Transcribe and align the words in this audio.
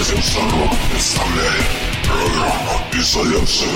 Князем 0.00 0.22
Сорок 0.22 0.70
представляет 0.90 1.66
программу 2.04 2.80
«Изоляция». 2.92 3.68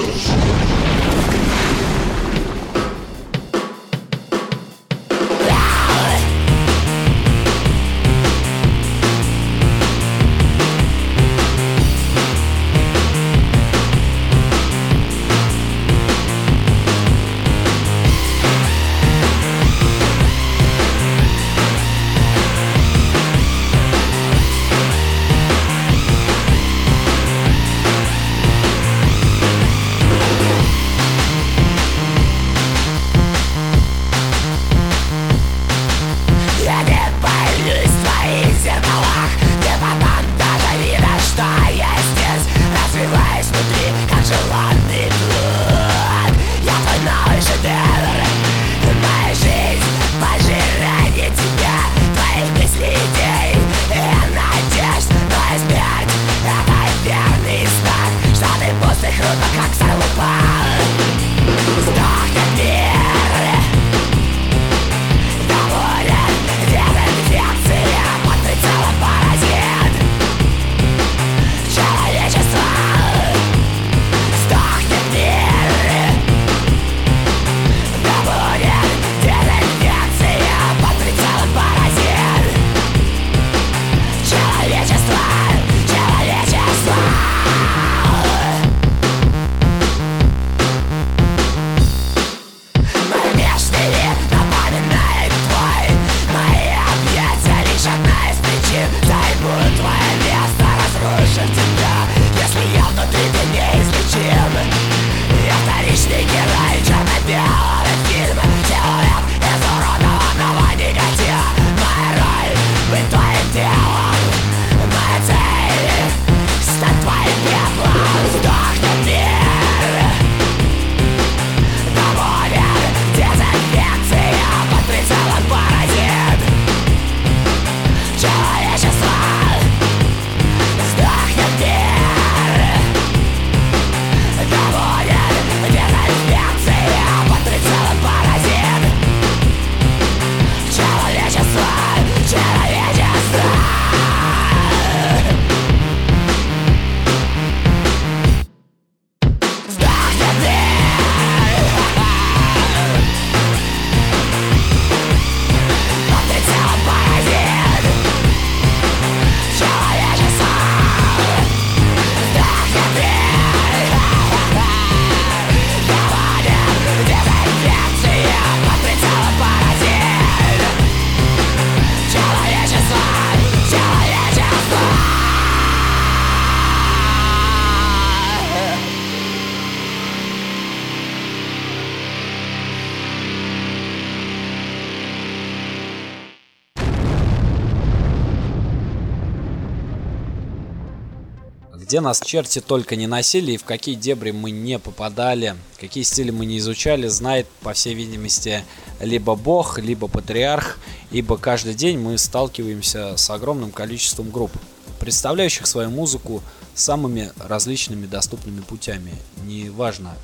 Где 191.86 192.02
нас 192.02 192.20
черти 192.20 192.62
только 192.62 192.96
не 192.96 193.06
носили 193.06 193.52
и 193.52 193.58
в 193.58 193.64
какие 193.64 193.94
дебри 193.94 194.32
мы 194.32 194.50
не 194.50 194.80
попадали, 194.80 195.56
какие 195.80 196.04
стили 196.04 196.32
мы 196.32 196.48
не 196.48 196.58
изучали, 196.58 197.08
знает, 197.08 197.46
по 197.62 197.74
всей 197.74 197.94
видимости, 197.94 198.66
либо 199.00 199.36
бог, 199.36 199.78
либо 199.78 200.08
патриарх, 200.08 200.80
ибо 201.12 201.38
каждый 201.38 201.76
день 201.76 202.00
мы 202.00 202.18
сталкиваемся 202.18 203.18
с 203.18 203.30
огромным 203.30 203.72
количеством 203.72 204.32
групп, 204.32 204.52
представляющих 205.00 205.68
свою 205.68 205.92
музыку 205.92 206.42
самыми 206.74 207.32
различными 207.38 208.08
доступными 208.08 208.62
путями. 208.62 209.14
Неважно, 209.44 210.16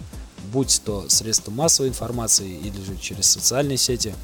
будь 0.51 0.81
то 0.83 1.07
средства 1.09 1.51
массовой 1.51 1.89
информации 1.89 2.57
или 2.57 2.83
же 2.83 2.97
через 2.99 3.27
социальные 3.27 3.77
сети, 3.77 4.15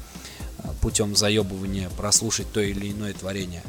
а, 0.58 0.72
путем 0.80 1.14
заебывания 1.14 1.88
прослушать 1.90 2.50
то 2.52 2.60
или 2.60 2.90
иное 2.90 3.12
творение. 3.12 3.62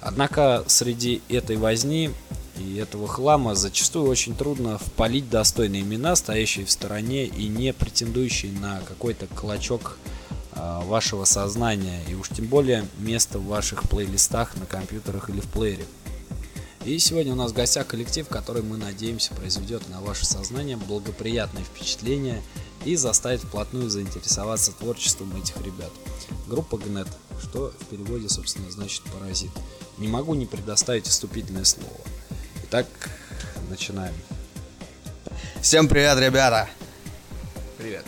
Однако 0.00 0.64
среди 0.68 1.20
этой 1.28 1.58
возни 1.58 2.10
и 2.58 2.76
этого 2.76 3.08
хлама 3.08 3.54
зачастую 3.54 4.08
очень 4.08 4.36
трудно 4.36 4.78
впалить 4.78 5.28
достойные 5.28 5.82
имена, 5.82 6.14
стоящие 6.16 6.66
в 6.66 6.70
стороне 6.70 7.26
и 7.26 7.48
не 7.48 7.72
претендующие 7.72 8.52
на 8.52 8.80
какой-то 8.80 9.26
клочок 9.26 9.98
а, 10.52 10.80
вашего 10.82 11.24
сознания, 11.24 12.00
и 12.08 12.14
уж 12.14 12.28
тем 12.28 12.46
более 12.46 12.86
место 12.98 13.38
в 13.38 13.46
ваших 13.46 13.88
плейлистах 13.88 14.56
на 14.56 14.66
компьютерах 14.66 15.30
или 15.30 15.40
в 15.40 15.46
плеере. 15.48 15.84
И 16.84 16.98
сегодня 16.98 17.32
у 17.32 17.36
нас 17.36 17.52
в 17.52 17.54
гостях 17.54 17.86
коллектив, 17.86 18.28
который 18.28 18.62
мы 18.62 18.76
надеемся 18.76 19.34
произведет 19.34 19.88
на 19.88 20.00
ваше 20.02 20.26
сознание 20.26 20.76
благоприятное 20.76 21.64
впечатление 21.64 22.42
и 22.84 22.94
заставит 22.94 23.40
вплотную 23.40 23.88
заинтересоваться 23.88 24.72
творчеством 24.72 25.34
этих 25.36 25.56
ребят. 25.62 25.90
Группа 26.46 26.76
ГНЕТ, 26.76 27.08
что 27.42 27.72
в 27.80 27.86
переводе, 27.86 28.28
собственно, 28.28 28.70
значит 28.70 29.02
паразит. 29.04 29.50
Не 29.96 30.08
могу 30.08 30.34
не 30.34 30.44
предоставить 30.44 31.06
вступительное 31.06 31.64
слово. 31.64 31.88
Итак, 32.76 32.88
начинаем. 33.70 34.12
Всем 35.62 35.86
привет, 35.86 36.18
ребята! 36.18 36.68
Привет. 37.78 38.04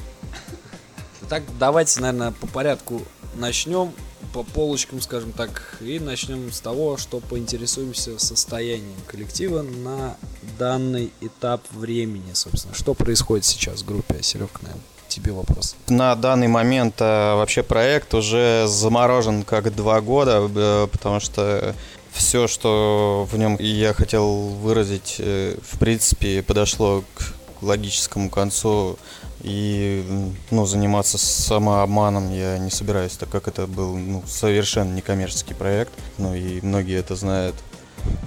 Итак, 1.22 1.44
давайте, 1.60 2.00
наверное, 2.00 2.32
по 2.32 2.48
порядку 2.48 3.02
начнем, 3.36 3.92
по 4.34 4.42
полочкам, 4.42 5.00
скажем 5.00 5.30
так, 5.30 5.76
и 5.80 6.00
начнем 6.00 6.50
с 6.50 6.58
того, 6.58 6.96
что 6.96 7.20
поинтересуемся 7.20 8.18
состоянием 8.18 8.98
коллектива 9.06 9.62
на 9.62 10.16
данный 10.58 11.12
этап 11.20 11.62
времени, 11.70 12.32
собственно. 12.32 12.74
Что 12.74 12.94
происходит 12.94 13.44
сейчас 13.44 13.82
в 13.82 13.86
группе? 13.86 14.20
Серега, 14.20 14.50
наверное, 14.62 14.82
тебе 15.06 15.30
вопрос. 15.30 15.76
На 15.86 16.16
данный 16.16 16.48
момент 16.48 17.00
э, 17.00 17.34
вообще 17.34 17.62
проект 17.62 18.12
уже 18.14 18.66
заморожен 18.66 19.44
как 19.44 19.72
два 19.76 20.00
года, 20.00 20.50
э, 20.52 20.88
потому 20.90 21.20
что 21.20 21.76
все, 22.16 22.48
что 22.48 23.28
в 23.30 23.38
нем 23.38 23.56
я 23.60 23.92
хотел 23.92 24.48
выразить, 24.48 25.16
э, 25.18 25.56
в 25.62 25.78
принципе, 25.78 26.42
подошло 26.42 27.04
к 27.14 27.34
логическому 27.62 28.30
концу. 28.30 28.98
И 29.42 30.04
ну, 30.50 30.66
заниматься 30.66 31.18
самообманом 31.18 32.32
я 32.32 32.58
не 32.58 32.70
собираюсь, 32.70 33.12
так 33.12 33.28
как 33.28 33.46
это 33.48 33.66
был 33.66 33.96
ну, 33.96 34.24
совершенно 34.26 34.92
некоммерческий 34.94 35.54
проект. 35.54 35.92
Ну 36.18 36.34
и 36.34 36.60
многие 36.62 36.98
это 36.98 37.14
знают. 37.14 37.54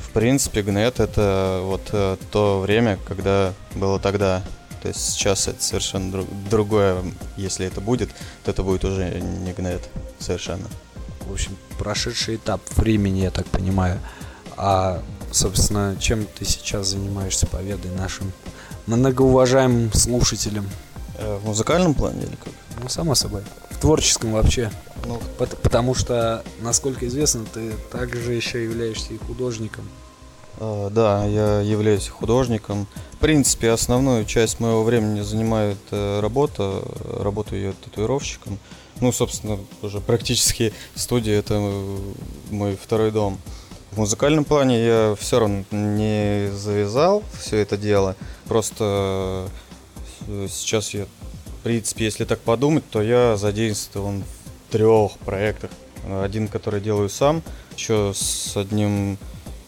В 0.01 0.11
принципе, 0.11 0.61
Гнет 0.61 0.99
это 0.99 1.61
вот 1.63 1.89
э, 1.91 2.17
то 2.31 2.59
время, 2.59 2.99
когда 3.07 3.53
было 3.75 3.99
тогда. 3.99 4.43
То 4.81 4.87
есть 4.87 5.13
сейчас 5.13 5.47
это 5.47 5.61
совершенно 5.61 6.11
друг- 6.11 6.49
другое. 6.49 7.03
Если 7.37 7.65
это 7.65 7.81
будет, 7.81 8.09
то 8.43 8.51
это 8.51 8.63
будет 8.63 8.85
уже 8.85 9.19
не 9.19 9.51
Гнет 9.51 9.89
совершенно. 10.19 10.67
В 11.27 11.33
общем, 11.33 11.57
прошедший 11.83 12.35
этап 12.35 12.61
времени, 12.75 13.21
я 13.21 13.31
так 13.31 13.45
понимаю. 13.47 13.99
А, 14.57 15.01
собственно, 15.31 15.95
чем 15.99 16.25
ты 16.25 16.43
сейчас 16.45 16.87
занимаешься, 16.87 17.47
поведай 17.47 17.91
нашим 17.97 18.31
многоуважаемым 18.87 19.93
слушателям. 19.93 20.69
Э, 21.17 21.37
В 21.41 21.45
музыкальном 21.47 21.93
плане 21.93 22.23
или 22.23 22.35
как? 22.43 22.53
Ну, 22.83 22.89
само 22.89 23.15
собой. 23.15 23.41
В 23.71 23.77
творческом 23.79 24.33
вообще. 24.33 24.71
Ну, 25.05 25.21
Пот- 25.37 25.57
Потому 25.61 25.95
что, 25.95 26.43
насколько 26.61 27.07
известно, 27.07 27.45
ты 27.53 27.71
также 27.91 28.33
еще 28.33 28.63
являешься 28.63 29.13
и 29.13 29.17
художником. 29.17 29.85
э, 30.59 30.89
да, 30.91 31.23
я 31.25 31.61
являюсь 31.61 32.07
художником. 32.09 32.85
В 33.13 33.17
принципе, 33.17 33.71
основную 33.71 34.25
часть 34.25 34.59
моего 34.59 34.83
времени 34.83 35.21
занимает 35.21 35.77
э, 35.91 36.19
работа. 36.19 36.81
Работаю 37.23 37.61
я 37.61 37.71
татуировщиком. 37.73 38.59
Ну, 39.01 39.11
собственно, 39.13 39.57
уже 39.81 40.01
практически 40.01 40.73
студия 40.95 41.39
это 41.39 41.55
э, 41.57 41.97
мой 42.51 42.75
второй 42.75 43.11
дом. 43.11 43.39
В 43.91 43.97
музыкальном 43.97 44.43
плане 44.43 44.85
я 44.85 45.15
все 45.17 45.39
равно 45.39 45.63
не 45.71 46.51
завязал 46.51 47.23
все 47.39 47.57
это 47.57 47.77
дело. 47.77 48.15
Просто 48.47 49.49
э, 50.27 50.47
сейчас 50.49 50.93
я, 50.93 51.05
в 51.05 51.63
принципе, 51.63 52.05
если 52.05 52.25
так 52.25 52.39
подумать, 52.39 52.83
то 52.89 53.01
я 53.01 53.37
задействован 53.37 54.23
в 54.67 54.71
трех 54.71 55.17
проектах. 55.19 55.71
Один, 56.21 56.47
который 56.47 56.81
делаю 56.81 57.09
сам, 57.09 57.41
еще 57.77 58.13
с 58.15 58.55
одним 58.55 59.17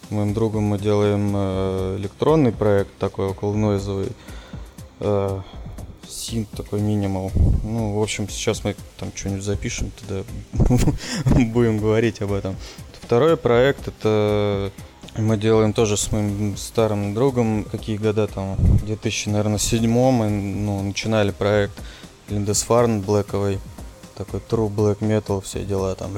моим 0.09 0.33
другом 0.33 0.63
мы 0.63 0.77
делаем 0.77 1.31
э, 1.33 1.97
электронный 1.99 2.51
проект 2.51 2.97
такой 2.97 3.27
около 3.27 3.55
нойзовый. 3.55 4.09
Синт 6.21 6.49
такой 6.51 6.81
минимал. 6.81 7.31
Ну, 7.63 7.97
в 7.97 8.01
общем, 8.01 8.29
сейчас 8.29 8.63
мы 8.63 8.75
там 8.99 9.11
что-нибудь 9.15 9.43
запишем, 9.43 9.91
тогда 9.99 10.23
будем 11.25 11.79
говорить 11.79 12.21
об 12.21 12.31
этом. 12.31 12.55
Второй 13.01 13.37
проект 13.37 13.87
это 13.87 14.71
мы 15.17 15.37
делаем 15.37 15.73
тоже 15.73 15.97
с 15.97 16.11
моим 16.11 16.55
старым 16.57 17.15
другом, 17.15 17.63
какие 17.63 17.97
года 17.97 18.27
там, 18.27 18.55
в 18.55 18.85
2000, 18.85 19.29
наверное, 19.29 19.57
седьмом 19.57 20.13
мы 20.13 20.29
ну, 20.29 20.83
начинали 20.83 21.31
проект 21.31 21.73
Линдесфарн 22.29 23.01
Блэковый, 23.01 23.59
такой 24.15 24.41
true 24.47 24.73
black 24.73 24.99
metal, 24.99 25.41
все 25.41 25.65
дела 25.65 25.95
там. 25.95 26.13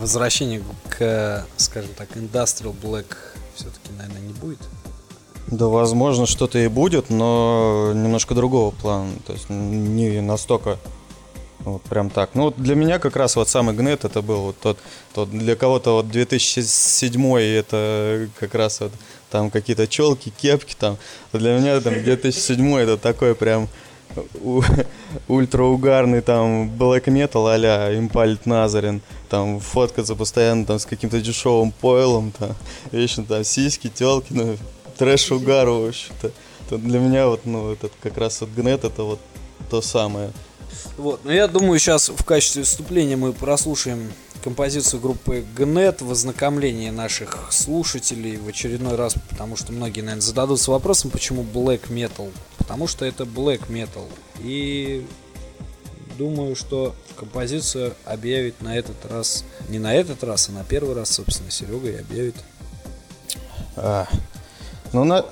Возвращение 0.00 0.62
к, 0.88 1.44
скажем 1.58 1.90
так, 1.94 2.08
Industrial 2.16 2.74
Black 2.82 3.16
все-таки, 3.54 3.92
наверное, 3.98 4.22
не 4.22 4.32
будет. 4.32 4.60
Да, 5.50 5.66
возможно, 5.66 6.26
что-то 6.26 6.58
и 6.58 6.68
будет, 6.68 7.08
но 7.08 7.92
немножко 7.94 8.34
другого 8.34 8.70
плана. 8.70 9.12
То 9.26 9.32
есть 9.32 9.48
не 9.48 10.20
настолько 10.20 10.78
вот 11.60 11.82
прям 11.82 12.10
так. 12.10 12.30
Ну, 12.34 12.44
вот 12.44 12.56
для 12.56 12.74
меня 12.74 12.98
как 12.98 13.16
раз 13.16 13.36
вот 13.36 13.48
самый 13.48 13.74
гнет 13.74 14.04
это 14.04 14.20
был 14.20 14.42
вот 14.42 14.56
тот, 14.60 14.78
тот 15.14 15.30
для 15.30 15.56
кого-то 15.56 15.92
вот 15.92 16.10
2007 16.10 17.36
это 17.38 18.28
как 18.38 18.54
раз 18.54 18.80
вот 18.80 18.92
там 19.30 19.50
какие-то 19.50 19.86
челки, 19.86 20.30
кепки 20.30 20.76
там. 20.78 20.98
Для 21.32 21.58
меня 21.58 21.80
там 21.80 21.94
2007 21.94 22.76
это 22.76 22.96
такой 22.98 23.34
прям 23.34 23.68
ультраугарный 25.28 26.20
там 26.20 26.70
black 26.70 27.04
metal 27.04 27.52
а-ля 27.52 27.98
Импальт 27.98 28.46
Назарин. 28.46 29.00
Там 29.28 29.60
фоткаться 29.60 30.14
постоянно 30.14 30.64
там 30.66 30.78
с 30.78 30.86
каким-то 30.86 31.20
дешевым 31.20 31.72
пойлом, 31.72 32.32
там, 32.38 32.54
вечно 32.92 33.24
там 33.24 33.44
сиськи, 33.44 33.88
телки, 33.88 34.28
ну, 34.30 34.56
трэш 34.98 35.30
угар, 35.32 35.68
в 35.68 35.88
общем-то. 35.88 36.32
То 36.68 36.78
для 36.78 36.98
меня 36.98 37.28
вот, 37.28 37.46
ну, 37.46 37.72
этот 37.72 37.92
как 38.02 38.18
раз 38.18 38.40
вот 38.40 38.50
гнет 38.50 38.84
это 38.84 39.02
вот 39.02 39.20
то 39.70 39.80
самое. 39.80 40.32
Вот, 40.96 41.24
но 41.24 41.32
я 41.32 41.48
думаю, 41.48 41.78
сейчас 41.78 42.08
в 42.08 42.24
качестве 42.24 42.64
вступления 42.64 43.16
мы 43.16 43.32
прослушаем 43.32 44.12
композицию 44.42 45.00
группы 45.00 45.44
Гнет 45.56 46.00
в 46.02 46.10
ознакомлении 46.10 46.90
наших 46.90 47.48
слушателей 47.50 48.36
в 48.36 48.46
очередной 48.48 48.96
раз, 48.96 49.14
потому 49.28 49.56
что 49.56 49.72
многие, 49.72 50.00
наверное, 50.00 50.22
зададутся 50.22 50.70
вопросом, 50.70 51.10
почему 51.10 51.42
Black 51.42 51.88
Metal. 51.88 52.30
Потому 52.58 52.86
что 52.86 53.04
это 53.04 53.24
Black 53.24 53.68
Metal. 53.68 54.06
И 54.40 55.06
думаю, 56.16 56.54
что 56.54 56.94
композицию 57.16 57.94
объявит 58.04 58.60
на 58.60 58.76
этот 58.76 58.96
раз, 59.06 59.44
не 59.68 59.78
на 59.78 59.94
этот 59.94 60.22
раз, 60.24 60.48
а 60.48 60.52
на 60.52 60.64
первый 60.64 60.94
раз, 60.94 61.10
собственно, 61.10 61.50
Серега 61.50 61.90
и 61.90 61.96
объявит. 61.96 62.36
А, 63.76 64.06
ну, 64.92 65.04
на, 65.04 65.24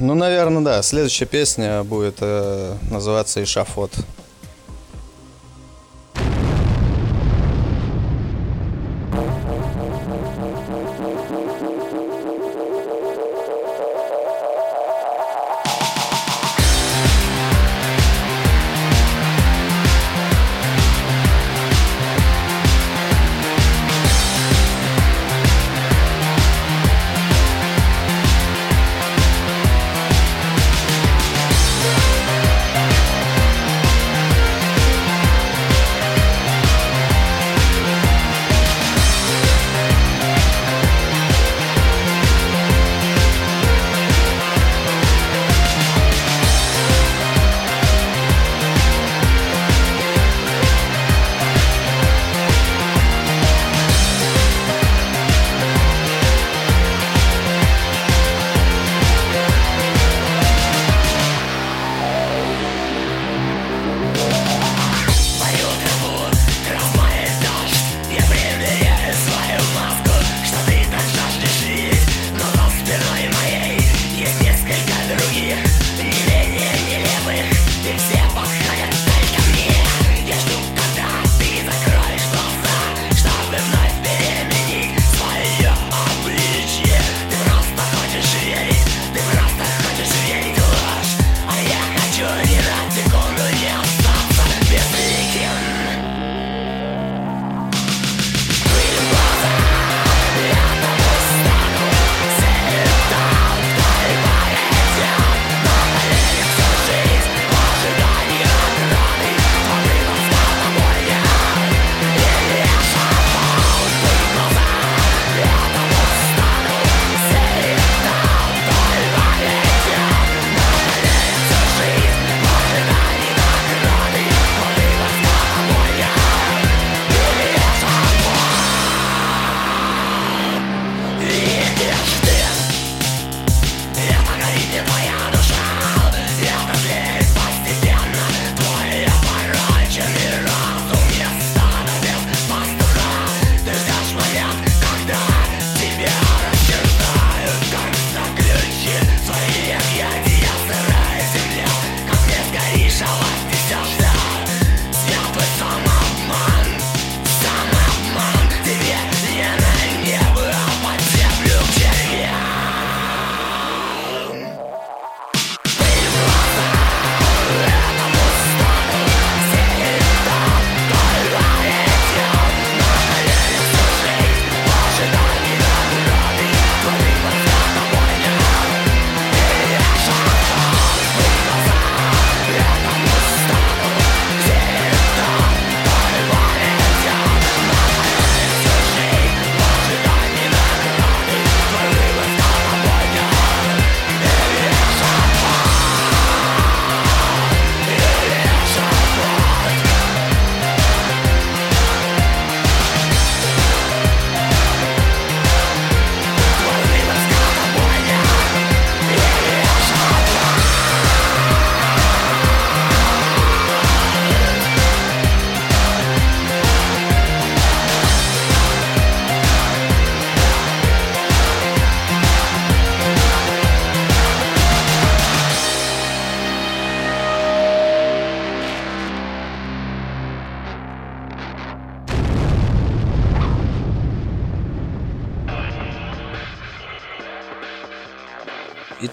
ну, 0.00 0.14
наверное, 0.14 0.62
да. 0.62 0.82
Следующая 0.82 1.26
песня 1.26 1.82
будет 1.84 2.16
э, 2.20 2.74
называться 2.90 3.42
«Ишафот». 3.42 3.92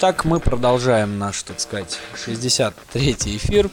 Итак, 0.03 0.25
мы 0.25 0.41
продолжаем 0.41 1.17
наш, 1.17 1.43
так 1.43 1.61
сказать, 1.61 1.97
63-й 2.27 3.37
эфир, 3.37 3.69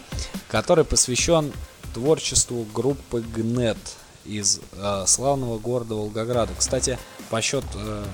который 0.46 0.84
посвящен 0.84 1.52
творчеству 1.92 2.64
группы 2.72 3.20
ГНЕТ 3.20 3.76
из 4.24 4.60
э, 4.74 5.04
славного 5.08 5.58
города 5.58 5.96
Волгограда. 5.96 6.52
Кстати, 6.56 7.00
по 7.30 7.42
счет 7.42 7.64
э, 7.74 8.04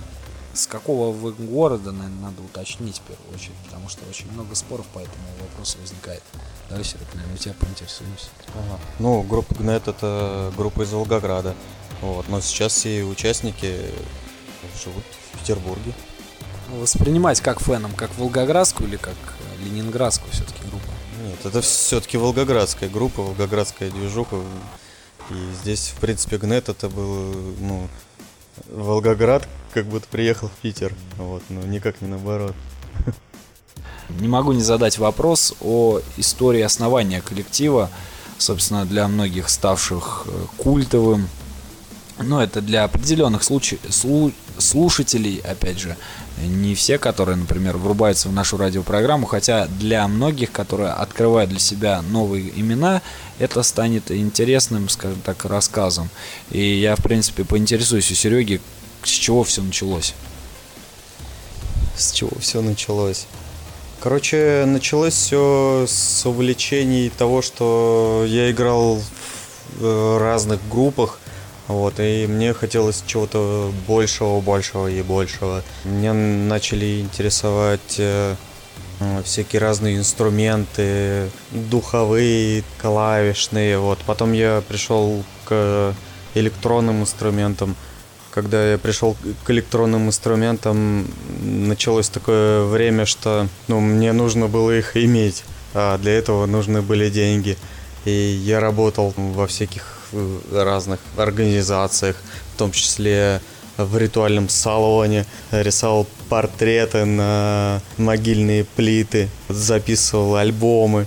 с 0.55 0.67
какого 0.67 1.13
вы 1.13 1.33
города, 1.33 1.93
наверное, 1.93 2.31
надо 2.31 2.41
уточнить 2.41 3.01
в 3.01 3.03
первую 3.03 3.35
очередь, 3.35 3.57
потому 3.67 3.91
что 3.91 4.01
очень 4.09 4.33
много 4.33 4.55
споров 4.55 4.87
по 4.95 5.01
этому 5.01 5.29
вопросу 5.43 5.77
возникает. 5.83 6.23
Давай, 6.71 6.85
Серег, 6.85 7.09
наверное, 7.13 7.35
у 7.35 7.39
тебя 7.39 7.55
поинтересуемся. 7.61 8.29
Ага. 8.55 8.81
Ну, 8.99 9.23
группа 9.25 9.55
ГНЕТ 9.57 9.89
это 9.89 10.55
группа 10.57 10.85
из 10.85 10.91
Волгограда. 10.91 11.55
Вот. 12.01 12.27
Но 12.31 12.41
сейчас 12.41 12.73
все 12.73 13.03
участники 13.03 13.77
живут 14.83 15.05
в 15.35 15.39
Петербурге. 15.39 15.93
Воспринимать 16.71 17.41
как 17.41 17.61
фэном, 17.61 17.93
как 17.95 18.17
волгоградскую 18.19 18.89
или 18.89 18.97
как 18.97 19.15
э, 19.15 19.65
ленинградскую 19.65 20.33
все-таки 20.33 20.63
группу? 20.63 20.91
Нет, 21.23 21.39
это 21.45 21.61
все-таки 21.61 22.17
волгоградская 22.19 22.89
группа, 22.89 23.23
волгоградская 23.23 23.91
движуха. 23.91 24.37
И 25.31 25.35
здесь, 25.63 25.93
в 25.97 26.01
принципе, 26.01 26.39
ГНЕТ 26.39 26.69
это 26.69 26.89
был, 26.89 27.35
ну, 27.61 27.89
Волгоград, 28.69 29.47
как 29.75 29.87
будто 29.87 30.07
приехал 30.09 30.49
в 30.49 30.63
Питер. 30.63 30.95
Вот, 31.17 31.43
но 31.49 31.63
никак 31.63 32.01
не 32.01 32.09
наоборот. 32.09 32.55
Не 34.09 34.29
могу 34.29 34.53
не 34.53 34.63
задать 34.63 34.99
вопрос 34.99 35.55
о 35.61 36.01
истории 36.17 36.61
основания 36.61 37.21
коллектива, 37.21 37.91
собственно, 38.39 38.87
для 38.87 39.09
многих 39.09 39.49
ставших 39.49 40.25
э, 40.27 40.45
культовым. 40.57 41.29
Но 42.19 42.41
это 42.41 42.61
для 42.61 42.85
определенных 42.85 43.43
случаев, 43.43 43.81
слу, 43.91 44.33
слушателей, 44.59 45.39
опять 45.39 45.79
же, 45.79 45.97
не 46.39 46.75
все, 46.75 46.99
которые, 46.99 47.37
например, 47.37 47.77
врубаются 47.77 48.29
в 48.29 48.33
нашу 48.33 48.57
радиопрограмму, 48.57 49.27
хотя 49.27 49.67
для 49.67 50.07
многих, 50.07 50.53
которые 50.53 50.91
открывают 50.91 51.51
для 51.51 51.59
себя 51.59 52.03
новые 52.03 52.53
имена, 52.59 53.03
это 53.39 53.63
станет 53.63 54.11
интересным, 54.11 54.89
скажем 54.89 55.21
так, 55.25 55.45
рассказом. 55.45 56.09
И 56.51 56.61
я, 56.61 56.97
в 56.97 57.03
принципе, 57.03 57.45
поинтересуюсь 57.45 58.11
у 58.11 58.15
Сереги, 58.15 58.61
с 59.03 59.11
чего 59.11 59.45
все 59.45 59.63
началось. 59.63 60.15
С 61.97 62.13
чего 62.13 62.31
все 62.41 62.61
началось? 62.61 63.27
Короче, 64.01 64.65
началось 64.67 65.15
все 65.15 65.87
с 65.89 66.27
увлечений 66.27 67.11
того, 67.11 67.41
что 67.41 68.25
я 68.27 68.51
играл 68.51 69.01
в 69.79 69.85
э, 69.85 70.19
разных 70.19 70.61
группах, 70.69 71.19
вот, 71.69 71.99
и 71.99 72.27
мне 72.29 72.53
хотелось 72.55 73.03
чего-то 73.07 73.73
большего, 73.89 74.41
большего 74.41 74.87
и 74.87 75.03
большего. 75.03 75.63
Меня 75.85 76.13
начали 76.13 77.01
интересовать 77.01 77.97
э, 77.99 78.37
всякие 79.25 79.61
разные 79.61 79.97
инструменты, 79.97 81.29
духовые, 81.51 82.63
клавишные. 82.81 83.79
Вот. 83.79 83.99
Потом 84.07 84.33
я 84.33 84.63
пришел 84.69 85.25
к 85.45 85.95
электронным 86.35 87.03
инструментам. 87.03 87.75
Когда 88.31 88.73
я 88.73 88.79
пришел 88.79 89.17
к 89.45 89.51
электронным 89.51 90.09
инструментам, 90.09 91.09
началось 91.43 92.11
такое 92.11 92.65
время, 92.65 93.07
что 93.07 93.49
ну, 93.67 93.81
мне 93.81 94.13
нужно 94.13 94.47
было 94.47 94.77
их 94.77 94.97
иметь, 94.97 95.43
а 95.75 95.97
для 95.99 96.13
этого 96.13 96.47
нужны 96.47 96.83
были 96.83 97.09
деньги. 97.09 97.57
И 98.05 98.11
я 98.11 98.61
работал 98.61 99.15
во 99.17 99.47
всяких 99.47 99.96
разных 100.53 101.01
организациях, 101.17 102.17
в 102.55 102.59
том 102.59 102.73
числе 102.73 103.41
в 103.77 103.97
ритуальном 103.99 104.49
салоне, 104.49 105.27
рисовал 105.51 106.07
портреты 106.29 107.05
на 107.05 107.81
могильные 107.99 108.65
плиты, 108.65 109.29
записывал 109.49 110.37
альбомы. 110.37 111.07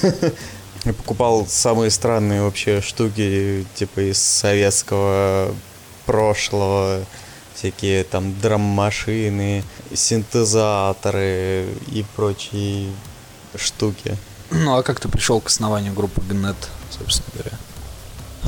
Покупал 0.84 1.46
самые 1.48 1.90
странные 1.90 2.42
вообще 2.42 2.80
штуки, 2.80 3.66
типа 3.74 4.10
из 4.10 4.22
советского 4.22 5.54
прошлого, 6.06 7.04
всякие 7.54 8.04
там 8.04 8.38
драм-машины, 8.40 9.64
синтезаторы 9.92 11.66
и 11.88 12.04
прочие 12.14 12.90
штуки. 13.56 14.16
Ну 14.50 14.76
а 14.76 14.82
как 14.82 15.00
ты 15.00 15.08
пришел 15.08 15.40
к 15.40 15.48
основанию 15.48 15.92
группы 15.92 16.20
Гнет, 16.20 16.56
собственно 16.90 17.28
говоря? 17.34 17.58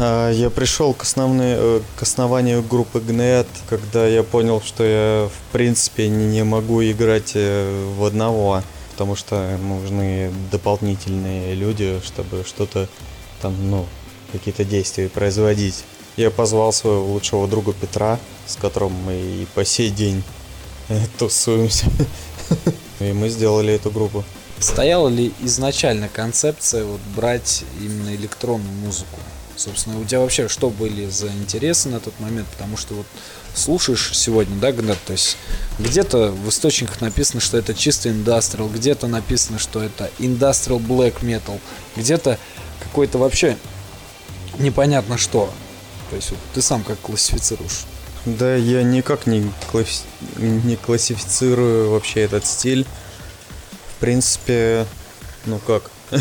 А, 0.01 0.31
я 0.31 0.49
пришел 0.49 0.95
к, 0.95 1.03
основной, 1.03 1.55
э, 1.57 1.81
к 1.97 2.03
основанию 2.03 2.63
группы 2.63 3.01
ГНЕТ, 3.01 3.49
когда 3.69 4.07
я 4.07 4.23
понял, 4.23 4.63
что 4.63 4.85
я 4.85 5.29
в 5.29 5.53
принципе 5.53 6.09
не 6.09 6.45
могу 6.45 6.83
играть 6.85 7.33
э, 7.35 7.93
в 7.97 8.05
одного, 8.05 8.63
потому 8.93 9.17
что 9.17 9.59
нужны 9.59 10.31
дополнительные 10.53 11.55
люди, 11.55 12.01
чтобы 12.05 12.45
что-то 12.47 12.89
там, 13.43 13.55
ну, 13.71 13.87
какие-то 14.31 14.65
действия 14.65 15.09
производить. 15.09 15.83
Я 16.17 16.31
позвал 16.31 16.73
своего 16.73 17.05
лучшего 17.05 17.49
друга 17.49 17.73
Петра, 17.73 18.21
с 18.47 18.55
которым 18.55 18.93
мы 18.93 19.15
и 19.15 19.47
по 19.57 19.65
сей 19.65 19.91
день 19.91 20.23
э, 20.91 21.01
тусуемся. 21.19 21.87
И 23.01 23.13
мы 23.13 23.29
сделали 23.29 23.75
эту 23.75 23.91
группу. 23.91 24.25
Стояла 24.59 25.09
ли 25.09 25.33
изначально 25.41 26.09
концепция 26.09 26.85
вот 26.85 27.01
брать 27.15 27.65
именно 27.81 28.15
электронную 28.15 28.75
музыку? 28.85 29.21
Собственно, 29.59 29.99
у 29.99 30.05
тебя 30.05 30.21
вообще 30.21 30.47
что 30.47 30.71
были 30.71 31.11
за 31.11 31.27
интересы 31.27 31.89
на 31.89 31.99
тот 31.99 32.19
момент? 32.21 32.47
Потому 32.53 32.77
что 32.77 32.95
вот 32.95 33.07
слушаешь 33.55 34.17
сегодня, 34.17 34.57
да, 34.61 34.71
Гнет, 34.71 34.99
то 35.05 35.13
есть 35.13 35.37
где-то 35.81 36.31
в 36.31 36.49
источниках 36.49 37.01
написано, 37.01 37.41
что 37.41 37.59
это 37.59 37.75
чисто 37.75 38.09
индастриал, 38.09 38.69
где-то 38.69 39.09
написано, 39.09 39.59
что 39.59 39.83
это 39.83 40.13
industrial 40.21 40.79
black 40.79 41.23
metal, 41.23 41.59
где-то 41.97 42.39
какой-то 42.85 43.19
вообще 43.19 43.59
непонятно 44.61 45.19
что. 45.19 45.53
То 46.11 46.17
есть 46.17 46.31
вот 46.31 46.39
ты 46.55 46.63
сам 46.63 46.85
как 46.85 47.01
классифицируешь? 47.01 47.85
Да, 48.27 48.55
я 48.55 48.85
никак 48.85 49.27
не, 49.27 49.51
класс... 49.73 50.05
не 50.37 50.77
классифицирую 50.77 51.91
вообще 51.91 52.21
этот 52.21 52.47
стиль. 52.47 52.87
В 53.97 54.01
принципе, 54.01 54.87
ну 55.47 55.59
как, 55.59 55.91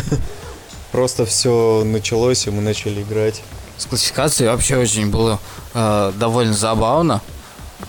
Просто 0.92 1.26
все 1.26 1.82
началось, 1.84 2.46
и 2.46 2.50
мы 2.50 2.62
начали 2.62 3.02
играть. 3.02 3.42
С 3.76 3.86
классификацией 3.86 4.50
вообще 4.50 4.76
очень 4.76 5.10
было 5.10 5.38
э, 5.74 6.12
довольно 6.16 6.54
забавно. 6.54 7.20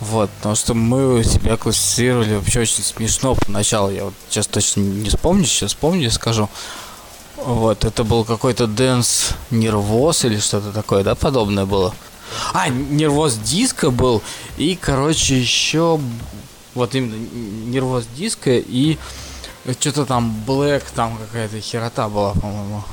Вот, 0.01 0.29
потому 0.29 0.56
что 0.56 0.74
мы 0.74 1.24
себя 1.24 1.58
классифицировали 1.58 2.36
вообще 2.36 2.62
очень 2.62 2.84
смешно 2.84 3.36
поначалу. 3.36 3.89
Я 3.89 4.06
вот 4.06 4.13
сейчас 4.29 4.48
точно 4.48 4.82
не 4.82 5.10
вспомню, 5.10 5.46
сейчас 5.46 5.72
вспомню 5.72 6.08
и 6.08 6.10
скажу. 6.10 6.48
Вот, 7.38 7.86
это 7.86 8.03
был 8.03 8.25
какой-то 8.25 8.68
dance 8.67 9.31
нервоз 9.50 10.25
или 10.25 10.38
что-то 10.38 10.72
такое, 10.72 11.03
да, 11.03 11.15
подобное 11.15 11.65
было. 11.65 11.94
А, 12.53 12.70
нервоз 12.70 13.36
диско 13.36 13.89
был, 13.89 14.22
и, 14.58 14.75
короче, 14.75 15.39
еще 15.39 16.00
вот 16.75 16.94
именно 16.94 17.15
нервоз 17.65 18.06
диско 18.15 18.51
и 18.51 18.98
что-то 19.73 20.05
там 20.05 20.43
Black, 20.47 20.83
там 20.95 21.17
какая-то 21.17 21.59
херота 21.59 22.09
была, 22.09 22.33
по-моему. 22.33 22.83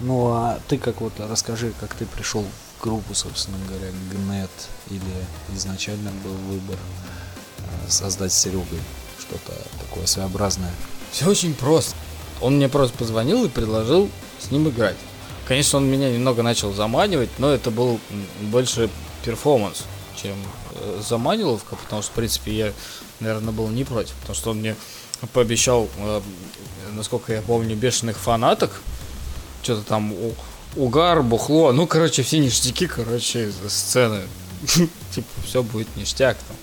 Ну, 0.00 0.28
а 0.28 0.58
ты 0.68 0.78
как 0.78 1.00
вот 1.00 1.12
расскажи, 1.18 1.72
как 1.80 1.94
ты 1.94 2.06
пришел 2.06 2.44
в 2.44 2.82
группу, 2.82 3.14
собственно 3.14 3.58
говоря, 3.66 3.90
Gnat, 4.12 4.50
или 4.90 5.56
изначально 5.56 6.10
был 6.22 6.34
выбор 6.34 6.76
э, 7.58 7.90
создать 7.90 8.32
с 8.32 8.38
Серегой 8.38 8.78
что-то 9.18 9.52
такое 9.80 10.06
своеобразное? 10.06 10.72
Все 11.10 11.26
очень 11.26 11.54
просто. 11.54 11.96
Он 12.40 12.56
мне 12.56 12.68
просто 12.68 12.96
позвонил 12.96 13.44
и 13.44 13.48
предложил 13.48 14.08
с 14.38 14.52
ним 14.52 14.68
играть. 14.68 14.96
Конечно, 15.48 15.78
он 15.78 15.86
меня 15.86 16.10
немного 16.10 16.42
начал 16.42 16.72
заманивать, 16.72 17.30
но 17.38 17.50
это 17.50 17.70
был 17.70 17.98
больше 18.42 18.90
перформанс, 19.24 19.84
чем 20.14 20.36
э, 20.72 21.00
заманиловка, 21.06 21.74
потому 21.74 22.02
что, 22.02 22.12
в 22.12 22.14
принципе, 22.14 22.52
я, 22.52 22.72
наверное, 23.18 23.52
был 23.52 23.68
не 23.68 23.84
против, 23.84 24.14
потому 24.16 24.34
что 24.36 24.50
он 24.50 24.58
мне 24.58 24.76
пообещал, 25.32 25.88
э, 25.98 26.20
насколько 26.94 27.32
я 27.32 27.42
помню, 27.42 27.76
бешеных 27.76 28.18
фанаток. 28.18 28.80
Что-то 29.62 29.82
там 29.82 30.14
угар, 30.76 31.22
бухло. 31.22 31.72
Ну, 31.72 31.86
короче, 31.86 32.22
все 32.22 32.38
ништяки, 32.38 32.86
короче, 32.86 33.50
сцены. 33.68 34.22
Типа, 35.14 35.28
все 35.44 35.62
будет 35.62 35.88
ништяк 35.96 36.36
там. 36.46 36.56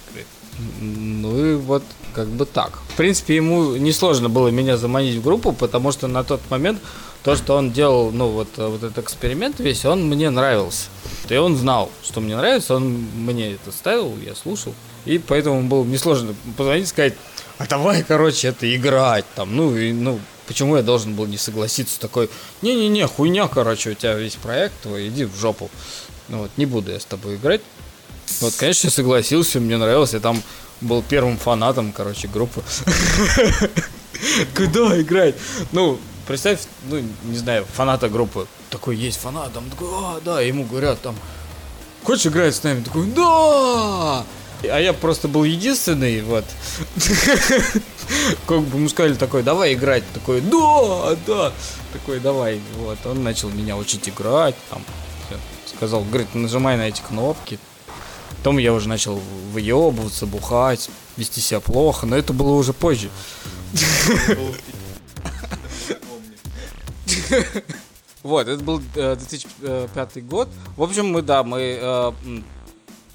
Ну 0.79 1.45
и 1.45 1.55
вот 1.55 1.83
как 2.13 2.27
бы 2.27 2.45
так. 2.45 2.79
В 2.89 2.95
принципе, 2.95 3.35
ему 3.35 3.75
несложно 3.75 4.29
было 4.29 4.47
меня 4.47 4.77
заманить 4.77 5.15
в 5.15 5.24
группу, 5.24 5.51
потому 5.51 5.91
что 5.91 6.07
на 6.07 6.24
тот 6.24 6.39
момент 6.50 6.79
то, 7.24 7.35
что 7.35 7.57
он 7.57 7.71
делал, 7.71 8.12
ну 8.12 8.29
вот, 8.29 8.50
вот 8.55 8.83
этот 8.83 9.00
эксперимент 9.00 9.59
весь, 9.59 9.83
он 9.83 10.07
мне 10.07 10.29
нравился. 10.29 10.88
И 11.27 11.35
он 11.35 11.57
знал, 11.57 11.91
что 12.03 12.21
мне 12.21 12.38
нравится, 12.38 12.75
он 12.75 13.07
мне 13.15 13.53
это 13.53 13.71
ставил, 13.71 14.13
я 14.25 14.35
слушал. 14.35 14.74
И 15.05 15.17
поэтому 15.17 15.63
было 15.63 15.83
несложно 15.83 16.35
позвонить 16.55 16.85
и 16.85 16.89
сказать, 16.89 17.15
а 17.57 17.67
давай, 17.67 18.03
короче, 18.03 18.50
это 18.50 18.74
играть 18.75 19.25
там. 19.35 19.55
Ну, 19.55 19.75
и, 19.75 19.91
ну, 19.91 20.19
почему 20.47 20.77
я 20.77 20.83
должен 20.83 21.15
был 21.15 21.25
не 21.25 21.38
согласиться 21.38 22.00
такой, 22.00 22.29
не-не-не, 22.62 23.07
хуйня, 23.07 23.47
короче, 23.47 23.91
у 23.91 23.93
тебя 23.93 24.15
весь 24.15 24.35
проект 24.35 24.81
твой, 24.81 25.07
иди 25.07 25.25
в 25.25 25.35
жопу. 25.35 25.69
Ну 26.27 26.39
вот, 26.39 26.51
не 26.57 26.65
буду 26.65 26.91
я 26.91 27.00
с 27.00 27.05
тобой 27.05 27.35
играть. 27.35 27.62
Вот, 28.41 28.53
конечно, 28.55 28.89
согласился, 28.89 29.59
мне 29.59 29.77
нравилось, 29.77 30.13
я 30.13 30.19
там 30.19 30.41
был 30.81 31.03
первым 31.03 31.38
фанатом, 31.38 31.91
короче, 31.91 32.27
группы. 32.27 32.62
Куда 34.55 35.00
играть? 35.01 35.35
Ну, 35.71 36.00
представь, 36.27 36.62
ну, 36.89 37.01
не 37.24 37.38
знаю, 37.38 37.65
фаната 37.74 38.09
группы. 38.09 38.47
Такой 38.69 38.97
есть 38.97 39.19
фанат, 39.19 39.53
там 39.53 39.69
такой, 39.69 39.88
а, 39.91 40.19
да, 40.24 40.41
ему 40.41 40.65
говорят 40.65 41.01
там, 41.01 41.15
хочешь 42.03 42.25
играть 42.25 42.55
с 42.55 42.63
нами? 42.63 42.83
Такой, 42.83 43.05
да! 43.07 44.25
А 44.67 44.79
я 44.79 44.93
просто 44.93 45.27
был 45.27 45.43
единственный, 45.43 46.22
вот. 46.22 46.45
Как 48.48 48.62
бы 48.62 48.77
ему 48.77 48.89
сказали 48.89 49.15
такой, 49.15 49.43
давай 49.43 49.74
играть. 49.74 50.03
Такой, 50.13 50.41
да, 50.41 51.15
да. 51.27 51.53
Такой, 51.93 52.19
давай. 52.19 52.60
Вот, 52.77 52.98
он 53.05 53.24
начал 53.24 53.50
меня 53.50 53.77
учить 53.77 54.10
играть, 54.10 54.55
там, 54.69 54.84
сказал, 55.75 56.03
говорит, 56.03 56.34
нажимай 56.34 56.77
на 56.77 56.88
эти 56.88 57.01
кнопки. 57.01 57.60
Потом 58.38 58.57
я 58.60 58.74
уже 58.74 58.88
начал 58.88 59.19
выебываться, 59.51 60.25
бухать, 60.25 60.89
вести 61.17 61.41
себя 61.41 61.60
плохо, 61.60 62.06
но 62.06 62.15
это 62.15 62.32
было 62.34 62.54
уже 62.54 62.73
позже. 62.73 63.10
Вот, 68.21 68.47
это 68.47 68.63
был 68.63 68.82
э, 68.95 69.15
2005 69.15 70.25
год. 70.25 70.49
В 70.75 70.82
общем, 70.82 71.12
мы, 71.12 71.21
да, 71.21 71.43
мы 71.43 71.78
э, 71.80 72.12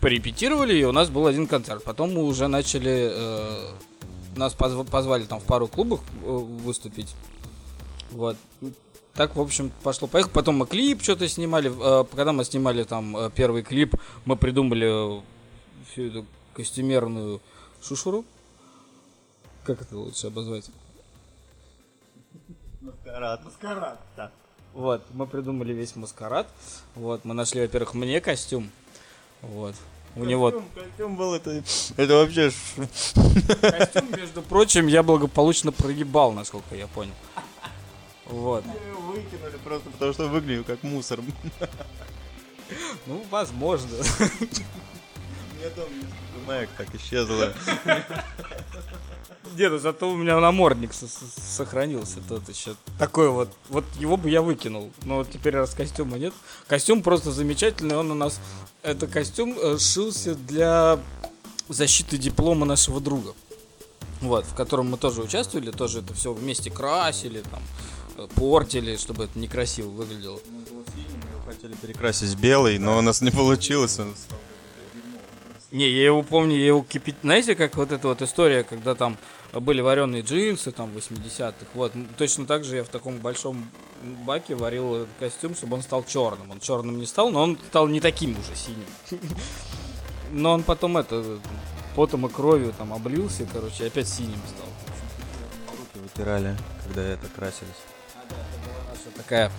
порепетировали, 0.01 0.75
и 0.77 0.85
у 0.85 0.93
нас 0.93 1.09
был 1.11 1.27
один 1.27 1.47
концерт. 1.47 1.85
Потом 1.85 2.15
мы 2.15 2.23
уже 2.23 2.49
начали... 2.49 3.11
э, 3.13 3.73
нас 4.37 4.55
позв- 4.55 4.89
позвали 4.91 5.25
там 5.25 5.41
в 5.41 5.45
пару 5.45 5.69
клубах 5.69 6.01
э, 6.23 6.31
выступить. 6.31 7.15
Вот. 8.11 8.37
Так, 9.15 9.37
в 9.37 9.41
общем, 9.41 9.71
пошло 9.83 10.09
поехало. 10.09 10.33
Потом 10.33 10.57
мы 10.57 10.67
клип 10.67 11.03
что-то 11.03 11.29
снимали. 11.29 11.71
Э, 11.71 12.05
когда 12.05 12.33
мы 12.33 12.45
снимали 12.45 12.85
там 12.85 13.17
э, 13.17 13.31
первый 13.35 13.63
клип, 13.63 13.95
мы 14.25 14.37
придумали 14.37 15.19
э, 15.19 15.23
всю 15.91 16.07
эту 16.07 16.27
костюмерную 16.55 17.41
шушуру. 17.83 18.25
Как 19.65 19.83
это 19.83 19.97
лучше 19.97 20.29
обозвать? 20.29 20.71
Маскарад. 22.81 24.01
Вот, 24.73 25.03
мы 25.13 25.27
придумали 25.27 25.73
весь 25.73 25.97
маскарад. 25.97 26.49
Вот, 26.95 27.25
мы 27.25 27.35
нашли, 27.35 27.61
во-первых, 27.61 27.95
мне 27.95 28.21
костюм. 28.21 28.71
Вот. 29.43 29.75
У 30.17 30.25
него 30.25 30.51
Костюм 30.75 31.17
был 31.17 31.35
это, 31.35 31.63
это 31.97 32.15
вообще... 32.15 32.51
ш- 32.51 32.87
костюм, 33.61 34.11
между 34.11 34.43
прочим, 34.43 34.89
я 34.89 35.03
благополучно 35.03 35.71
проебал, 35.71 36.33
насколько 36.33 36.75
я 36.75 36.89
понял. 36.89 37.15
Вот. 38.27 38.65
Выкинули 38.65 39.57
просто 39.65 39.91
потому, 39.91 40.13
что 40.13 40.29
выглядел 40.29 40.65
как 40.65 40.83
мусор. 40.83 41.21
Ну, 43.07 43.25
возможно. 43.31 43.89
Я 45.63 45.71
дома 45.71 45.89
Майк 46.47 46.71
так 46.77 46.95
исчезла. 46.95 47.53
Деда, 49.57 49.79
зато 49.79 50.11
у 50.11 50.17
меня 50.17 50.39
намордник 50.39 50.93
со- 50.93 51.09
со- 51.09 51.41
сохранился 51.41 52.19
тот 52.29 52.49
еще. 52.49 52.75
Такой 52.99 53.31
вот. 53.31 53.49
Вот 53.69 53.85
его 53.99 54.17
бы 54.17 54.31
я 54.31 54.43
выкинул. 54.43 54.91
Но 55.05 55.17
вот 55.17 55.31
теперь 55.31 55.55
раз 55.55 55.75
костюма 55.75 56.19
нет. 56.19 56.33
Костюм 56.69 57.03
просто 57.03 57.33
замечательный. 57.33 57.97
Он 57.97 58.11
у 58.11 58.15
нас... 58.15 58.41
Это 58.83 59.07
костюм 59.07 59.57
э, 59.59 59.79
шился 59.79 60.35
для 60.35 60.99
защиты 61.69 62.17
диплома 62.19 62.65
нашего 62.67 63.01
друга. 63.01 63.35
Вот, 64.21 64.45
в 64.45 64.55
котором 64.55 64.91
мы 64.91 64.99
тоже 64.99 65.23
участвовали. 65.23 65.71
Тоже 65.71 66.01
это 66.01 66.15
все 66.15 66.33
вместе 66.33 66.71
красили, 66.71 67.43
там, 67.51 67.63
э, 68.19 68.29
портили, 68.35 68.97
чтобы 68.97 69.25
это 69.25 69.39
некрасиво 69.39 69.89
выглядело. 69.89 70.39
Хотели 71.47 71.75
перекрасить 71.75 72.37
белый, 72.37 72.79
но 72.79 72.99
у 72.99 73.01
нас 73.01 73.21
не 73.23 73.31
получилось. 73.31 73.99
Он 73.99 74.15
стал 74.15 74.39
Не, 75.73 75.89
я 75.89 76.07
его 76.07 76.23
помню, 76.23 76.57
я 76.57 76.67
его 76.67 76.83
кипит... 76.83 77.15
Знаете, 77.23 77.55
как 77.55 77.77
вот 77.77 77.93
эта 77.93 78.09
вот 78.09 78.23
история, 78.23 78.65
когда 78.65 78.97
там 78.97 79.17
были 79.53 79.81
вареные 79.81 80.23
джинсы, 80.23 80.73
там, 80.73 80.91
80-х, 80.97 81.67
вот, 81.75 81.93
точно 82.17 82.45
так 82.45 82.65
же 82.65 82.77
я 82.77 82.85
в 82.85 82.89
таком 82.89 83.19
большом 83.19 83.71
баке 84.25 84.57
варил 84.57 84.97
этот 84.97 85.09
костюм, 85.21 85.55
чтобы 85.55 85.77
он 85.77 85.83
стал 85.83 86.05
черным. 86.05 86.51
Он 86.51 86.59
черным 86.59 86.99
не 86.99 87.07
стал, 87.07 87.31
но 87.31 87.43
он 87.43 87.59
стал 87.69 87.87
не 87.87 88.01
таким 88.01 88.33
уже 88.33 88.57
синим. 88.57 88.87
Но 90.33 90.53
он 90.53 90.63
потом 90.63 90.97
это, 90.97 91.41
потом 91.97 92.25
и 92.27 92.29
кровью 92.29 92.73
там 92.79 92.93
облился, 92.93 93.49
короче, 93.53 93.87
опять 93.87 94.07
синим 94.07 94.41
стал. 94.47 95.77
руки 95.77 95.99
вытирали, 95.99 96.57
когда 96.85 97.03
это 97.03 97.27
красились. 97.35 97.69
Наша 98.89 99.17
такая 99.17 99.51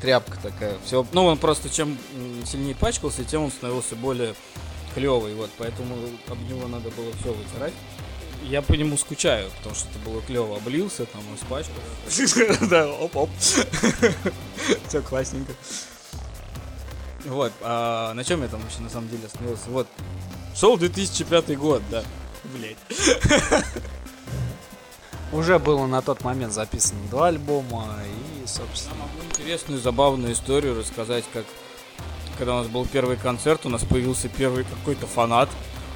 тряпка 0.00 0.38
такая. 0.42 0.76
Все, 0.84 1.06
ну 1.12 1.26
он 1.26 1.38
просто 1.38 1.70
чем 1.70 1.96
сильнее 2.44 2.74
пачкался, 2.74 3.24
тем 3.24 3.44
он 3.44 3.52
становился 3.52 3.94
более 3.94 4.34
клевый, 4.94 5.34
вот, 5.34 5.50
поэтому 5.58 5.96
об 6.28 6.38
него 6.48 6.68
надо 6.68 6.90
было 6.90 7.12
все 7.20 7.32
вытирать. 7.32 7.74
Я 8.42 8.62
по 8.62 8.72
нему 8.72 8.96
скучаю, 8.96 9.50
потому 9.58 9.74
что 9.74 9.88
это 9.90 9.98
было 9.98 10.22
клево. 10.22 10.56
Облился, 10.56 11.04
там, 11.06 11.22
испачкал. 11.34 12.58
Да, 12.68 12.88
оп-оп. 12.88 13.28
Все 14.88 15.02
классненько. 15.02 15.52
Вот, 17.26 17.52
а 17.60 18.14
на 18.14 18.24
чем 18.24 18.42
я 18.42 18.48
там 18.48 18.60
вообще 18.62 18.80
на 18.80 18.88
самом 18.88 19.10
деле 19.10 19.26
остановился? 19.26 19.68
Вот, 19.68 19.86
шел 20.56 20.78
2005 20.78 21.58
год, 21.58 21.82
да. 21.90 22.02
Блять. 22.44 22.78
Уже 25.32 25.58
было 25.58 25.86
на 25.86 26.02
тот 26.02 26.24
момент 26.24 26.52
записано 26.52 27.00
два 27.10 27.28
альбома, 27.28 27.98
и, 28.42 28.46
собственно, 28.46 28.96
Могу 28.96 29.22
интересную, 29.30 29.80
забавную 29.80 30.32
историю 30.32 30.78
рассказать, 30.78 31.24
как 31.32 31.44
когда 32.40 32.54
у 32.54 32.58
нас 32.60 32.68
был 32.68 32.86
первый 32.86 33.18
концерт, 33.18 33.66
у 33.66 33.68
нас 33.68 33.84
появился 33.84 34.30
первый 34.30 34.64
какой-то 34.64 35.06
фанат, 35.06 35.50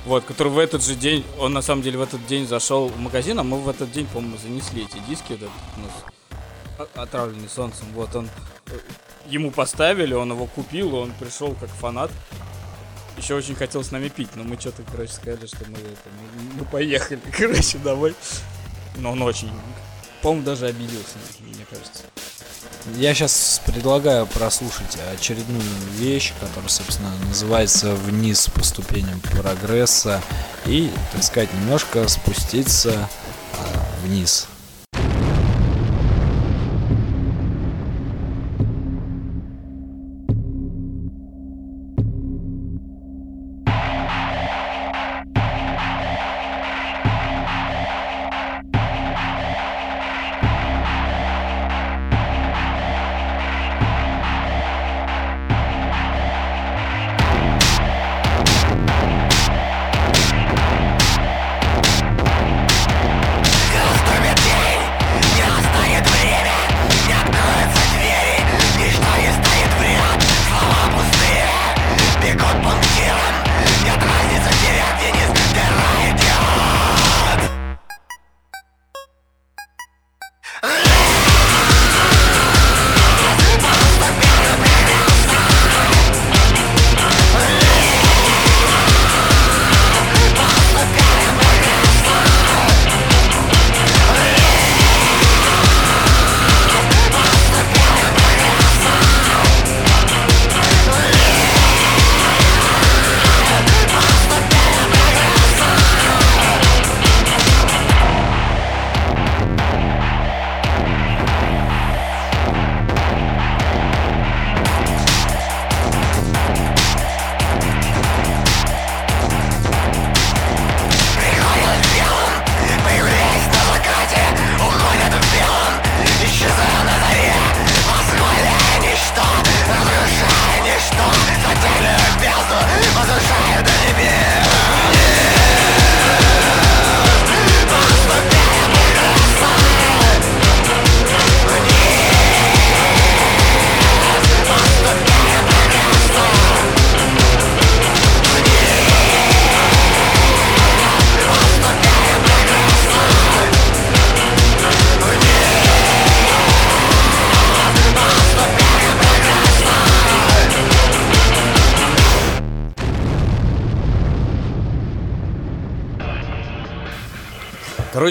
вот, 0.04 0.24
который 0.24 0.52
в 0.52 0.58
этот 0.58 0.84
же 0.84 0.94
день, 0.94 1.24
он 1.38 1.54
на 1.54 1.62
самом 1.62 1.80
деле 1.80 1.96
в 1.96 2.02
этот 2.02 2.26
день 2.26 2.46
зашел 2.46 2.88
в 2.88 3.00
магазин, 3.00 3.38
а 3.38 3.42
мы 3.42 3.58
в 3.58 3.66
этот 3.66 3.90
день, 3.90 4.06
по-моему, 4.06 4.36
занесли 4.36 4.82
эти 4.84 4.98
диски, 5.08 5.32
вот 5.32 5.38
этот 5.38 5.50
у 5.78 5.80
нас 5.80 6.88
о- 6.96 7.02
отравленный 7.02 7.48
солнцем, 7.48 7.86
вот 7.94 8.14
он, 8.14 8.28
э, 8.66 8.78
ему 9.26 9.50
поставили, 9.52 10.12
он 10.12 10.32
его 10.32 10.44
купил, 10.44 10.94
он 10.94 11.12
пришел 11.18 11.56
как 11.58 11.70
фанат, 11.70 12.10
еще 13.16 13.36
очень 13.36 13.54
хотел 13.54 13.82
с 13.82 13.90
нами 13.90 14.08
пить, 14.08 14.36
но 14.36 14.44
мы 14.44 14.60
что-то, 14.60 14.82
короче, 14.82 15.14
сказали, 15.14 15.46
что 15.46 15.64
мы, 15.66 15.78
это, 15.78 16.10
мы, 16.20 16.60
мы 16.60 16.64
поехали, 16.66 17.20
короче, 17.38 17.78
домой, 17.78 18.14
но 18.96 19.12
он 19.12 19.22
очень, 19.22 19.50
по-моему, 20.20 20.44
даже 20.44 20.66
обиделся, 20.66 21.16
мне 21.40 21.64
кажется. 21.70 22.02
Я 22.96 23.14
сейчас 23.14 23.60
предлагаю 23.66 24.26
прослушать 24.26 24.98
очередную 25.14 25.62
вещь, 25.92 26.32
которая, 26.40 26.68
собственно, 26.68 27.10
называется 27.26 27.94
«Вниз 27.94 28.48
по 28.54 28.62
ступеням 28.62 29.20
прогресса» 29.20 30.22
и, 30.66 30.90
так 31.12 31.22
сказать, 31.22 31.52
немножко 31.54 32.06
спуститься 32.08 33.08
а, 33.54 33.86
вниз. 34.04 34.48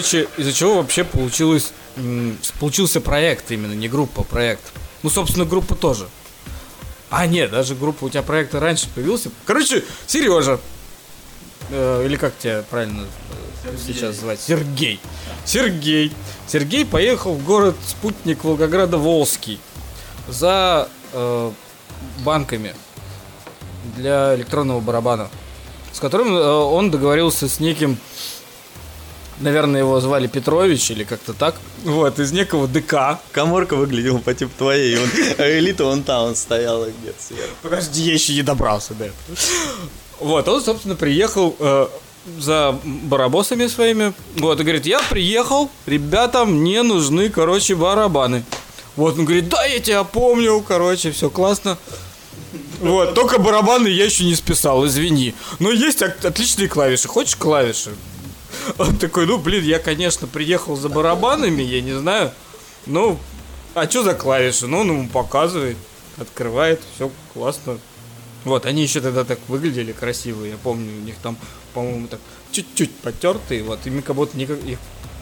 Короче, 0.04 0.28
из-за 0.36 0.52
чего 0.52 0.74
вообще 0.74 1.02
получилось, 1.02 1.72
получился 2.60 3.00
проект 3.00 3.50
именно, 3.50 3.72
не 3.72 3.88
группа, 3.88 4.20
а 4.20 4.24
проект. 4.24 4.60
Ну, 5.02 5.08
собственно, 5.08 5.46
группа 5.46 5.74
тоже. 5.74 6.08
А, 7.08 7.26
нет, 7.26 7.50
даже 7.50 7.74
группа 7.74 8.04
у 8.04 8.10
тебя 8.10 8.22
проекта 8.22 8.60
раньше 8.60 8.86
появился. 8.94 9.30
Короче, 9.46 9.82
Сережа. 10.06 10.60
Э, 11.70 12.04
или 12.04 12.16
как 12.16 12.36
тебя 12.36 12.62
правильно 12.68 13.06
э, 13.64 13.76
сейчас 13.86 14.16
звать? 14.16 14.40
Сергей. 14.40 15.00
Сергей. 15.46 16.12
Сергей 16.46 16.84
поехал 16.84 17.32
в 17.32 17.42
город 17.42 17.74
спутник 17.86 18.44
Волгограда 18.44 18.98
Волжский 18.98 19.58
за 20.28 20.90
э, 21.14 21.50
банками 22.18 22.74
для 23.96 24.34
электронного 24.34 24.80
барабана, 24.80 25.30
с 25.92 25.98
которым 25.98 26.36
э, 26.36 26.46
он 26.46 26.90
договорился 26.90 27.48
с 27.48 27.58
неким, 27.58 27.96
наверное, 29.44 29.80
его 29.80 30.00
звали 30.00 30.26
Петрович 30.26 30.90
или 30.90 31.04
как-то 31.04 31.32
так, 31.34 31.54
вот, 31.84 32.18
из 32.18 32.32
некого 32.32 32.66
ДК. 32.66 33.20
Коморка 33.30 33.76
выглядела 33.76 34.18
по 34.18 34.34
типу 34.34 34.50
твоей, 34.58 34.96
он, 34.98 35.08
а 35.38 35.58
элита 35.58 35.84
вон 35.84 36.02
там 36.02 36.24
он 36.24 36.34
стояла 36.36 36.86
где-то 36.86 37.22
сверху. 37.22 37.54
Подожди, 37.62 38.02
я 38.02 38.14
еще 38.14 38.34
не 38.34 38.42
добрался 38.42 38.94
до 38.94 39.04
этого. 39.04 39.18
Вот, 40.20 40.48
он, 40.48 40.62
собственно, 40.62 40.96
приехал 40.96 41.54
э, 41.58 41.86
за 42.38 42.78
барабосами 42.84 43.66
своими. 43.66 44.12
Вот, 44.36 44.58
и 44.60 44.62
говорит, 44.62 44.86
я 44.86 45.00
приехал, 45.10 45.70
ребята, 45.86 46.44
мне 46.44 46.82
нужны, 46.82 47.28
короче, 47.28 47.74
барабаны. 47.74 48.44
Вот, 48.96 49.18
он 49.18 49.24
говорит, 49.24 49.48
да, 49.48 49.64
я 49.64 49.80
тебя 49.80 50.04
помню, 50.04 50.60
короче, 50.66 51.10
все 51.10 51.28
классно. 51.28 51.76
Вот, 52.80 53.14
только 53.14 53.38
барабаны 53.38 53.88
я 53.88 54.04
еще 54.04 54.24
не 54.24 54.34
списал, 54.34 54.86
извини. 54.86 55.34
Но 55.58 55.70
есть 55.70 56.02
от- 56.02 56.24
отличные 56.24 56.68
клавиши. 56.68 57.08
Хочешь 57.08 57.36
клавиши? 57.36 57.94
Он 58.78 58.96
такой, 58.96 59.26
ну, 59.26 59.38
блин, 59.38 59.64
я, 59.64 59.78
конечно, 59.78 60.26
приехал 60.26 60.76
за 60.76 60.88
барабанами, 60.88 61.62
я 61.62 61.80
не 61.80 61.92
знаю. 61.92 62.32
Ну, 62.86 63.18
а 63.74 63.88
что 63.88 64.02
за 64.02 64.14
клавиши? 64.14 64.66
Ну, 64.66 64.80
он 64.80 64.88
ему 64.88 65.08
показывает, 65.08 65.76
открывает, 66.18 66.80
все 66.94 67.10
классно. 67.32 67.78
Вот, 68.44 68.66
они 68.66 68.82
еще 68.82 69.00
тогда 69.00 69.24
так 69.24 69.38
выглядели 69.48 69.92
красиво, 69.92 70.44
я 70.44 70.56
помню, 70.62 70.92
у 71.00 71.04
них 71.04 71.14
там, 71.22 71.36
по-моему, 71.72 72.08
так 72.08 72.20
чуть-чуть 72.52 72.90
потертые, 72.96 73.62
вот, 73.62 73.86
ими 73.86 74.00
как 74.02 74.16
будто 74.16 74.36
никак- 74.36 74.62
их 74.64 74.78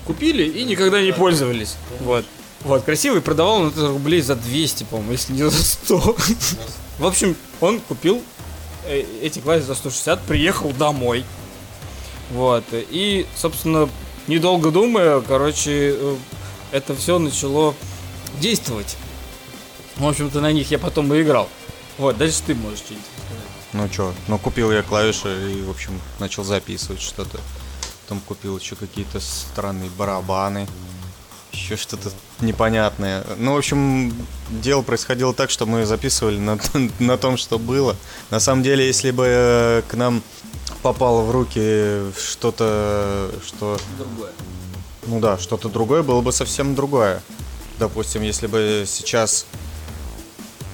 купили 0.07 0.43
и 0.43 0.65
никогда 0.65 1.01
не 1.01 1.13
пользовались, 1.13 1.77
вот. 2.01 2.25
Вот, 2.63 2.83
красивый, 2.85 3.21
продавал 3.21 3.63
он 3.63 3.69
это 3.69 3.89
рублей 3.89 4.21
за 4.23 4.35
200, 4.35 4.85
по-моему, 4.85 5.13
если 5.13 5.33
не 5.33 5.49
за 5.49 5.63
100. 5.65 6.17
В 6.99 7.07
общем, 7.07 7.37
он 7.61 7.79
купил 7.81 8.21
э, 8.87 9.05
эти 9.23 9.39
клавиши 9.39 9.67
за 9.67 9.75
160, 9.77 10.23
приехал 10.23 10.73
домой, 10.73 11.25
вот, 12.33 12.65
и, 12.73 13.27
собственно, 13.37 13.89
недолго 14.27 14.71
думая, 14.71 15.21
короче, 15.21 15.95
э, 15.95 16.17
это 16.73 16.95
все 16.95 17.19
начало 17.19 17.75
действовать. 18.41 18.97
В 19.97 20.07
общем-то, 20.07 20.41
на 20.41 20.51
них 20.51 20.71
я 20.71 20.79
потом 20.79 21.13
и 21.13 21.21
играл. 21.21 21.49
Вот, 21.99 22.17
дальше 22.17 22.41
ты 22.47 22.55
можешь 22.55 22.79
что-нибудь 22.79 23.07
сказать. 23.27 23.43
Ну 23.75 23.89
чё, 23.89 24.15
ну 24.29 24.39
купил 24.39 24.73
я 24.73 24.83
клавиши 24.83 25.53
и, 25.53 25.63
в 25.63 25.71
общем, 25.71 26.01
начал 26.19 26.43
записывать 26.43 27.03
что-то. 27.03 27.39
Потом 28.03 28.21
купил 28.21 28.59
еще 28.59 28.77
какие-то 28.77 29.21
странные 29.21 29.91
барабаны. 29.91 30.67
Еще 31.53 31.77
что-то 31.77 32.11
непонятное. 32.41 33.25
Ну, 33.37 33.53
в 33.53 33.59
общем, 33.59 34.15
дело 34.49 34.81
происходило 34.81 35.35
так, 35.35 35.51
что 35.51 35.67
мы 35.67 35.85
записывали 35.85 36.39
на, 36.39 36.59
на 36.99 37.19
том, 37.19 37.37
что 37.37 37.59
было. 37.59 37.95
На 38.31 38.41
самом 38.41 38.63
деле, 38.63 38.87
если 38.87 39.11
бы 39.11 39.27
э, 39.29 39.83
к 39.87 39.95
нам 39.95 40.23
попало 40.83 41.23
в 41.23 41.31
руки 41.31 42.13
что-то, 42.19 43.31
что... 43.45 43.79
Ну 45.07 45.21
да, 45.21 45.39
что-то 45.39 45.69
другое, 45.69 46.03
было 46.03 46.21
бы 46.21 46.33
совсем 46.33 46.75
другое. 46.75 47.23
Допустим, 47.79 48.23
если 48.23 48.47
бы 48.47 48.85
сейчас 48.87 49.47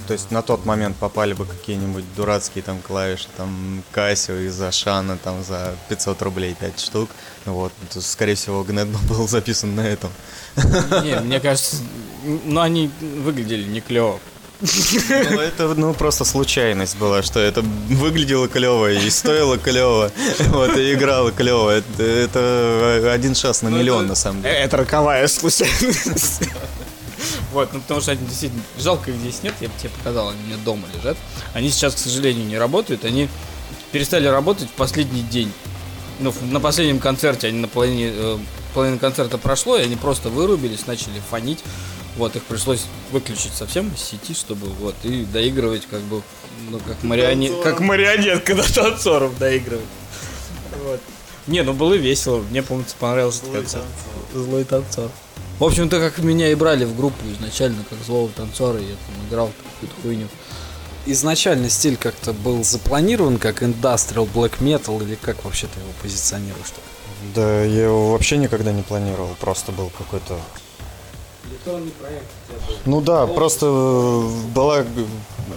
то 0.09 0.15
есть 0.15 0.31
на 0.31 0.41
тот 0.41 0.65
момент 0.65 0.97
попали 0.97 1.35
бы 1.35 1.45
какие-нибудь 1.45 2.03
дурацкие 2.17 2.63
там 2.65 2.81
клавиши, 2.81 3.27
там 3.37 3.83
Кассио 3.93 4.37
из 4.37 4.59
Ашана 4.59 5.19
там 5.19 5.45
за 5.45 5.77
500 5.91 6.23
рублей 6.23 6.57
5 6.59 6.81
штук. 6.81 7.11
Вот, 7.45 7.75
то, 7.93 8.01
скорее 8.01 8.35
всего, 8.35 8.65
Гнет 8.65 8.89
был 9.07 9.29
записан 9.29 9.75
на 9.75 9.83
этом. 9.83 10.11
Не, 11.05 11.21
мне 11.21 11.41
кажется, 11.41 11.77
ну 12.47 12.63
они 12.63 12.91
выглядели 13.23 13.65
не 13.65 13.83
клево. 13.83 14.19
Ну, 14.61 15.41
это, 15.41 15.75
ну, 15.75 15.95
просто 15.95 16.25
случайность 16.25 16.97
была, 16.97 17.23
что 17.23 17.39
это 17.39 17.63
выглядело 17.63 18.49
клево 18.49 18.91
и 18.91 19.09
стоило 19.11 19.57
клево, 19.57 20.11
вот, 20.49 20.77
и 20.77 20.93
играло 20.95 21.31
клево. 21.31 21.71
Это, 21.71 22.03
это 22.03 23.13
один 23.13 23.35
шанс 23.35 23.63
на 23.63 23.69
миллион, 23.69 24.09
на 24.09 24.15
самом 24.15 24.43
деле. 24.43 24.55
Это 24.55 24.79
роковая 24.79 25.29
случайность. 25.29 26.43
Вот, 27.53 27.73
ну 27.73 27.81
потому 27.81 28.01
что 28.01 28.13
они 28.13 28.25
действительно 28.27 28.63
жалко 28.79 29.11
их 29.11 29.17
здесь 29.17 29.43
нет, 29.43 29.55
я 29.61 29.69
бы 29.69 29.75
тебе 29.79 29.91
показал, 29.91 30.29
они 30.29 30.39
у 30.43 30.47
меня 30.47 30.57
дома 30.65 30.87
лежат. 30.95 31.17
Они 31.55 31.71
сейчас, 31.71 31.95
к 31.95 31.99
сожалению, 31.99 32.47
не 32.47 32.59
работают, 32.59 33.05
они 33.05 33.29
перестали 33.91 34.27
работать 34.27 34.69
в 34.69 34.73
последний 34.73 35.23
день. 35.23 35.53
Ну, 36.21 36.35
на 36.43 36.61
последнем 36.61 36.99
концерте, 36.99 37.49
они 37.49 37.61
на 37.61 37.69
половине, 37.69 38.11
э, 38.13 38.39
половина 38.75 38.99
концерта 38.99 39.39
прошло, 39.39 39.79
и 39.79 39.83
они 39.83 39.97
просто 39.97 40.29
вырубились, 40.29 40.87
начали 40.87 41.23
фонить. 41.31 41.61
Вот, 42.19 42.35
их 42.35 42.43
пришлось 42.43 42.85
выключить 43.13 43.55
совсем 43.55 43.91
из 43.95 44.01
сети, 44.01 44.35
чтобы 44.35 44.67
вот, 44.67 44.97
и 45.05 45.25
доигрывать 45.25 45.87
как 45.87 46.01
бы, 46.01 46.21
ну, 46.69 46.81
как, 46.81 47.03
марионет, 47.05 47.53
как 47.63 47.79
марионетка 47.79 48.57
до 48.57 48.75
танцоров 48.75 49.39
доигрывать. 49.39 49.87
Вот. 50.85 51.01
Не, 51.47 51.63
ну 51.63 51.73
было 51.73 51.95
весело, 51.95 52.43
мне, 52.51 52.63
помнится, 52.65 52.97
понравился 52.99 53.43
этот 53.43 53.55
концерт. 53.55 53.85
Злой 54.35 54.65
танцор. 54.65 55.11
В 55.61 55.65
общем-то, 55.65 56.01
как 56.01 56.19
меня 56.19 56.51
и 56.51 56.57
брали 56.57 56.85
в 56.85 56.97
группу 56.97 57.25
изначально, 57.33 57.85
как 57.89 57.99
злого 58.05 58.31
танцора, 58.31 58.81
я 58.81 58.87
там 58.89 59.29
играл 59.29 59.53
какую-то 59.75 60.03
хуйню. 60.03 60.27
Изначально 61.07 61.71
стиль 61.71 61.97
как-то 61.97 62.33
был 62.33 62.65
запланирован 62.65 63.39
как 63.39 63.63
industrial 63.63 64.29
black 64.33 64.59
metal 64.59 65.01
или 65.03 65.15
как 65.15 65.45
вообще 65.45 65.69
ты 65.69 65.79
его 65.79 65.91
позиционируешь? 66.03 66.71
так? 66.71 66.85
Да, 67.35 67.63
я 67.63 67.85
его 67.85 68.11
вообще 68.11 68.39
никогда 68.39 68.73
не 68.73 68.83
планировал, 68.83 69.37
просто 69.41 69.71
был 69.71 69.91
какой-то 69.97 70.39
Ну 72.87 73.01
да, 73.01 73.27
просто 73.27 73.67
э, 73.67 74.29
была, 74.55 74.85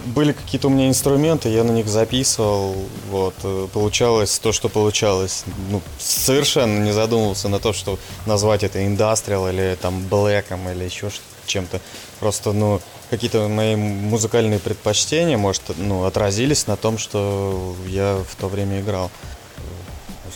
были 0.06 0.32
какие-то 0.32 0.68
у 0.68 0.70
меня 0.70 0.88
инструменты, 0.88 1.48
я 1.48 1.64
на 1.64 1.72
них 1.72 1.88
записывал, 1.88 2.74
вот, 3.10 3.34
э, 3.44 3.68
получалось 3.72 4.38
то, 4.38 4.52
что 4.52 4.68
получалось. 4.68 5.44
Ну, 5.70 5.80
совершенно 5.98 6.78
не 6.84 6.92
задумывался 6.92 7.48
на 7.48 7.58
то, 7.58 7.72
что 7.72 7.98
назвать 8.26 8.64
это 8.64 8.84
индастриал 8.84 9.48
или 9.48 9.76
там 9.80 10.06
блэком 10.08 10.68
или 10.68 10.84
еще 10.84 11.10
чем-то. 11.46 11.80
Просто, 12.20 12.52
ну, 12.52 12.80
какие-то 13.10 13.48
мои 13.48 13.76
музыкальные 13.76 14.58
предпочтения, 14.58 15.36
может, 15.36 15.62
ну, 15.76 16.04
отразились 16.04 16.66
на 16.66 16.76
том, 16.76 16.98
что 16.98 17.74
я 17.86 18.22
в 18.28 18.36
то 18.36 18.48
время 18.48 18.80
играл. 18.80 19.10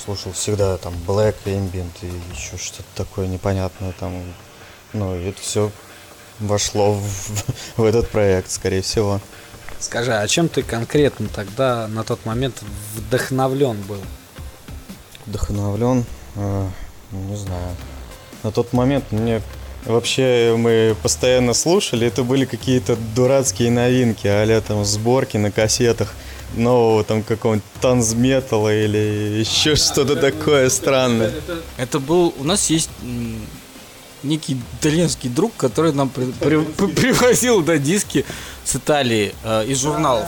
Слушал 0.04 0.32
всегда 0.32 0.76
там 0.76 0.92
Black 1.06 1.36
Ambient 1.46 1.90
и 2.02 2.36
еще 2.36 2.58
что-то 2.58 2.84
такое 2.94 3.26
непонятное 3.26 3.92
там. 3.98 4.12
Ну, 4.96 5.14
и 5.14 5.28
это 5.28 5.40
все 5.40 5.70
вошло 6.40 6.94
в, 6.94 7.44
в 7.76 7.84
этот 7.84 8.08
проект, 8.08 8.50
скорее 8.50 8.82
всего. 8.82 9.20
Скажи, 9.78 10.14
а 10.14 10.26
чем 10.26 10.48
ты 10.48 10.62
конкретно 10.62 11.28
тогда 11.28 11.86
на 11.88 12.02
тот 12.02 12.24
момент 12.24 12.62
вдохновлен 12.94 13.80
был? 13.82 14.00
Вдохновлен, 15.26 16.04
э, 16.36 16.68
не 17.12 17.36
знаю. 17.36 17.76
На 18.42 18.52
тот 18.52 18.72
момент 18.72 19.12
мне 19.12 19.42
вообще 19.84 20.54
мы 20.56 20.96
постоянно 21.02 21.52
слушали, 21.52 22.06
это 22.06 22.22
были 22.22 22.46
какие-то 22.46 22.96
дурацкие 23.14 23.70
новинки, 23.70 24.26
а 24.26 24.60
там 24.62 24.84
сборки 24.84 25.36
на 25.36 25.50
кассетах 25.50 26.14
нового 26.54 27.04
там 27.04 27.22
какого-нибудь 27.22 27.66
танцметалла 27.80 28.74
или 28.74 29.38
еще 29.38 29.76
что-то 29.76 30.16
такое 30.16 30.70
странное. 30.70 31.32
Это 31.76 31.98
был... 31.98 32.34
У 32.38 32.44
нас 32.44 32.70
есть 32.70 32.90
некий 34.22 34.60
итальянский 34.80 35.28
друг, 35.30 35.52
который 35.56 35.92
нам 35.92 36.08
при- 36.08 36.32
при- 36.32 36.62
при- 36.64 36.86
привозил 36.92 37.62
да, 37.62 37.78
диски 37.78 38.24
с 38.64 38.76
Италии 38.76 39.34
э, 39.44 39.66
из 39.66 39.80
журналов. 39.80 40.26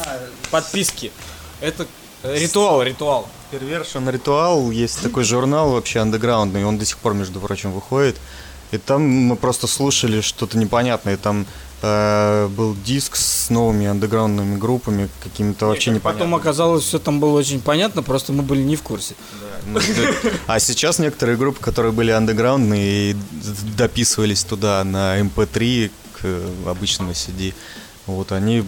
Подписки. 0.51 1.11
Это 1.61 1.87
ритуал, 2.22 2.83
ритуал. 2.83 3.29
Perversion 3.51 4.11
Ритуал 4.11 4.70
есть 4.70 5.01
такой 5.03 5.24
журнал 5.24 5.70
вообще 5.70 6.01
андеграундный, 6.01 6.64
он 6.64 6.77
до 6.77 6.85
сих 6.85 6.98
пор, 6.98 7.14
между 7.14 7.40
прочим, 7.40 7.72
выходит. 7.72 8.16
И 8.72 8.77
там 8.79 9.03
мы 9.03 9.37
просто 9.37 9.66
слушали 9.66 10.20
что-то 10.20 10.59
непонятное. 10.59 11.16
Там 11.16 11.46
был 11.80 12.76
диск 12.84 13.16
с 13.16 13.50
новыми 13.50 13.86
андеграундными 13.86 14.58
группами, 14.58 15.08
какими-то 15.22 15.66
вообще 15.66 15.90
Потом 15.92 15.96
непонятными. 15.96 16.40
оказалось, 16.40 16.84
все 16.84 16.98
там 16.98 17.20
было 17.20 17.38
очень 17.38 17.60
понятно, 17.60 18.02
просто 18.02 18.32
мы 18.32 18.42
были 18.42 18.62
не 18.62 18.76
в 18.76 18.82
курсе. 18.82 19.14
Ну, 19.66 19.80
да. 19.80 20.30
А 20.46 20.60
сейчас 20.60 20.98
некоторые 20.98 21.36
группы, 21.36 21.60
которые 21.60 21.92
были 21.92 22.10
андеграундные 22.10 23.12
и 23.12 23.16
дописывались 23.76 24.44
туда 24.44 24.82
на 24.84 25.20
MP3 25.20 25.90
к 26.14 26.20
э, 26.24 26.48
обычному 26.66 27.12
CD, 27.12 27.54
вот 28.06 28.32
они, 28.32 28.64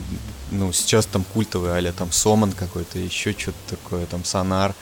ну, 0.51 0.73
сейчас 0.73 1.07
там 1.07 1.25
культовые, 1.25 1.89
а 1.89 1.93
там 1.93 2.13
Соман 2.13 2.53
какой-то, 2.53 2.99
еще 2.99 3.33
что-то 3.37 3.57
такое, 3.71 4.07
там 4.07 4.25
Сонар. 4.25 4.75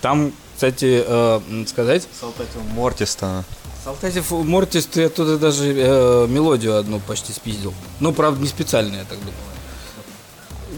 Там, 0.00 0.32
кстати, 0.54 1.02
э, 1.06 1.64
сказать, 1.66 2.06
Мортиста. 2.74 3.44
Салтатив 3.84 4.30
Мортис, 4.30 4.86
ты 4.86 5.04
оттуда 5.04 5.36
даже 5.36 5.66
э, 5.76 6.26
мелодию 6.26 6.78
одну 6.78 7.00
почти 7.00 7.32
спиздил. 7.32 7.74
Ну, 8.00 8.12
правда, 8.12 8.40
не 8.40 8.48
специально, 8.48 8.96
я 8.96 9.04
так 9.04 9.18
думаю. 9.18 9.34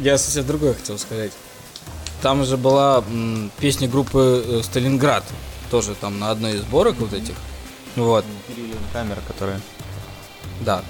Я 0.00 0.18
совсем 0.18 0.44
другое 0.44 0.74
хотел 0.74 0.98
сказать. 0.98 1.30
Там 2.20 2.44
же 2.44 2.56
была 2.56 3.04
м, 3.08 3.52
песня 3.60 3.88
группы 3.88 4.44
э, 4.44 4.60
Сталинград. 4.64 5.22
Тоже 5.70 5.94
там 5.94 6.18
на 6.18 6.32
одной 6.32 6.54
из 6.56 6.62
сборок 6.62 6.96
вот 6.98 7.12
этих. 7.12 7.34
Вот, 7.94 8.24
Камера, 8.92 9.20
которая... 9.28 9.60
да. 10.62 10.82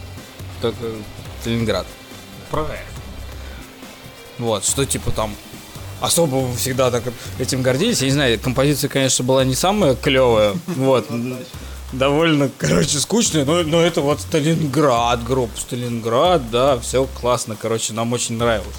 Только 0.63 0.87
Сталинград. 1.43 1.87
Проект. 2.51 2.83
Вот, 4.39 4.65
что 4.65 4.87
типа 4.87 5.11
там 5.11 5.35
особо 6.01 6.51
всегда 6.55 6.91
так 6.91 7.05
этим 7.39 7.61
гордились. 7.61 8.01
Я 8.01 8.07
не 8.07 8.13
знаю, 8.13 8.41
композиция, 8.41 8.89
конечно, 8.89 9.23
была 9.23 9.45
не 9.45 9.55
самая 9.55 9.95
клевая. 9.95 10.55
Вот. 10.67 11.07
Довольно, 11.93 12.51
короче, 12.59 12.99
скучная, 12.99 13.45
но, 13.45 13.63
но 13.63 13.81
это 13.81 14.01
вот 14.01 14.21
Сталинград, 14.21 15.25
группа 15.25 15.59
Сталинград, 15.59 16.51
да, 16.51 16.79
все 16.79 17.07
классно, 17.21 17.57
короче, 17.61 17.93
нам 17.93 18.13
очень 18.13 18.37
нравилось. 18.37 18.75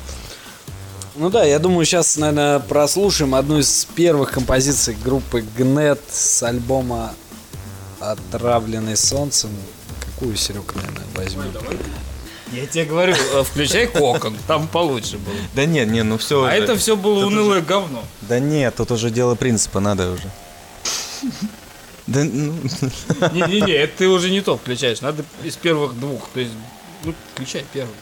Ну 1.16 1.30
да, 1.30 1.44
я 1.44 1.58
думаю, 1.58 1.86
сейчас, 1.86 2.18
наверное, 2.18 2.60
прослушаем 2.60 3.34
одну 3.34 3.58
из 3.58 3.88
первых 3.96 4.32
композиций 4.32 4.96
группы 5.04 5.44
Гнет 5.58 6.00
с 6.12 6.44
альбома 6.44 7.14
«Отравленный 8.00 8.96
солнцем». 8.96 9.50
Какую, 10.06 10.36
Серега, 10.36 10.76
наверное, 10.76 11.06
возьмем? 11.16 11.46
Я 12.52 12.66
тебе 12.66 12.86
говорю, 12.86 13.16
э, 13.34 13.44
включай 13.44 13.88
кокон, 13.88 14.38
там 14.48 14.68
получше 14.68 15.18
было. 15.18 15.36
Да 15.54 15.66
нет, 15.66 15.90
не, 15.90 16.04
ну 16.04 16.18
все 16.18 16.44
А 16.44 16.52
это 16.52 16.78
все 16.78 16.96
было 16.96 17.26
унылое 17.26 17.62
говно. 17.62 18.04
Да 18.22 18.40
нет, 18.40 18.76
тут 18.76 18.92
уже 18.92 19.10
дело 19.10 19.36
принципа, 19.36 19.80
надо 19.80 20.12
уже. 20.12 20.32
Да, 22.08 22.24
ну, 22.24 22.54
Не-не-не, 23.34 23.74
это 23.74 23.98
ты 23.98 24.08
уже 24.08 24.30
не 24.30 24.42
то 24.42 24.58
включаешь, 24.58 25.02
надо 25.02 25.24
из 25.44 25.56
первых 25.58 26.00
двух. 26.00 26.28
То 26.34 26.40
есть, 26.40 26.54
ну, 27.04 27.14
включай 27.34 27.66
первый. 27.74 27.94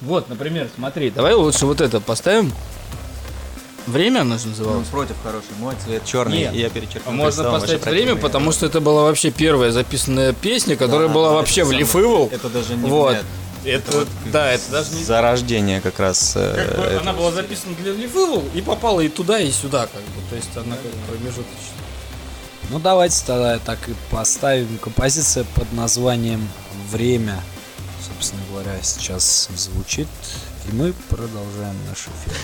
Вот, 0.00 0.28
например, 0.28 0.68
смотри, 0.74 1.10
давай 1.10 1.34
лучше 1.34 1.64
вот 1.66 1.80
это 1.80 2.00
поставим. 2.00 2.52
Время 3.86 4.20
оно 4.20 4.38
же 4.38 4.48
называлось? 4.48 4.86
против 4.88 5.16
хороший, 5.24 5.46
мой 5.58 5.74
цвет 5.84 6.04
черный, 6.04 6.38
Нет. 6.38 6.54
я 6.54 6.70
перечеркнул. 6.70 7.14
Можно 7.14 7.50
поставить 7.50 7.84
время, 7.84 8.14
потому 8.16 8.52
что 8.52 8.66
это 8.66 8.80
была 8.80 9.02
вообще 9.04 9.30
первая 9.32 9.72
записанная 9.72 10.32
песня, 10.32 10.76
которая 10.76 11.08
Да, 11.08 11.14
была 11.14 11.28
да, 11.30 11.34
вообще 11.34 11.62
это 11.62 11.70
в 11.70 11.72
Лифывал. 11.72 12.28
Это 12.32 12.48
даже 12.48 12.74
не 12.76 12.88
Вот. 12.88 13.14
Гнет. 13.14 13.24
Это, 13.64 14.06
да, 14.32 14.52
это 14.52 14.70
даже 14.72 14.92
не... 14.94 15.04
Зарождение 15.04 15.80
как 15.80 15.98
раз. 16.00 16.32
э, 16.36 16.54
Как 16.68 16.78
бы 16.78 16.82
это- 16.84 17.00
она 17.00 17.12
была 17.12 17.30
записана 17.32 17.74
для 17.76 17.92
Лифывал 17.92 18.42
и 18.54 18.60
попала 18.60 19.00
и 19.00 19.08
туда, 19.08 19.38
и 19.40 19.50
сюда, 19.52 19.82
как 19.86 20.00
бы. 20.02 20.20
То 20.30 20.36
есть 20.36 20.50
она 20.56 20.76
как 20.76 20.84
бы 20.90 20.98
промежуточная. 21.08 21.81
Ну 22.70 22.78
давайте 22.78 23.24
тогда 23.26 23.58
так 23.58 23.88
и 23.88 23.94
поставим. 24.10 24.78
Композиция 24.78 25.44
под 25.54 25.72
названием 25.72 26.48
«Время». 26.90 27.42
Собственно 28.06 28.42
говоря, 28.50 28.80
сейчас 28.82 29.48
звучит. 29.54 30.08
И 30.68 30.74
мы 30.74 30.92
продолжаем 31.08 31.76
наш 31.88 31.98
эфир. 31.98 32.34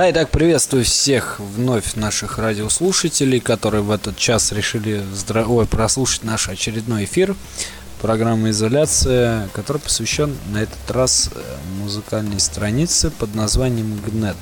Да, 0.00 0.08
и 0.08 0.14
так 0.14 0.30
приветствую 0.30 0.82
всех 0.82 1.38
вновь 1.38 1.94
наших 1.94 2.38
радиослушателей, 2.38 3.38
которые 3.38 3.82
в 3.82 3.90
этот 3.90 4.16
час 4.16 4.50
решили 4.50 5.02
здра- 5.12 5.44
ой, 5.46 5.66
прослушать 5.66 6.24
наш 6.24 6.48
очередной 6.48 7.04
эфир. 7.04 7.36
программы 8.00 8.48
«Изоляция», 8.48 9.50
который 9.52 9.76
посвящен 9.76 10.34
на 10.54 10.62
этот 10.62 10.90
раз 10.90 11.28
э, 11.34 11.40
музыкальной 11.82 12.40
странице 12.40 13.10
под 13.10 13.34
названием 13.34 14.00
«Гнет». 14.00 14.38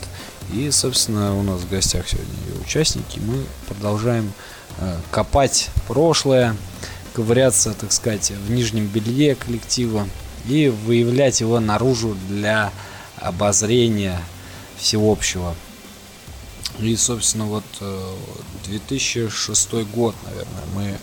И, 0.52 0.70
собственно, 0.70 1.36
у 1.36 1.42
нас 1.42 1.62
в 1.62 1.68
гостях 1.68 2.08
сегодня 2.08 2.34
ее 2.46 2.62
участники. 2.64 3.18
Мы 3.18 3.44
продолжаем 3.66 4.32
э, 4.78 4.96
копать 5.10 5.70
прошлое, 5.88 6.54
ковыряться, 7.14 7.74
так 7.74 7.90
сказать, 7.90 8.30
в 8.30 8.52
нижнем 8.52 8.86
белье 8.86 9.34
коллектива 9.34 10.06
и 10.46 10.68
выявлять 10.68 11.40
его 11.40 11.58
наружу 11.58 12.16
для 12.28 12.70
обозрения 13.16 14.20
всеобщего. 14.78 15.54
И, 16.78 16.94
собственно, 16.96 17.46
вот 17.46 17.64
э, 17.80 18.14
2006 18.66 19.72
год, 19.92 20.14
наверное, 20.24 20.64
мы 20.74 20.98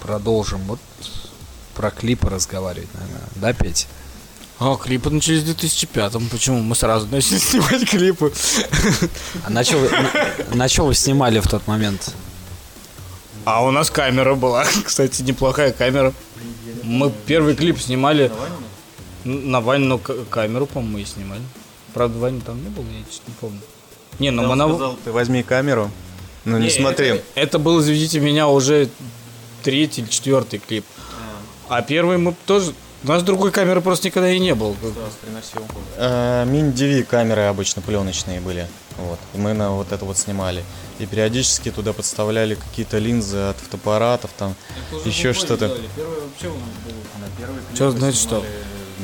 продолжим 0.00 0.60
вот 0.62 0.80
про 1.74 1.90
клипы 1.90 2.28
разговаривать, 2.28 2.92
наверное, 2.94 3.28
да, 3.36 3.52
Петь? 3.52 3.86
А, 4.58 4.74
клипы 4.76 5.10
начались 5.10 5.42
в 5.42 5.50
2005-м. 5.50 6.28
Почему? 6.30 6.62
Мы 6.62 6.74
сразу 6.74 7.06
начали 7.08 7.38
снимать 7.38 7.88
клипы. 7.88 8.32
А 9.44 9.50
на 9.50 9.62
что 9.62 9.76
вы, 9.76 9.90
на, 9.90 10.54
на 10.54 10.68
чё 10.68 10.86
вы 10.86 10.94
снимали 10.94 11.40
в 11.40 11.46
тот 11.46 11.66
момент? 11.66 12.14
А 13.44 13.62
у 13.62 13.70
нас 13.70 13.90
камера 13.90 14.34
была. 14.34 14.64
Кстати, 14.84 15.22
неплохая 15.22 15.72
камера. 15.72 16.12
Мы 16.82 17.12
первый 17.26 17.54
клип 17.54 17.80
снимали 17.80 18.32
на 19.24 19.60
Ванину 19.60 19.98
камеру, 19.98 20.66
по-моему, 20.66 20.98
и 20.98 21.04
снимали. 21.04 21.42
Правда, 21.96 22.18
Ваня 22.18 22.42
там 22.42 22.62
не 22.62 22.68
был, 22.68 22.82
я 22.82 23.02
честно 23.10 23.22
не 23.28 23.34
помню. 23.40 23.60
Не, 24.18 24.30
ну 24.30 24.46
мы 24.46 24.54
на... 24.54 24.68
Сказал, 24.68 24.98
ты 25.02 25.12
возьми 25.12 25.42
камеру, 25.42 25.90
ну 26.44 26.58
не, 26.58 26.64
Не, 26.64 26.70
смотри. 26.70 27.06
Это, 27.06 27.24
это 27.34 27.58
был, 27.58 27.80
извините 27.80 28.20
меня, 28.20 28.48
уже 28.48 28.90
третий 29.62 30.02
или 30.02 30.08
четвертый 30.10 30.58
клип. 30.58 30.84
А 31.70 31.80
первый 31.80 32.18
мы 32.18 32.34
тоже... 32.44 32.74
У 33.02 33.08
нас 33.08 33.22
другой 33.22 33.50
камеры 33.50 33.80
просто 33.80 34.08
никогда 34.08 34.30
и 34.30 34.38
не 34.38 34.54
было. 34.54 34.76
Э, 35.96 36.44
Мини-DV 36.44 37.04
камеры 37.04 37.44
обычно 37.44 37.80
пленочные 37.80 38.42
были. 38.42 38.68
Вот. 38.98 39.18
И 39.32 39.38
мы 39.38 39.54
на 39.54 39.70
вот 39.70 39.90
это 39.90 40.04
вот 40.04 40.18
снимали. 40.18 40.64
И 40.98 41.06
периодически 41.06 41.70
туда 41.70 41.94
подставляли 41.94 42.56
какие-то 42.56 42.98
линзы 42.98 43.38
от 43.38 43.56
фотоаппаратов, 43.56 44.32
там 44.36 44.54
еще 45.06 45.32
что-то. 45.32 45.74
Что 47.74 47.90
значит 47.90 48.20
что? 48.20 48.44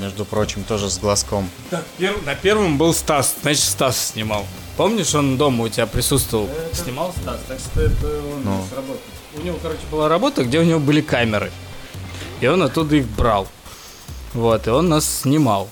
Между 0.02 0.24
прочим, 0.24 0.64
тоже 0.64 0.90
с 0.90 0.98
глазком. 0.98 1.48
Так, 1.70 1.84
пер- 1.96 2.24
на 2.26 2.34
первом 2.34 2.76
был 2.76 2.92
Стас, 2.92 3.36
значит 3.40 3.62
Стас 3.62 4.08
снимал. 4.12 4.44
Помнишь, 4.76 5.14
он 5.14 5.36
дома 5.36 5.62
у 5.64 5.68
тебя 5.68 5.86
присутствовал? 5.86 6.48
Снимал 6.72 7.12
Стас, 7.22 7.38
так 7.46 7.58
что 7.60 7.80
это 7.82 8.06
он 8.34 8.42
Ну. 8.44 8.66
сработал. 8.68 9.00
У 9.36 9.40
него, 9.42 9.58
короче, 9.62 9.80
была 9.92 10.08
работа, 10.08 10.42
где 10.42 10.58
у 10.58 10.64
него 10.64 10.80
были 10.80 11.00
камеры. 11.02 11.52
И 12.40 12.48
он 12.48 12.62
оттуда 12.64 12.96
их 12.96 13.06
брал. 13.06 13.46
Вот, 14.34 14.66
и 14.66 14.70
он 14.70 14.88
нас 14.88 15.04
снимал. 15.20 15.68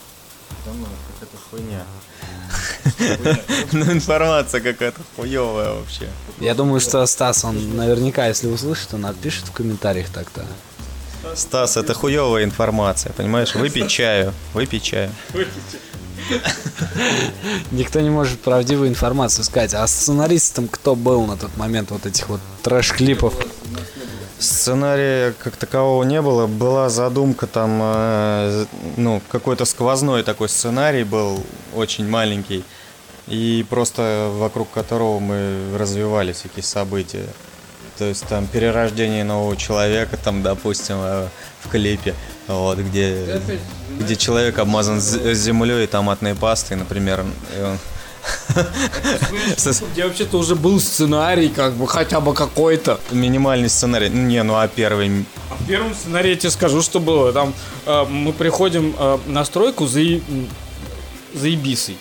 Ну, 3.72 3.92
информация 3.92 4.60
какая-то 4.60 5.00
хуевая 5.16 5.72
вообще. 5.72 6.08
Я 6.38 6.54
думаю, 6.54 6.80
что 6.80 7.04
Стас, 7.06 7.44
он 7.44 7.76
наверняка, 7.76 8.26
если 8.28 8.46
услышит, 8.48 8.94
он 8.94 9.06
отпишет 9.06 9.46
в 9.46 9.52
комментариях 9.52 10.08
так-то. 10.10 10.44
Стас, 11.34 11.76
это 11.76 11.94
хуевая 11.94 12.44
информация, 12.44 13.12
понимаешь? 13.12 13.54
Выпей 13.54 13.86
чаю, 13.88 14.32
выпей 14.54 14.80
чаю. 14.80 15.10
Никто 17.70 18.00
не 18.00 18.10
может 18.10 18.40
правдивую 18.40 18.88
информацию 18.88 19.44
сказать. 19.44 19.74
А 19.74 19.86
сценаристом 19.86 20.68
кто 20.68 20.94
был 20.94 21.26
на 21.26 21.36
тот 21.36 21.56
момент 21.56 21.90
вот 21.90 22.06
этих 22.06 22.28
вот 22.28 22.40
трэш-клипов? 22.62 23.34
Сценария 24.38 25.34
как 25.38 25.56
такового 25.56 26.02
не 26.04 26.22
было. 26.22 26.46
Была 26.46 26.88
задумка 26.88 27.46
там, 27.46 27.78
э, 27.82 28.64
ну, 28.96 29.20
какой-то 29.30 29.66
сквозной 29.66 30.22
такой 30.22 30.48
сценарий 30.48 31.04
был, 31.04 31.44
очень 31.74 32.08
маленький. 32.08 32.64
И 33.26 33.64
просто 33.68 34.30
вокруг 34.34 34.70
которого 34.70 35.18
мы 35.18 35.76
развивали 35.76 36.32
всякие 36.32 36.62
события. 36.62 37.26
То 38.00 38.06
есть 38.06 38.26
там 38.28 38.46
перерождение 38.46 39.24
нового 39.24 39.58
человека, 39.58 40.16
там, 40.16 40.42
допустим, 40.42 40.96
э, 41.00 41.28
в 41.62 41.68
клипе, 41.68 42.14
вот, 42.48 42.78
где, 42.78 43.38
где 43.98 44.16
человек 44.16 44.58
обмазан 44.58 45.02
землей 45.02 45.84
и 45.84 45.86
томатной 45.86 46.34
пастой, 46.34 46.78
например. 46.78 47.26
и 47.58 47.62
он- 47.62 47.78
Где 49.92 50.06
вообще-то 50.06 50.38
уже 50.38 50.54
был 50.54 50.80
сценарий, 50.80 51.50
как 51.50 51.74
бы 51.74 51.86
хотя 51.86 52.20
бы 52.20 52.32
какой-то. 52.32 52.98
Минимальный 53.10 53.68
сценарий. 53.68 54.08
Не, 54.08 54.42
ну 54.44 54.54
а 54.54 54.66
первый 54.66 55.26
А 55.50 55.54
в 55.62 55.66
первом 55.66 55.94
сценарии 55.94 56.30
я 56.30 56.36
тебе 56.36 56.50
скажу, 56.50 56.80
что 56.80 57.00
было. 57.00 57.34
Там 57.34 57.52
э, 57.84 58.04
мы 58.06 58.32
приходим 58.32 58.96
э, 58.98 59.18
на 59.26 59.44
стройку 59.44 59.86
за, 59.86 60.00
за 61.34 61.48
Ибисой. 61.48 61.98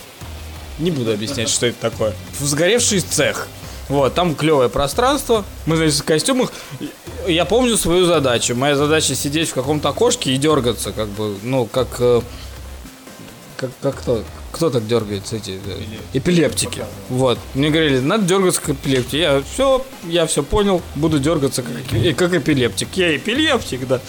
Не 0.78 0.92
буду 0.92 1.12
объяснять, 1.12 1.50
что 1.50 1.66
это 1.66 1.78
такое. 1.82 2.14
В 2.40 2.46
сгоревший 2.46 3.02
цех. 3.02 3.50
Вот, 3.90 4.14
там 4.14 4.36
клевое 4.36 4.70
пространство. 4.70 5.44
Мы, 5.66 5.76
значит, 5.76 5.96
в 5.96 6.04
костюмах. 6.04 6.52
И 7.28 7.34
Я 7.34 7.46
помню 7.46 7.76
свою 7.76 8.06
задачу. 8.06 8.56
Моя 8.56 8.76
задача 8.76 9.16
сидеть 9.16 9.50
в 9.50 9.54
каком-то 9.54 9.90
окошке 9.90 10.32
и 10.32 10.38
дергаться, 10.38 10.92
как 10.92 11.08
бы, 11.10 11.36
ну, 11.44 11.66
как. 11.66 11.88
э, 12.00 12.22
как, 13.58 13.72
как 13.82 13.96
кто? 14.00 14.24
Кто 14.52 14.70
так 14.70 14.88
дергается? 14.88 15.36
Эти 15.36 15.60
э, 15.64 15.82
эпилептики. 16.14 16.84
Вот. 17.10 17.38
Мне 17.56 17.70
говорили, 17.70 18.00
надо 18.00 18.24
дергаться 18.26 18.62
как 18.62 18.72
эпилептик. 18.72 19.20
Я 19.20 19.44
все, 19.54 19.86
я 20.08 20.26
все 20.28 20.44
понял, 20.44 20.82
буду 20.96 21.20
дергаться 21.20 21.62
как, 21.64 21.74
эки- 21.92 22.14
как 22.14 22.34
эпилептик. 22.34 22.90
Я 22.96 23.16
эпилептик, 23.18 23.88
да. 23.88 24.00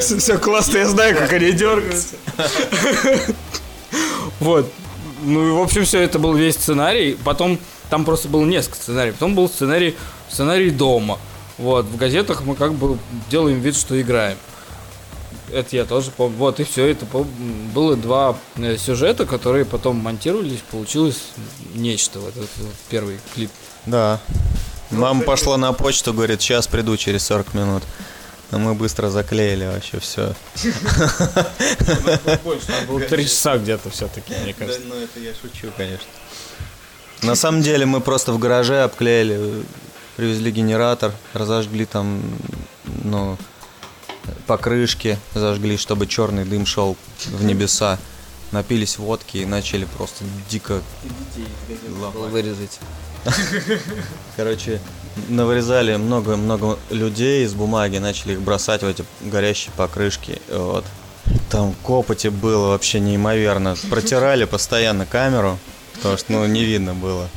Все 0.00 0.36
классно, 0.38 0.78
я 0.78 0.88
знаю, 0.88 1.16
как 1.16 1.32
они 1.32 1.52
дергаются. 1.52 2.16
Вот. 4.40 4.70
Ну 5.24 5.48
и, 5.48 5.50
в 5.50 5.58
общем, 5.60 5.84
все 5.84 6.00
это 6.00 6.18
был 6.18 6.34
весь 6.34 6.54
сценарий. 6.54 7.16
Потом 7.24 7.58
там 7.90 8.04
просто 8.04 8.28
было 8.28 8.44
несколько 8.44 8.76
сценариев. 8.76 9.14
Потом 9.14 9.34
был 9.34 9.48
сценарий, 9.48 9.96
сценарий 10.30 10.70
дома. 10.70 11.18
Вот. 11.56 11.86
В 11.86 11.96
газетах 11.96 12.42
мы 12.42 12.54
как 12.54 12.74
бы 12.74 12.98
делаем 13.30 13.60
вид, 13.60 13.76
что 13.76 14.00
играем. 14.00 14.38
Это 15.52 15.76
я 15.76 15.84
тоже 15.84 16.10
помню. 16.10 16.36
Вот, 16.36 16.60
и 16.60 16.64
все. 16.64 16.86
Это 16.86 17.06
было 17.74 17.96
два 17.96 18.36
э, 18.56 18.76
сюжета, 18.76 19.26
которые 19.26 19.64
потом 19.64 19.96
монтировались. 19.96 20.60
Получилось 20.70 21.22
нечто. 21.74 22.20
Вот 22.20 22.36
этот 22.36 22.50
вот 22.58 22.74
первый 22.90 23.18
клип. 23.34 23.50
Да. 23.86 24.20
Мама 24.90 25.22
пошла 25.22 25.56
на 25.56 25.72
почту, 25.72 26.12
говорит, 26.12 26.40
сейчас 26.40 26.66
приду 26.66 26.96
через 26.96 27.24
40 27.26 27.54
минут. 27.54 27.82
А 28.50 28.56
мы 28.56 28.74
быстро 28.74 29.10
заклеили 29.10 29.66
вообще 29.66 30.00
все. 30.00 30.34
Было 32.88 33.00
три 33.00 33.24
часа 33.24 33.58
где-то 33.58 33.90
все-таки, 33.90 34.32
мне 34.42 34.54
кажется. 34.54 34.80
ну 34.86 34.94
это 34.94 35.20
я 35.20 35.32
шучу, 35.34 35.70
конечно. 35.76 36.06
На 37.22 37.34
самом 37.34 37.62
деле 37.62 37.84
мы 37.84 38.00
просто 38.00 38.32
в 38.32 38.38
гараже 38.38 38.82
обклеили, 38.84 39.64
привезли 40.16 40.50
генератор, 40.50 41.12
разожгли 41.32 41.84
там, 41.84 42.22
ну, 43.04 43.36
покрышки, 44.46 45.18
зажгли, 45.34 45.76
чтобы 45.76 46.06
черный 46.06 46.44
дым 46.44 46.66
шел 46.66 46.96
в 47.26 47.44
небеса. 47.44 47.98
Напились 48.50 48.96
водки 48.96 49.38
и 49.38 49.44
начали 49.44 49.84
просто 49.84 50.24
дико 50.48 50.80
вырезать. 52.30 52.80
Короче, 54.36 54.80
навырезали 55.28 55.96
много-много 55.96 56.78
людей 56.88 57.44
из 57.44 57.52
бумаги, 57.52 57.98
начали 57.98 58.32
их 58.32 58.40
бросать 58.40 58.82
в 58.82 58.86
эти 58.86 59.04
горящие 59.20 59.72
покрышки. 59.76 60.40
Вот. 60.48 60.86
Там 61.50 61.74
копоти 61.82 62.28
было 62.28 62.68
вообще 62.68 63.00
неимоверно. 63.00 63.76
Протирали 63.90 64.44
постоянно 64.44 65.04
камеру, 65.04 65.58
потому 65.98 66.16
что, 66.16 66.32
ну, 66.32 66.46
не 66.46 66.64
видно 66.64 66.94
было. 66.94 67.28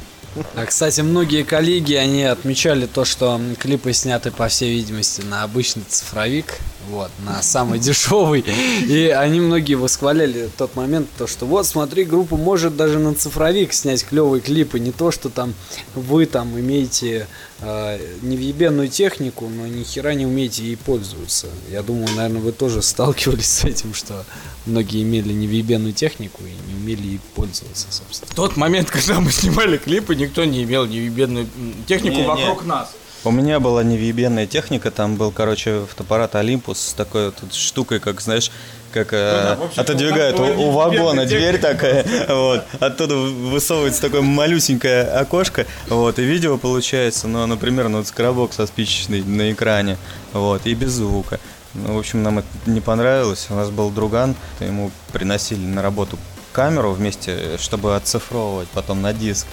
А, 0.56 0.66
кстати, 0.66 1.02
многие 1.02 1.44
коллеги, 1.44 1.94
они 1.96 2.24
отмечали 2.24 2.86
то, 2.86 3.04
что 3.04 3.40
клипы 3.60 3.92
сняты, 3.92 4.32
по 4.32 4.48
всей 4.48 4.72
видимости, 4.74 5.22
на 5.22 5.44
обычный 5.44 5.84
цифровик, 5.88 6.58
вот, 6.90 7.12
на 7.26 7.42
самый 7.42 7.80
дешевый. 7.80 8.44
И 8.88 9.08
они 9.08 9.40
многие 9.40 9.76
восхваляли 9.76 10.50
тот 10.58 10.76
момент, 10.76 11.08
то, 11.18 11.28
что 11.28 11.46
вот, 11.46 11.66
смотри, 11.66 12.04
группа 12.04 12.38
может 12.38 12.76
даже 12.76 13.00
на 13.00 13.14
цифровик 13.16 13.74
снять 13.74 14.06
клевые 14.06 14.42
клипы, 14.42 14.80
не 14.80 14.92
то, 14.92 15.12
что 15.12 15.30
там 15.30 15.54
вы 15.96 16.26
там 16.26 16.60
имеете 16.60 17.28
э, 17.60 18.00
невъебенную 18.22 18.88
технику, 18.88 19.48
но 19.48 19.68
ни 19.68 19.84
хера 19.84 20.14
не 20.14 20.26
умеете 20.26 20.64
ей 20.64 20.78
пользоваться. 20.78 21.48
Я 21.70 21.84
думаю, 21.84 22.10
наверное, 22.16 22.42
вы 22.42 22.52
тоже 22.52 22.82
сталкивались 22.82 23.48
с 23.48 23.64
этим, 23.64 23.94
что 23.94 24.26
многие 24.66 25.04
имели 25.04 25.34
невъебенную 25.34 25.94
технику 25.94 26.44
и 26.44 26.72
не 26.72 26.76
умели 26.76 27.08
ей 27.08 27.20
пользоваться, 27.36 27.88
собственно. 27.90 28.32
В 28.32 28.36
тот 28.36 28.58
момент, 28.58 28.90
когда 28.90 29.20
мы 29.20 29.32
снимали 29.32 29.78
клипы, 29.78 30.16
никто 30.16 30.44
не 30.46 30.64
имел 30.64 30.86
невъебенную 30.86 31.48
технику 31.88 32.18
Не, 32.18 32.22
не. 32.24 32.28
вокруг 32.28 32.66
нас. 32.66 32.92
У 33.24 33.30
меня 33.30 33.60
была 33.60 33.84
невъебенная 33.84 34.48
техника, 34.48 34.90
там 34.90 35.16
был, 35.16 35.32
короче, 35.32 35.86
фотоаппарат 35.88 36.36
Олимпус 36.36 36.80
с 36.80 36.94
такой 36.94 37.26
вот 37.26 37.54
штукой, 37.54 38.00
как, 38.00 38.20
знаешь, 38.20 38.52
как 38.92 39.14
э, 39.14 39.58
в 39.60 39.64
общем, 39.64 39.80
отодвигают 39.80 40.40
у 40.40 40.44
у, 40.44 40.72
вагона 40.72 41.26
дверь 41.28 41.60
такая, 41.60 42.04
вот, 42.28 42.64
оттуда 42.80 43.16
высовывается 43.16 44.02
такое 44.02 44.22
малюсенькое 44.22 45.04
окошко, 45.04 45.68
вот, 45.88 46.18
и 46.18 46.24
видео 46.24 46.58
получается, 46.58 47.28
ну, 47.28 47.46
например, 47.46 47.90
ну, 47.90 48.00
вот 48.00 48.08
скоробок 48.08 48.54
со 48.54 48.66
спичечной 48.66 49.22
на 49.22 49.52
экране, 49.52 49.98
вот, 50.34 50.66
и 50.66 50.74
без 50.74 50.94
звука. 50.94 51.40
Ну, 51.74 51.96
в 51.96 52.00
общем, 52.00 52.22
нам 52.24 52.40
это 52.40 52.48
не 52.66 52.82
понравилось. 52.82 53.48
У 53.50 53.56
нас 53.56 53.70
был 53.70 53.92
друган, 53.92 54.36
ему 54.60 54.92
приносили 55.14 55.64
на 55.66 55.82
работу 55.82 56.18
камеру 56.52 56.92
вместе, 56.92 57.58
чтобы 57.58 57.96
оцифровывать 57.96 58.68
потом 58.70 59.02
на 59.02 59.14
диск. 59.14 59.48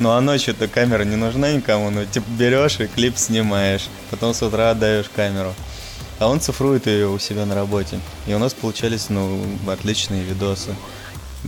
Ну 0.00 0.12
а 0.12 0.20
ночью 0.22 0.54
эта 0.54 0.66
камера 0.66 1.04
не 1.04 1.16
нужна 1.16 1.52
никому, 1.52 1.90
ну 1.90 2.06
типа 2.06 2.24
берешь 2.30 2.80
и 2.80 2.86
клип 2.86 3.18
снимаешь, 3.18 3.86
потом 4.10 4.32
с 4.32 4.42
утра 4.42 4.70
отдаешь 4.70 5.10
камеру. 5.14 5.54
А 6.18 6.28
он 6.28 6.40
цифрует 6.40 6.86
ее 6.86 7.08
у 7.08 7.18
себя 7.18 7.44
на 7.44 7.54
работе. 7.54 8.00
И 8.26 8.32
у 8.32 8.38
нас 8.38 8.54
получались, 8.54 9.10
ну, 9.10 9.42
отличные 9.66 10.22
видосы 10.22 10.74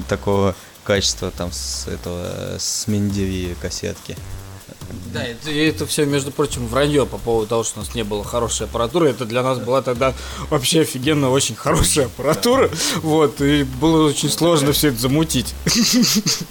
такого 0.07 0.55
качества 0.85 1.31
там 1.31 1.51
с 1.51 1.87
этого, 1.89 2.59
с 2.59 2.87
Миндиви 2.89 3.57
кассетки. 3.61 4.17
Да, 5.13 5.23
это, 5.25 5.51
это 5.51 5.87
все, 5.87 6.07
между 6.07 6.31
прочим, 6.31 6.67
вранье 6.67 7.07
по 7.07 7.19
поводу 7.19 7.47
того, 7.47 7.65
что 7.65 7.81
у 7.81 7.83
нас 7.83 7.95
не 7.95 8.03
было 8.03 8.25
хорошей 8.25 8.67
аппаратуры. 8.67 9.11
Это 9.11 9.25
для 9.25 9.43
нас 9.43 9.59
была 9.59 9.83
тогда 9.83 10.15
вообще 10.51 10.83
офигенно 10.83 11.31
очень 11.31 11.55
хорошая 11.55 12.07
аппаратура. 12.07 12.71
Вот, 13.03 13.41
и 13.41 13.65
было 13.65 14.09
очень 14.09 14.31
сложно 14.31 14.73
все 14.73 14.89
это 14.89 14.99
замутить. 14.99 15.55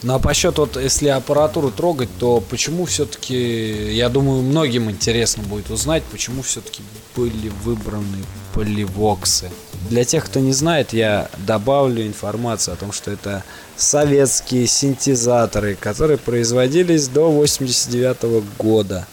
Ну 0.04 0.16
а 0.16 0.20
по 0.20 0.34
счету, 0.34 0.62
вот 0.62 0.78
если 0.78 1.08
аппаратуру 1.08 1.72
трогать, 1.72 2.10
то 2.20 2.42
почему 2.42 2.86
все-таки, 2.86 3.94
я 3.94 4.10
думаю, 4.10 4.42
многим 4.42 4.90
интересно 4.90 5.44
будет 5.44 5.70
узнать, 5.70 6.04
почему 6.12 6.42
все-таки 6.42 6.84
были 7.16 7.50
выбраны 7.64 8.24
поливоксы. 8.54 9.52
Для 9.90 10.04
тех, 10.06 10.26
кто 10.26 10.40
не 10.40 10.54
знает, 10.54 10.94
я 10.94 11.30
добавлю 11.38 12.06
информацию 12.06 12.74
о 12.74 12.78
том, 12.78 12.92
что 12.92 13.12
это 13.12 13.44
советские 13.76 14.68
синтезаторы, 14.68 15.76
которые 15.76 16.18
производились 16.18 17.08
до 17.08 17.32
89 17.32 18.44
года. 18.58 19.08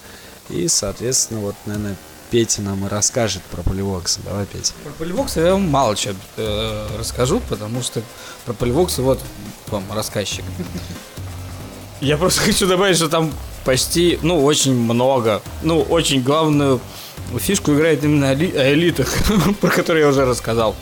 И, 0.51 0.69
соответственно, 0.69 1.41
вот, 1.41 1.55
наверное, 1.67 1.97
Петя 2.31 2.61
нам 2.61 2.85
и 2.85 2.89
расскажет 2.89 3.43
про 3.45 3.63
поливоксы. 3.63 4.21
Давай, 4.25 4.45
Петя. 4.47 4.75
Про 4.85 4.93
поливоксы 4.93 5.41
я 5.41 5.53
вам 5.53 5.69
мало 5.69 5.97
чего 5.97 6.15
э, 6.37 6.87
расскажу, 6.99 7.41
потому 7.49 7.83
что 7.83 8.03
про 8.45 8.53
поливоксы 8.53 9.01
вот 9.01 9.21
вам 9.69 9.85
рассказчик. 9.93 10.45
Я 12.01 12.19
просто 12.19 12.43
хочу 12.43 12.67
добавить, 12.67 12.97
что 12.97 13.09
там 13.09 13.33
почти, 13.65 14.19
ну, 14.23 14.45
очень 14.45 14.75
много, 14.75 15.43
ну, 15.63 15.81
очень 15.81 16.23
главную 16.23 16.81
фишку 17.39 17.75
играет 17.75 18.05
именно 18.05 18.35
элита, 18.35 19.07
про 19.61 19.71
которую 19.71 20.05
я 20.05 20.09
уже 20.09 20.25
рассказал. 20.25 20.75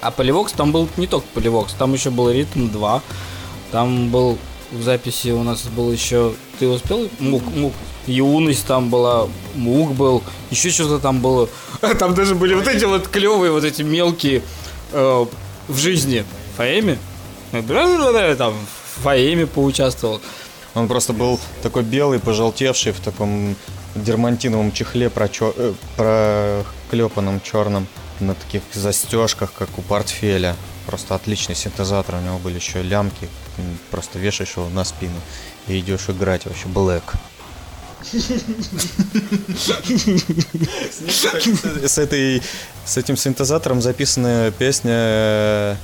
А 0.00 0.10
Поливокс 0.10 0.52
там 0.52 0.72
был 0.72 0.88
не 0.96 1.06
только 1.06 1.26
Поливокс, 1.34 1.74
там 1.74 1.92
еще 1.92 2.10
был 2.10 2.30
Ритм 2.30 2.68
2, 2.68 3.02
там 3.70 4.10
был 4.10 4.38
в 4.72 4.82
записи 4.82 5.28
у 5.28 5.42
нас 5.42 5.62
был 5.64 5.90
еще... 5.92 6.34
Ты 6.58 6.68
успел? 6.68 7.08
Мук, 7.18 7.42
мук. 7.54 7.72
Юность 8.06 8.66
там 8.66 8.88
была, 8.88 9.28
мук 9.54 9.92
был, 9.92 10.22
еще 10.50 10.70
что-то 10.70 10.98
там 10.98 11.20
было. 11.20 11.48
Там 11.98 12.14
даже 12.14 12.34
были 12.34 12.54
вот 12.54 12.66
эти 12.66 12.84
вот 12.84 13.08
клевые, 13.08 13.52
вот 13.52 13.64
эти 13.64 13.82
мелкие 13.82 14.42
э, 14.92 15.26
в 15.68 15.78
жизни 15.78 16.24
Фаэми. 16.56 16.98
Там 18.36 18.54
в 18.54 19.02
Фаэме 19.02 19.46
поучаствовал. 19.46 20.20
Он 20.74 20.88
просто 20.88 21.12
был 21.12 21.38
такой 21.62 21.82
белый, 21.82 22.20
пожелтевший 22.20 22.92
в 22.92 23.00
таком 23.00 23.54
дермантиновом 23.94 24.72
чехле 24.72 25.10
прочё... 25.10 25.54
э, 25.56 25.74
проклепанном 25.96 27.40
черном 27.40 27.86
на 28.20 28.34
таких 28.34 28.62
застежках, 28.74 29.52
как 29.52 29.78
у 29.78 29.82
портфеля. 29.82 30.56
Просто 30.86 31.14
отличный 31.14 31.54
синтезатор. 31.54 32.16
У 32.16 32.20
него 32.20 32.38
были 32.38 32.56
еще 32.56 32.82
лямки. 32.82 33.28
Просто 33.90 34.18
вешаешь 34.18 34.56
его 34.56 34.68
на 34.68 34.84
спину 34.84 35.20
и 35.66 35.78
идешь 35.78 36.08
играть. 36.08 36.46
Вообще 36.46 36.68
блэк. 36.68 37.14
С, 41.86 41.98
этой, 41.98 42.42
с 42.84 42.96
этим 42.96 43.16
синтезатором 43.16 43.82
записана 43.82 44.50
песня 44.56 44.94
э, 44.94 45.76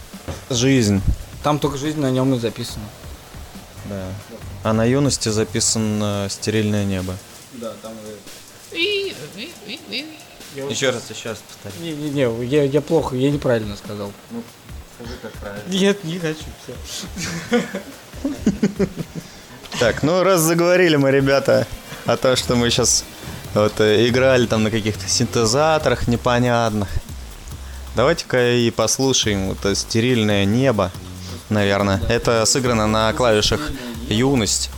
«Жизнь». 0.49 1.03
Там 1.43 1.59
только 1.59 1.77
жизнь 1.77 2.01
на 2.01 2.11
нем 2.11 2.35
и 2.35 2.39
записана. 2.39 2.87
Да. 3.85 4.07
А 4.65 4.73
на 4.73 4.85
юности 4.85 5.29
записано 5.29 6.29
«Стерильное 6.31 6.85
небо». 6.85 7.15
Да, 7.61 7.73
там... 7.83 7.93
Еще 10.71 10.91
раз, 10.91 11.11
еще 11.11 11.31
раз 11.31 11.39
повтори. 11.39 11.85
Не-не-не, 11.85 12.47
я, 12.47 12.65
я 12.65 12.81
плохо, 12.81 13.17
я 13.17 13.31
неправильно 13.31 13.77
сказал. 13.77 14.13
Ну, 14.31 14.43
скажи 14.97 15.19
как 15.23 15.33
правильно. 15.33 15.69
Нет, 15.69 16.05
не 16.05 16.19
хочу, 16.19 16.45
все. 16.63 16.75
Так, 19.79 20.03
ну 20.03 20.23
раз 20.23 20.41
заговорили 20.41 20.97
мы, 20.97 21.11
ребята, 21.11 21.67
о 22.07 22.17
том, 22.17 22.37
что 22.37 22.57
мы 22.57 22.71
сейчас 22.71 23.05
вот 23.53 23.79
э, 23.81 24.09
играли 24.09 24.47
там 24.47 24.63
на 24.63 24.71
каких-то 24.71 25.07
синтезаторах 25.07 26.09
непонятных. 26.09 26.89
Давайте-ка 27.95 28.55
и 28.55 28.71
послушаем 28.71 29.49
вот 29.49 29.59
это 29.59 29.75
стерильное 29.75 30.45
небо, 30.47 30.91
наверное. 31.51 32.01
Это 32.09 32.45
сыграно 32.47 32.87
на 32.87 33.13
клавишах 33.13 33.61
юность. 34.09 34.71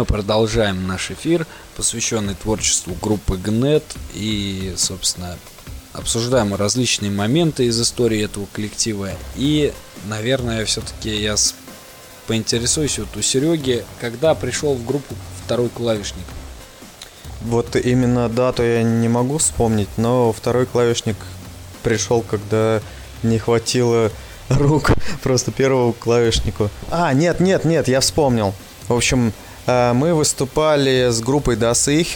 Мы 0.00 0.06
продолжаем 0.06 0.86
наш 0.86 1.10
эфир, 1.10 1.46
посвященный 1.76 2.34
творчеству 2.34 2.96
группы 3.02 3.36
ГНЕТ 3.36 3.84
и, 4.14 4.72
собственно, 4.78 5.36
обсуждаем 5.92 6.54
различные 6.54 7.10
моменты 7.10 7.66
из 7.66 7.78
истории 7.78 8.24
этого 8.24 8.46
коллектива. 8.50 9.10
И, 9.36 9.74
наверное, 10.06 10.64
все-таки 10.64 11.14
я 11.14 11.36
поинтересуюсь 12.26 12.98
вот 12.98 13.14
у 13.14 13.20
Сереги, 13.20 13.84
когда 14.00 14.34
пришел 14.34 14.72
в 14.72 14.86
группу 14.86 15.14
второй 15.44 15.68
клавишник. 15.68 16.24
Вот 17.42 17.76
именно 17.76 18.30
дату 18.30 18.62
я 18.62 18.82
не 18.82 19.08
могу 19.08 19.36
вспомнить, 19.36 19.90
но 19.98 20.32
второй 20.32 20.64
клавишник 20.64 21.16
пришел, 21.82 22.22
когда 22.22 22.80
не 23.22 23.38
хватило 23.38 24.10
рук 24.48 24.92
просто 25.22 25.52
первому 25.52 25.92
клавишнику. 25.92 26.70
А, 26.90 27.12
нет, 27.12 27.38
нет, 27.40 27.66
нет, 27.66 27.86
я 27.86 28.00
вспомнил. 28.00 28.54
В 28.88 28.94
общем, 28.94 29.34
мы 29.94 30.14
выступали 30.14 31.10
с 31.10 31.20
группой 31.20 31.56
Дасых, 31.56 32.06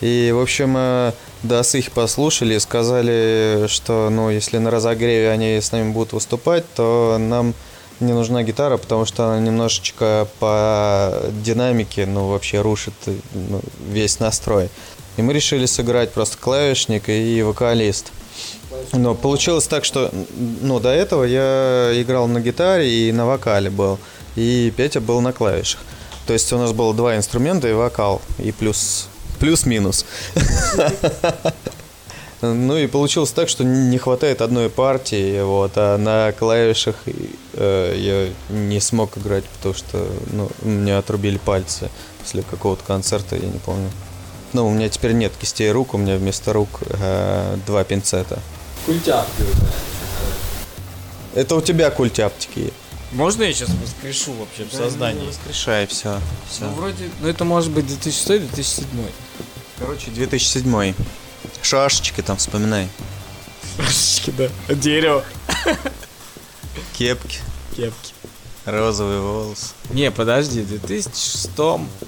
и, 0.00 0.32
в 0.34 0.40
общем, 0.40 0.74
э, 0.76 1.12
Дасых 1.42 1.92
послушали 1.92 2.54
и 2.54 2.58
сказали, 2.58 3.66
что, 3.68 4.08
ну, 4.10 4.30
если 4.30 4.58
на 4.58 4.70
разогреве 4.70 5.30
они 5.30 5.60
с 5.60 5.72
нами 5.72 5.92
будут 5.92 6.12
выступать, 6.12 6.64
то 6.74 7.16
нам 7.18 7.54
не 8.00 8.14
нужна 8.14 8.42
гитара, 8.42 8.78
потому 8.78 9.04
что 9.04 9.26
она 9.26 9.40
немножечко 9.40 10.26
по 10.38 11.12
динамике, 11.44 12.06
ну, 12.06 12.28
вообще 12.28 12.62
рушит 12.62 12.94
э, 13.06 13.14
ну, 13.34 13.60
весь 13.90 14.20
настрой. 14.20 14.70
И 15.18 15.22
мы 15.22 15.34
решили 15.34 15.66
сыграть 15.66 16.12
просто 16.12 16.38
клавишник 16.38 17.08
и 17.10 17.42
вокалист. 17.42 18.10
Но 18.92 19.14
получилось 19.14 19.66
так, 19.66 19.84
что 19.84 20.10
ну, 20.62 20.80
до 20.80 20.88
этого 20.88 21.24
я 21.24 21.90
играл 21.94 22.26
на 22.26 22.40
гитаре 22.40 22.88
и 22.88 23.12
на 23.12 23.26
вокале 23.26 23.68
был. 23.68 23.98
И 24.36 24.72
Петя 24.74 25.00
был 25.00 25.20
на 25.20 25.32
клавишах. 25.34 25.80
То 26.30 26.34
есть 26.34 26.52
у 26.52 26.58
нас 26.58 26.70
было 26.70 26.94
два 26.94 27.16
инструмента 27.16 27.66
и 27.66 27.72
вокал. 27.72 28.22
И 28.38 28.52
плюс 28.52 29.08
плюс-минус. 29.40 30.06
Ну 32.40 32.76
и 32.76 32.86
получилось 32.86 33.32
так, 33.32 33.48
что 33.48 33.64
не 33.64 33.98
хватает 33.98 34.40
одной 34.40 34.70
партии, 34.70 35.42
вот, 35.42 35.72
а 35.74 35.98
на 35.98 36.32
клавишах 36.32 36.96
э, 37.52 37.94
я 37.94 38.56
не 38.56 38.80
смог 38.80 39.18
играть, 39.18 39.44
потому 39.44 39.74
что 39.74 40.06
ну, 40.32 40.48
меня 40.62 40.96
отрубили 40.96 41.36
пальцы 41.36 41.90
после 42.18 42.42
какого-то 42.42 42.82
концерта, 42.82 43.36
я 43.36 43.46
не 43.46 43.58
помню. 43.58 43.90
Ну, 44.54 44.66
у 44.68 44.70
меня 44.70 44.88
теперь 44.88 45.12
нет 45.12 45.32
кистей 45.38 45.70
рук, 45.70 45.92
у 45.92 45.98
меня 45.98 46.16
вместо 46.16 46.54
рук 46.54 46.80
э, 46.80 47.58
два 47.66 47.84
пинцета. 47.84 48.38
Культяпки 48.86 49.42
Это 51.34 51.56
у 51.56 51.60
тебя 51.60 51.90
культяптики. 51.90 52.72
Можно 53.12 53.42
я 53.42 53.52
сейчас 53.52 53.70
воскрешу 53.70 54.32
вообще 54.34 54.64
в 54.64 54.72
сознании? 54.72 55.26
Воскрешай 55.26 55.86
все. 55.88 56.20
Ну, 56.60 56.68
вроде, 56.70 57.10
ну 57.20 57.28
это 57.28 57.44
может 57.44 57.72
быть 57.72 57.86
2006-2007. 57.86 58.84
Короче, 59.78 60.10
2007. 60.10 60.94
Шашечки 61.62 62.20
там 62.20 62.36
вспоминай. 62.36 62.88
Шашечки, 63.76 64.30
да. 64.30 64.48
Дерево. 64.74 65.24
Кепки, 66.96 67.38
Кепки. 67.74 68.12
розовый 68.64 69.20
волос. 69.20 69.74
Не, 69.90 70.10
подожди, 70.10 70.60
в 70.60 70.68
2006 70.68 71.50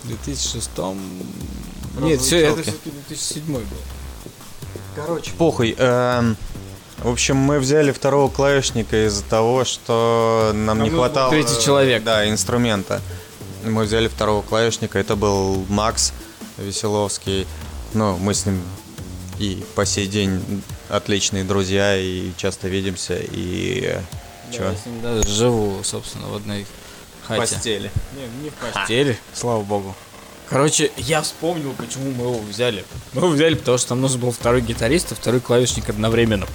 2006 0.05 0.71
Нет, 2.01 2.21
все, 2.21 2.39
это 2.39 2.63
все-таки 2.63 2.91
2007 3.09 3.45
был. 3.47 3.63
Короче, 4.95 5.33
похуй. 5.37 5.75
Эм, 5.79 6.37
в 7.03 7.09
общем, 7.09 7.37
мы 7.37 7.59
взяли 7.59 7.93
второго 7.93 8.31
клавишника 8.31 9.07
из-за 9.07 9.25
того, 9.25 9.65
что 9.65 10.53
нам, 10.55 10.79
Нам 10.79 10.83
не 10.85 10.91
был 10.91 10.99
хватало... 10.99 11.31
третий 11.31 11.61
человек. 11.63 12.05
Да, 12.05 12.29
инструмента. 12.29 13.01
Мы 13.65 13.85
взяли 13.85 14.09
второго 14.09 14.43
клавишника, 14.43 14.99
это 14.99 15.17
был 15.17 15.65
Макс 15.69 16.13
Веселовский. 16.59 17.47
Ну, 17.95 18.17
мы 18.19 18.35
с 18.35 18.47
ним 18.47 18.63
и 19.39 19.65
по 19.75 19.85
сей 19.85 20.07
день 20.07 20.63
отличные 20.89 21.45
друзья, 21.45 21.97
и 21.97 22.31
часто 22.37 22.69
видимся, 22.69 23.19
и... 23.19 23.99
Чё? 24.53 24.71
Я 24.71 24.77
с 24.77 24.87
ним 24.87 25.01
даже 25.03 25.27
живу, 25.27 25.83
собственно, 25.83 26.29
в 26.29 26.37
одной 26.37 26.67
хате. 27.27 27.41
постели. 27.41 27.91
Не, 28.15 28.45
не 28.45 28.51
в 28.51 28.55
постели, 28.55 29.19
слава 29.33 29.63
богу. 29.63 29.95
Короче, 30.49 30.91
я 30.99 31.23
вспомнил, 31.23 31.73
почему 31.73 32.11
мы 32.11 32.25
его 32.25 32.39
взяли. 32.41 32.85
Мы 33.15 33.23
его 33.23 33.29
взяли, 33.29 33.55
потому 33.55 33.79
что 33.79 33.95
нам 33.95 34.03
нужен 34.03 34.21
был 34.21 34.33
второй 34.33 34.61
гитарист 34.61 35.13
и 35.13 35.15
второй 35.15 35.41
клавишник 35.41 35.89
одновременно. 35.89 36.47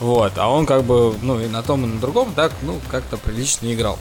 Вот, 0.00 0.32
а 0.36 0.48
он 0.48 0.66
как 0.66 0.84
бы, 0.84 1.14
ну, 1.22 1.40
и 1.40 1.48
на 1.48 1.62
том, 1.62 1.84
и 1.84 1.86
на 1.86 2.00
другом 2.00 2.32
так, 2.34 2.52
ну, 2.62 2.80
как-то 2.90 3.16
прилично 3.16 3.72
играл. 3.72 3.98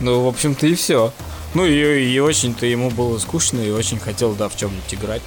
Ну, 0.00 0.24
в 0.24 0.28
общем-то, 0.28 0.66
и 0.66 0.74
все. 0.74 1.12
Ну, 1.54 1.64
и, 1.64 2.12
и 2.12 2.18
очень-то 2.18 2.66
ему 2.66 2.90
было 2.90 3.18
скучно, 3.18 3.60
и 3.60 3.70
очень 3.70 4.00
хотел, 4.00 4.32
да, 4.34 4.48
в 4.48 4.56
чем-нибудь 4.56 4.94
играть. 4.94 5.22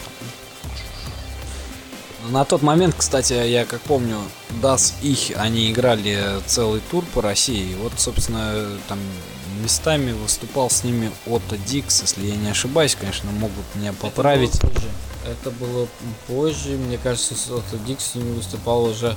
На 2.29 2.43
тот 2.43 2.63
момент, 2.63 2.95
кстати, 2.97 3.33
я 3.33 3.65
как 3.65 3.81
помню, 3.81 4.17
Das 4.61 4.93
их, 5.01 5.37
они 5.37 5.71
играли 5.71 6.41
целый 6.47 6.81
тур 6.89 7.05
по 7.13 7.21
России. 7.21 7.71
И 7.71 7.75
вот, 7.75 7.93
собственно, 7.97 8.67
там 8.87 8.97
местами 9.61 10.11
выступал 10.11 10.69
с 10.69 10.83
ними 10.83 11.11
Отто 11.27 11.57
Дикс, 11.57 12.01
если 12.01 12.25
я 12.25 12.35
не 12.35 12.49
ошибаюсь, 12.49 12.95
конечно, 12.99 13.29
могут 13.31 13.63
меня 13.75 13.93
поправить. 13.93 14.55
Это 14.55 14.65
было 14.65 14.71
позже. 14.71 14.89
Это 15.25 15.51
было 15.51 15.87
позже, 16.27 16.69
мне 16.71 16.97
кажется, 16.97 17.35
с 17.35 17.49
Отто 17.49 17.77
Дикс 17.85 18.11
с 18.11 18.15
ними 18.15 18.35
выступал 18.35 18.85
уже, 18.85 19.15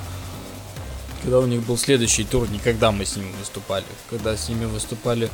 когда 1.21 1.39
у 1.39 1.45
них 1.45 1.61
был 1.65 1.77
следующий 1.77 2.23
тур, 2.23 2.49
не 2.49 2.59
когда 2.59 2.91
мы 2.91 3.05
с 3.05 3.15
ними 3.15 3.31
выступали, 3.39 3.85
когда 4.09 4.35
с 4.35 4.49
ними 4.49 4.65
выступали 4.65 5.29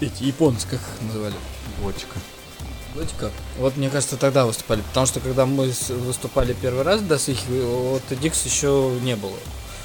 эти 0.00 0.24
японцы, 0.24 0.66
как 0.68 0.80
их 0.80 1.06
называли? 1.06 1.34
Готика. 1.82 2.16
Готика. 2.94 3.30
Вот 3.58 3.76
мне 3.76 3.90
кажется, 3.90 4.16
тогда 4.16 4.46
выступали, 4.46 4.80
потому 4.82 5.06
что 5.06 5.20
когда 5.20 5.46
мы 5.46 5.72
выступали 5.90 6.54
первый 6.60 6.84
раз, 6.84 7.00
с 7.00 7.28
их, 7.28 7.38
Отто 7.48 8.16
Дикс 8.16 8.44
еще 8.44 8.92
не 9.02 9.16
было. 9.16 9.36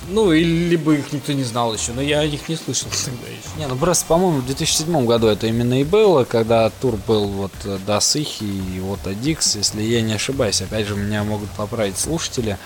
Ну, 0.10 0.34
или 0.34 0.70
либо 0.70 0.94
их 0.96 1.14
никто 1.14 1.32
не 1.32 1.44
знал 1.44 1.74
еще, 1.74 1.94
но 1.94 2.02
я 2.02 2.20
о 2.20 2.28
них 2.28 2.50
не 2.50 2.56
слышал 2.56 2.90
тогда 3.06 3.28
еще. 3.28 3.58
Не, 3.58 3.68
ну 3.68 3.76
просто, 3.78 4.06
по-моему, 4.06 4.42
в 4.42 4.46
2007 4.46 5.06
году 5.06 5.28
это 5.28 5.48
именно 5.48 5.80
и 5.80 5.84
было, 5.84 6.26
когда 6.26 6.70
тур 6.70 6.98
был 7.08 7.28
вот 7.28 7.54
Das 7.64 8.20
их 8.20 8.42
и 8.42 8.80
вот 8.82 9.00
Dix, 9.06 9.58
если 9.58 9.82
я 9.82 10.02
не 10.02 10.14
ошибаюсь. 10.14 10.62
Опять 10.62 10.88
же, 10.88 10.96
меня 10.96 11.24
могут 11.24 11.50
поправить 11.52 11.98
слушатели. 11.98 12.58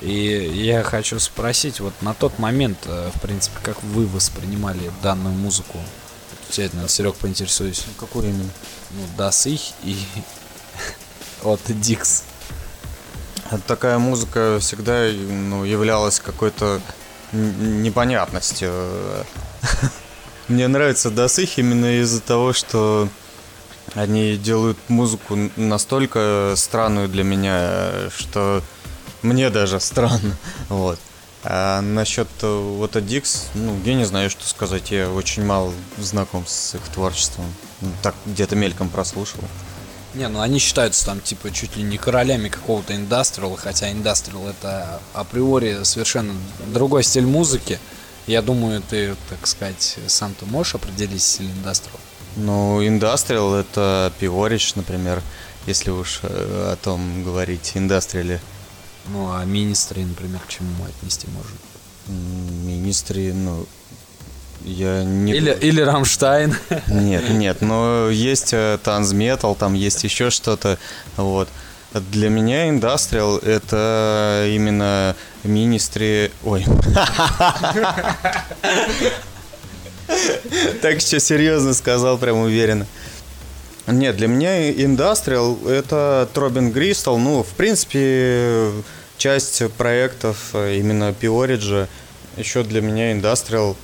И 0.00 0.50
я 0.54 0.82
хочу 0.82 1.18
спросить, 1.18 1.80
вот 1.80 1.92
на 2.02 2.14
тот 2.14 2.38
момент, 2.38 2.78
э, 2.86 3.10
в 3.14 3.20
принципе, 3.20 3.56
как 3.62 3.82
вы 3.82 4.06
воспринимали 4.06 4.90
данную 5.02 5.34
музыку? 5.34 5.78
Действительно, 6.46 6.88
Серег, 6.88 7.16
поинтересуюсь. 7.16 7.84
Какую 7.98 8.28
именно? 8.28 8.50
Ну, 8.90 9.02
Das 9.16 9.50
их 9.50 9.60
и 9.82 9.96
от 11.42 11.60
Dix. 11.68 12.22
А 13.50 13.58
Такая 13.58 13.98
музыка 13.98 14.58
всегда 14.60 15.08
ну, 15.10 15.64
являлась 15.64 16.20
какой-то 16.20 16.80
непонятностью. 17.32 18.72
Мне 20.48 20.68
нравится 20.68 21.10
Досых 21.10 21.58
именно 21.58 22.00
из-за 22.00 22.20
того, 22.20 22.52
что 22.52 23.08
они 23.94 24.36
делают 24.36 24.78
музыку 24.88 25.36
настолько 25.56 26.54
странную 26.56 27.08
для 27.08 27.24
меня, 27.24 28.10
что 28.16 28.62
мне 29.22 29.50
даже 29.50 29.80
странно. 29.80 30.36
Вот. 30.68 30.98
А 31.44 31.80
насчет 31.80 32.28
э, 32.42 32.74
вот 32.76 33.06
Дикс, 33.06 33.46
ну, 33.54 33.78
я 33.84 33.94
не 33.94 34.04
знаю, 34.04 34.28
что 34.28 34.46
сказать. 34.46 34.90
Я 34.90 35.10
очень 35.10 35.44
мало 35.44 35.72
знаком 35.96 36.44
с 36.46 36.74
их 36.74 36.82
творчеством. 36.92 37.44
Ну, 37.80 37.90
Так 38.02 38.14
где-то 38.26 38.56
мельком 38.56 38.88
прослушал. 38.88 39.40
Не, 40.14 40.26
ну 40.28 40.40
они 40.40 40.58
считаются 40.58 41.06
там 41.06 41.20
типа 41.20 41.52
чуть 41.52 41.76
ли 41.76 41.82
не 41.82 41.96
королями 41.96 42.48
какого-то 42.48 42.96
индастриала, 42.96 43.56
хотя 43.56 43.92
индастриал 43.92 44.48
это 44.48 45.00
априори 45.12 45.84
совершенно 45.84 46.34
другой 46.66 47.04
стиль 47.04 47.26
музыки. 47.26 47.78
Я 48.26 48.42
думаю, 48.42 48.82
ты, 48.82 49.14
так 49.28 49.46
сказать, 49.46 49.96
сам 50.06 50.34
ты 50.34 50.44
можешь 50.44 50.74
определить 50.74 51.22
стиль 51.22 51.50
индастриал. 51.50 51.98
Ну, 52.36 52.86
индастриал 52.86 53.54
это 53.54 54.12
пиворич, 54.18 54.74
например, 54.74 55.22
если 55.66 55.90
уж 55.90 56.20
э, 56.22 56.72
о 56.72 56.76
том 56.76 57.22
говорить, 57.24 57.72
индастриале. 57.74 58.40
Ну, 59.10 59.32
а 59.32 59.44
министры, 59.44 60.04
например, 60.04 60.40
к 60.40 60.48
чему 60.48 60.68
мы 60.80 60.88
отнести 60.88 61.26
можем? 61.28 61.58
М, 62.08 62.66
Министри, 62.68 63.32
ну, 63.32 63.66
я 64.64 65.04
не... 65.04 65.32
Или, 65.32 65.56
или 65.60 65.80
Рамштайн. 65.80 66.54
Нет, 66.88 67.30
нет, 67.30 67.60
но 67.62 68.08
есть 68.10 68.54
танцметал, 68.82 69.54
там 69.54 69.74
есть 69.74 70.04
еще 70.04 70.30
что-то, 70.30 70.78
вот. 71.16 71.48
Для 71.94 72.28
меня 72.28 72.68
индастриал 72.68 73.38
это 73.38 74.46
именно 74.48 75.16
министри... 75.44 76.30
Ой. 76.44 76.64
Так 80.80 81.00
что 81.00 81.20
серьезно 81.20 81.74
сказал, 81.74 82.16
прям 82.16 82.38
уверенно. 82.38 82.86
Нет, 83.86 84.16
для 84.16 84.26
меня 84.26 84.70
индастриал 84.70 85.58
это 85.66 86.28
Тробин 86.32 86.70
Гристал. 86.72 87.18
Ну, 87.18 87.42
в 87.42 87.48
принципе, 87.48 88.70
часть 89.18 89.62
проектов 89.72 90.36
э, 90.54 90.76
именно 90.78 91.12
Пиориджа. 91.12 91.88
Еще 92.36 92.62
для 92.62 92.80
меня 92.80 93.12
индастриал 93.12 93.76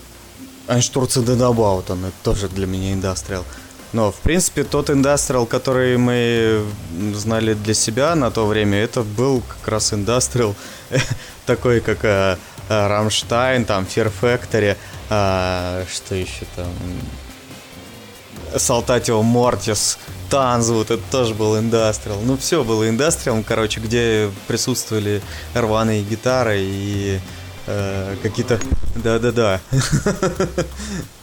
Einstürzen 0.67 1.25
den 1.25 1.43
Abauten, 1.43 2.07
это 2.07 2.15
тоже 2.23 2.49
для 2.49 2.67
меня 2.67 2.95
индастриал. 2.95 3.45
Но, 3.93 4.11
в 4.11 4.17
принципе, 4.17 4.65
тот 4.65 4.91
индастриал, 4.91 5.47
который 5.47 5.99
мы 5.99 6.65
знали 7.15 7.55
для 7.55 7.75
себя 7.75 8.15
на 8.15 8.31
то 8.31 8.47
время, 8.47 8.79
это 8.79 9.03
был 9.03 9.43
как 9.43 9.69
раз 9.69 9.93
индастриал 9.93 10.57
такой, 11.47 11.81
как 11.81 12.05
э, 12.05 12.37
э, 12.69 12.87
Рамштайн, 12.89 13.65
там, 13.65 13.85
Fear 13.85 14.13
Factory, 14.21 14.77
а, 15.11 15.85
что 15.93 16.15
еще 16.15 16.45
там, 16.57 16.73
Салтатио 18.57 19.23
Мортис, 19.23 19.99
Танзвуд, 20.31 20.91
это 20.91 21.03
тоже 21.11 21.35
был 21.35 21.59
индастриал. 21.59 22.21
Ну, 22.25 22.37
все 22.37 22.65
было 22.65 22.89
индастриалом, 22.89 23.45
короче, 23.45 23.81
где 23.81 24.31
присутствовали 24.47 25.23
рваные 25.55 26.03
гитары 26.03 26.59
и 26.61 27.21
э, 27.67 28.17
какие-то... 28.23 28.61
Да-да-да. 28.97 29.61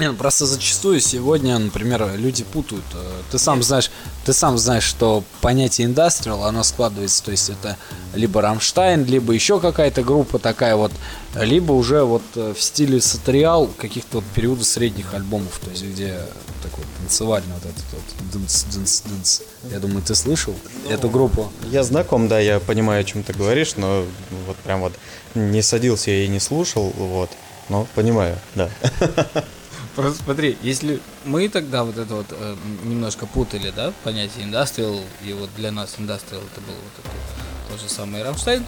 Не, 0.00 0.08
ну 0.08 0.14
просто 0.14 0.46
зачастую 0.46 0.98
сегодня, 0.98 1.58
например, 1.58 2.16
люди 2.16 2.42
путают. 2.42 2.86
Э, 2.94 3.20
Ты 3.30 3.38
сам 3.38 3.62
знаешь, 3.62 3.90
ты 4.24 4.32
сам 4.32 4.56
знаешь, 4.56 4.82
что 4.82 5.22
понятие 5.42 5.88
индастриал, 5.88 6.44
оно 6.44 6.62
складывается, 6.62 7.22
то 7.22 7.30
есть 7.32 7.50
это 7.50 7.76
либо 8.14 8.40
Рамштайн, 8.40 9.04
либо 9.04 9.34
еще 9.34 9.60
какая-то 9.60 10.02
группа 10.02 10.38
такая 10.38 10.74
вот, 10.74 10.90
либо 11.34 11.72
уже 11.72 12.02
вот 12.02 12.22
э, 12.34 12.54
в 12.56 12.62
стиле 12.62 13.02
сатериал 13.02 13.66
каких-то 13.66 14.18
вот 14.18 14.24
периодов 14.34 14.64
средних 14.64 15.12
альбомов, 15.12 15.60
то 15.62 15.70
есть 15.70 15.84
где 15.84 16.18
такой 16.62 16.84
танцевальный 16.98 17.52
вот 17.52 17.64
этот 17.66 17.84
вот 17.92 18.32
дынс, 18.32 18.64
дынс, 18.72 19.02
дынс. 19.02 19.42
Я 19.70 19.80
думаю, 19.80 20.00
ты 20.00 20.14
слышал 20.14 20.54
эту 20.88 21.10
группу? 21.10 21.52
Я 21.70 21.82
знаком, 21.82 22.26
да, 22.26 22.40
я 22.40 22.58
понимаю, 22.58 23.02
о 23.02 23.04
чем 23.04 23.22
ты 23.22 23.34
говоришь, 23.34 23.74
но 23.76 24.06
вот 24.46 24.56
прям 24.56 24.80
вот 24.80 24.94
не 25.34 25.60
садился 25.60 26.10
я 26.10 26.24
и 26.24 26.28
не 26.28 26.40
слушал, 26.40 26.90
вот. 26.96 27.28
Но 27.68 27.86
понимаю, 27.94 28.38
да. 28.54 28.70
Просто 29.96 30.22
смотри, 30.22 30.56
если 30.62 31.00
мы 31.24 31.48
тогда 31.48 31.84
вот 31.84 31.98
это 31.98 32.14
вот 32.14 32.26
э, 32.30 32.56
немножко 32.84 33.26
путали, 33.26 33.72
да, 33.74 33.92
понятие 34.04 34.44
индастриал, 34.44 35.00
и 35.24 35.32
вот 35.32 35.50
для 35.56 35.72
нас 35.72 35.96
индастриал 35.98 36.42
это 36.52 36.60
был 36.60 36.74
вот 36.74 37.04
это, 37.04 37.72
тот 37.72 37.80
же 37.80 37.88
самый 37.88 38.22
Рамштайн. 38.22 38.64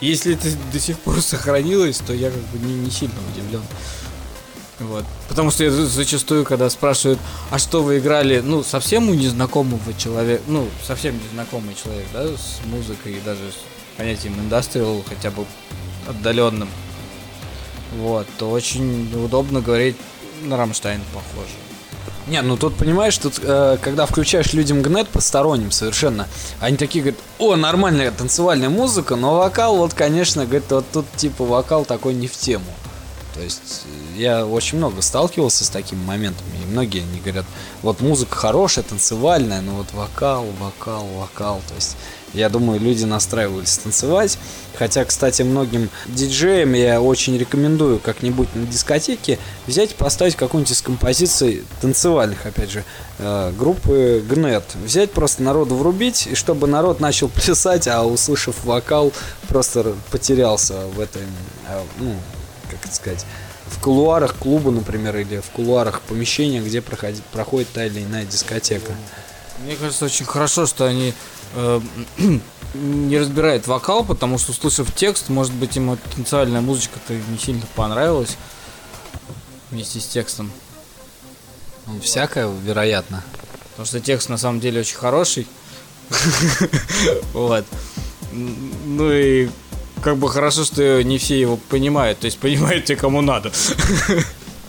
Если 0.00 0.34
это 0.34 0.48
до 0.72 0.80
сих 0.80 0.98
пор 0.98 1.20
сохранилось, 1.22 1.98
то 1.98 2.12
я 2.12 2.30
как 2.30 2.40
бы 2.40 2.58
не, 2.58 2.74
не 2.74 2.90
сильно 2.90 3.14
удивлен. 3.32 3.62
Вот. 4.80 5.04
Потому 5.28 5.50
что 5.50 5.62
я 5.62 5.70
за- 5.70 5.86
зачастую, 5.86 6.44
когда 6.44 6.68
спрашивают, 6.70 7.20
а 7.50 7.58
что 7.58 7.82
вы 7.82 7.98
играли, 7.98 8.40
ну, 8.40 8.64
совсем 8.64 9.08
у 9.10 9.14
незнакомого 9.14 9.94
человека, 9.94 10.42
ну, 10.46 10.68
совсем 10.84 11.14
незнакомый 11.22 11.74
человек, 11.74 12.06
да, 12.14 12.26
с 12.26 12.60
музыкой 12.64 13.12
и 13.12 13.20
даже 13.20 13.52
с 13.52 13.98
понятием 13.98 14.34
индастриал 14.40 15.04
хотя 15.06 15.30
бы 15.30 15.44
отдаленным, 16.08 16.68
вот, 17.92 18.26
то 18.38 18.50
очень 18.50 19.12
удобно 19.14 19.60
говорить 19.60 19.96
на 20.42 20.56
Рамштайн 20.56 21.00
похоже. 21.12 21.52
Не, 22.26 22.42
ну 22.42 22.56
тут 22.56 22.76
понимаешь, 22.76 23.18
тут 23.18 23.40
э, 23.42 23.76
когда 23.82 24.06
включаешь 24.06 24.52
людям 24.52 24.82
гнет 24.82 25.08
посторонним 25.08 25.72
совершенно, 25.72 26.28
они 26.60 26.76
такие 26.76 27.02
говорят, 27.02 27.20
о, 27.38 27.56
нормальная 27.56 28.12
танцевальная 28.12 28.68
музыка, 28.68 29.16
но 29.16 29.38
вокал 29.38 29.76
вот, 29.76 29.94
конечно, 29.94 30.44
говорит, 30.44 30.70
вот 30.70 30.84
тут 30.92 31.06
типа 31.16 31.44
вокал 31.44 31.84
такой 31.84 32.14
не 32.14 32.28
в 32.28 32.36
тему. 32.36 32.66
То 33.40 33.44
есть 33.44 33.86
э, 33.86 34.20
я 34.20 34.46
очень 34.46 34.76
много 34.76 35.00
сталкивался 35.00 35.64
с 35.64 35.70
такими 35.70 36.04
моментами, 36.04 36.50
и 36.62 36.66
многие 36.66 37.00
они 37.00 37.20
говорят, 37.20 37.46
вот 37.80 38.02
музыка 38.02 38.36
хорошая, 38.36 38.84
танцевальная, 38.84 39.62
но 39.62 39.76
вот 39.76 39.86
вокал, 39.94 40.44
вокал, 40.60 41.06
вокал, 41.06 41.62
то 41.66 41.74
есть 41.74 41.96
я 42.34 42.50
думаю, 42.50 42.78
люди 42.78 43.06
настраивались 43.06 43.78
танцевать. 43.78 44.38
Хотя, 44.78 45.06
кстати, 45.06 45.40
многим 45.40 45.88
диджеям 46.06 46.74
я 46.74 47.00
очень 47.00 47.38
рекомендую 47.38 47.98
как-нибудь 47.98 48.54
на 48.54 48.66
дискотеке 48.66 49.38
взять 49.66 49.92
и 49.92 49.94
поставить 49.94 50.36
какую-нибудь 50.36 50.72
из 50.72 50.82
композиций 50.82 51.64
танцевальных, 51.80 52.44
опять 52.44 52.70
же, 52.70 52.84
э, 53.18 53.52
группы 53.58 54.22
Гнет. 54.28 54.64
Взять 54.84 55.12
просто 55.12 55.42
народу 55.42 55.76
врубить, 55.76 56.26
и 56.26 56.34
чтобы 56.34 56.66
народ 56.66 57.00
начал 57.00 57.30
плясать, 57.30 57.88
а 57.88 58.04
услышав 58.04 58.64
вокал, 58.64 59.14
просто 59.48 59.94
потерялся 60.10 60.74
в 60.94 61.00
этой, 61.00 61.22
э, 61.68 61.80
ну, 61.98 62.14
как 62.70 62.84
это 62.84 62.94
сказать, 62.94 63.26
в 63.66 63.80
кулуарах 63.80 64.36
клуба, 64.36 64.70
например, 64.70 65.16
или 65.16 65.40
в 65.40 65.50
кулуарах 65.50 66.00
помещения, 66.02 66.60
где 66.60 66.80
проходит, 66.80 67.22
проходит 67.26 67.68
та 67.72 67.86
или 67.86 68.02
иная 68.02 68.24
дискотека. 68.24 68.92
Мне 69.64 69.76
кажется, 69.76 70.06
очень 70.06 70.24
хорошо, 70.24 70.66
что 70.66 70.86
они 70.86 71.12
э, 71.54 71.80
не 72.74 73.18
разбирают 73.18 73.66
вокал, 73.66 74.04
потому 74.04 74.38
что, 74.38 74.52
услышав 74.52 74.94
текст, 74.94 75.28
может 75.28 75.52
быть, 75.52 75.76
им 75.76 75.92
эта 75.92 76.08
танцевальная 76.14 76.60
музычка-то 76.60 77.14
не 77.14 77.38
сильно 77.38 77.66
понравилась 77.74 78.36
вместе 79.70 80.00
с 80.00 80.06
текстом. 80.06 80.50
Ну, 81.86 82.00
всякое, 82.00 82.48
вероятно. 82.48 83.22
Потому 83.70 83.86
что 83.86 84.00
текст 84.00 84.28
на 84.28 84.38
самом 84.38 84.60
деле 84.60 84.80
очень 84.80 84.96
хороший. 84.96 85.46
Вот. 87.32 87.64
Ну 88.32 89.12
и 89.12 89.48
как 90.02 90.16
бы 90.16 90.28
хорошо, 90.28 90.64
что 90.64 91.02
не 91.02 91.18
все 91.18 91.38
его 91.40 91.56
понимают. 91.56 92.20
То 92.20 92.26
есть 92.26 92.38
понимают 92.38 92.84
те, 92.84 92.96
кому 92.96 93.20
надо. 93.20 93.52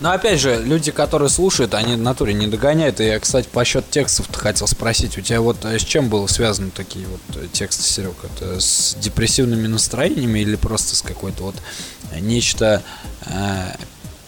Но 0.00 0.10
опять 0.10 0.40
же, 0.40 0.60
люди, 0.60 0.90
которые 0.90 1.28
слушают, 1.28 1.74
они 1.74 1.94
в 1.94 1.98
натуре 1.98 2.34
не 2.34 2.48
догоняют. 2.48 2.98
И 3.00 3.04
я, 3.04 3.20
кстати, 3.20 3.46
по 3.46 3.64
счет 3.64 3.88
текстов 3.88 4.26
хотел 4.34 4.66
спросить, 4.66 5.16
у 5.16 5.20
тебя 5.20 5.40
вот 5.40 5.64
э, 5.64 5.78
с 5.78 5.82
чем 5.82 6.08
было 6.08 6.26
связаны 6.26 6.70
такие 6.70 7.06
вот 7.06 7.20
э, 7.36 7.46
тексты, 7.52 7.84
Серег? 7.84 8.16
Это 8.24 8.60
с 8.60 8.96
депрессивными 9.00 9.68
настроениями 9.68 10.40
или 10.40 10.56
просто 10.56 10.96
с 10.96 11.02
какой-то 11.02 11.44
вот 11.44 11.54
э, 12.10 12.18
нечто 12.18 12.82
э, 13.26 13.76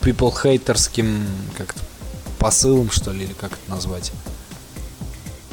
people 0.01 0.33
хейтерским 0.41 1.27
как-то 1.59 1.81
посылом, 2.39 2.93
что 2.93 3.11
ли, 3.11 3.25
или 3.25 3.33
как 3.33 3.53
это 3.55 3.69
назвать? 3.69 4.13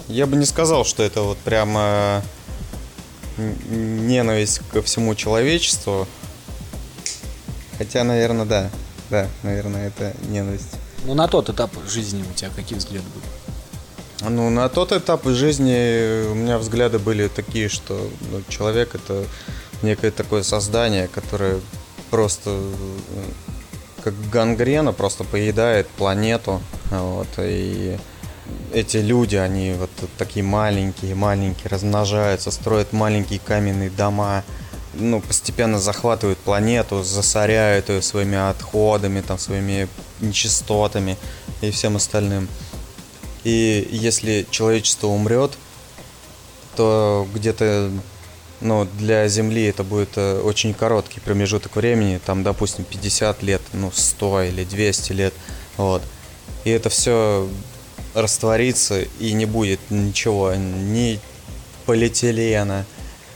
Я 0.07 0.27
бы 0.27 0.35
не 0.35 0.45
сказал, 0.45 0.85
что 0.85 1.01
это 1.01 1.21
вот 1.23 1.39
прямо 1.39 2.21
н- 2.21 2.21
ненависть 3.37 4.61
ко 4.71 4.81
всему 4.81 5.15
человечеству. 5.15 6.07
Хотя, 7.77 8.03
наверное, 8.03 8.45
да. 8.45 8.69
Да, 9.09 9.27
наверное, 9.43 9.87
это 9.87 10.13
ненависть. 10.29 10.75
Ну, 11.05 11.13
на 11.15 11.27
тот 11.27 11.49
этап 11.49 11.71
жизни 11.87 12.23
у 12.29 12.33
тебя 12.33 12.49
какие 12.55 12.77
взгляды 12.77 13.05
были? 13.13 14.31
Ну, 14.31 14.49
на 14.49 14.69
тот 14.69 14.91
этап 14.91 15.25
жизни 15.25 16.29
у 16.29 16.35
меня 16.35 16.57
взгляды 16.59 16.99
были 16.99 17.27
такие, 17.27 17.69
что 17.69 18.09
ну, 18.31 18.43
человек 18.47 18.95
это 18.95 19.25
некое 19.81 20.11
такое 20.11 20.43
создание, 20.43 21.07
которое 21.07 21.59
просто 22.11 22.51
э, 22.51 22.61
как 24.03 24.13
гангрена 24.29 24.93
просто 24.93 25.23
поедает 25.23 25.87
планету. 25.87 26.61
Вот, 26.91 27.27
и 27.39 27.97
эти 28.73 28.97
люди, 28.97 29.35
они 29.35 29.73
вот 29.73 29.89
такие 30.17 30.43
маленькие, 30.43 31.15
маленькие, 31.15 31.69
размножаются, 31.69 32.51
строят 32.51 32.93
маленькие 32.93 33.39
каменные 33.39 33.89
дома, 33.89 34.43
ну, 34.93 35.21
постепенно 35.21 35.79
захватывают 35.79 36.39
планету, 36.39 37.03
засоряют 37.03 37.89
ее 37.89 38.01
своими 38.01 38.37
отходами, 38.37 39.21
там, 39.21 39.37
своими 39.37 39.87
нечистотами 40.19 41.17
и 41.61 41.71
всем 41.71 41.95
остальным. 41.95 42.47
И 43.43 43.87
если 43.91 44.45
человечество 44.49 45.07
умрет, 45.07 45.57
то 46.75 47.27
где-то 47.33 47.91
ну, 48.61 48.87
для 48.97 49.27
Земли 49.27 49.65
это 49.65 49.83
будет 49.83 50.17
э, 50.17 50.39
очень 50.39 50.73
короткий 50.73 51.19
промежуток 51.19 51.75
времени, 51.75 52.19
там, 52.23 52.43
допустим, 52.43 52.85
50 52.85 53.41
лет, 53.41 53.61
ну, 53.73 53.91
100 53.91 54.43
или 54.43 54.63
200 54.63 55.11
лет, 55.13 55.33
вот. 55.77 56.03
И 56.63 56.69
это 56.69 56.89
все 56.89 57.49
растворится, 58.13 59.01
и 59.01 59.33
не 59.33 59.45
будет 59.45 59.79
ничего, 59.89 60.53
ни 60.55 61.19
полиэтилена, 61.85 62.85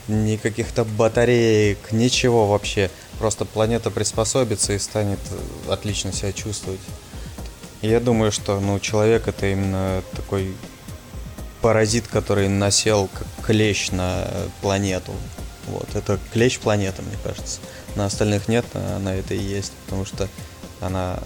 ни 0.08 0.36
каких-то 0.36 0.84
батареек, 0.84 1.78
ничего 1.92 2.46
вообще. 2.46 2.90
Просто 3.18 3.44
планета 3.44 3.90
приспособится 3.90 4.74
и 4.74 4.78
станет 4.78 5.18
э, 5.30 5.72
отлично 5.72 6.12
себя 6.12 6.32
чувствовать. 6.32 6.80
Я 7.82 8.00
думаю, 8.00 8.30
что 8.30 8.60
ну, 8.60 8.78
человек 8.78 9.26
это 9.28 9.46
именно 9.46 10.02
такой 10.14 10.54
паразит, 11.62 12.06
который 12.08 12.48
насел 12.48 13.08
как 13.12 13.26
клещ 13.46 13.90
на 13.90 14.24
э, 14.26 14.48
планету. 14.60 15.12
Вот, 15.66 15.88
это 15.94 16.20
клещ 16.32 16.58
планеты, 16.58 17.02
мне 17.02 17.16
кажется. 17.24 17.60
На 17.96 18.06
остальных 18.06 18.48
нет, 18.48 18.64
а 18.74 18.98
на 18.98 19.14
это 19.14 19.34
и 19.34 19.42
есть, 19.42 19.72
потому 19.84 20.04
что 20.04 20.28
она 20.80 21.18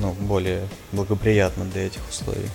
ну, 0.00 0.12
более 0.12 0.68
благоприятна 0.92 1.64
для 1.64 1.86
этих 1.86 2.08
условий. 2.08 2.48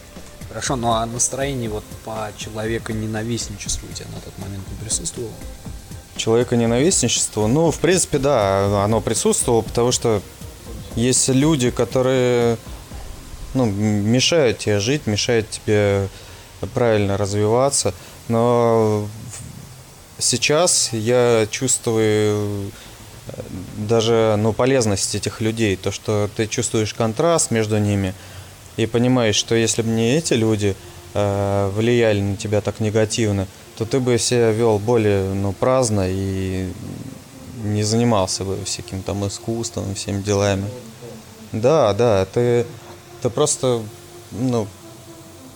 Хорошо, 0.50 0.76
ну 0.76 0.91
а 0.91 1.06
настроение 1.06 1.70
вот 1.70 1.84
по 2.04 2.32
человека 2.36 2.91
ненавистничеству 2.91 3.88
у 3.89 3.93
тебя 3.93 4.08
на 4.14 4.20
тот 4.20 4.38
момент 4.39 4.64
не 4.68 4.78
присутствовало? 4.84 5.32
Человека 6.16 6.56
ненавистничество, 6.56 7.47
ну, 7.47 7.72
в 7.72 7.80
принципе, 7.80 8.18
да, 8.18 8.84
оно 8.84 9.00
присутствовало, 9.00 9.62
потому 9.62 9.91
что 9.91 10.22
есть 10.95 11.30
люди, 11.30 11.70
которые 11.70 12.58
ну, 13.54 13.66
мешают 13.66 14.58
тебе 14.58 14.80
жить, 14.80 15.06
мешают 15.06 15.50
тебе 15.50 16.10
правильно 16.74 17.16
развиваться, 17.16 17.93
но 18.28 19.08
сейчас 20.18 20.89
я 20.91 21.47
чувствую 21.50 22.72
э, 23.28 23.41
даже 23.78 24.36
ну, 24.38 24.52
полезность 24.52 25.16
этих 25.16 25.41
людей, 25.41 25.76
то, 25.78 25.91
что 25.91 26.30
ты 26.36 26.47
чувствуешь 26.47 26.93
контраст 26.93 27.52
между 27.52 27.78
ними 27.78 28.14
и 28.80 28.86
понимаешь, 28.86 29.36
что 29.36 29.55
если 29.55 29.82
бы 29.82 29.89
не 29.89 30.15
эти 30.15 30.34
люди 30.34 30.75
э, 31.13 31.71
влияли 31.75 32.21
на 32.21 32.38
тебя 32.38 32.61
так 32.61 32.80
негативно, 32.80 33.45
то 33.77 33.86
ты 33.86 33.99
бы 33.99 34.17
себя 34.17 34.51
вел 34.51 34.80
более 34.80 35.34
ну, 35.34 35.51
праздно 35.51 36.05
и 36.07 36.71
не 37.63 37.84
занимался 37.84 38.45
бы 38.45 38.57
всяким 38.63 39.01
там 39.01 39.27
искусством, 39.27 39.95
всеми 39.95 40.21
делами. 40.21 40.65
Да, 41.51 41.93
да, 41.93 42.25
ты, 42.25 42.65
ты 43.21 43.30
просто, 43.30 43.82
ну, 44.32 44.65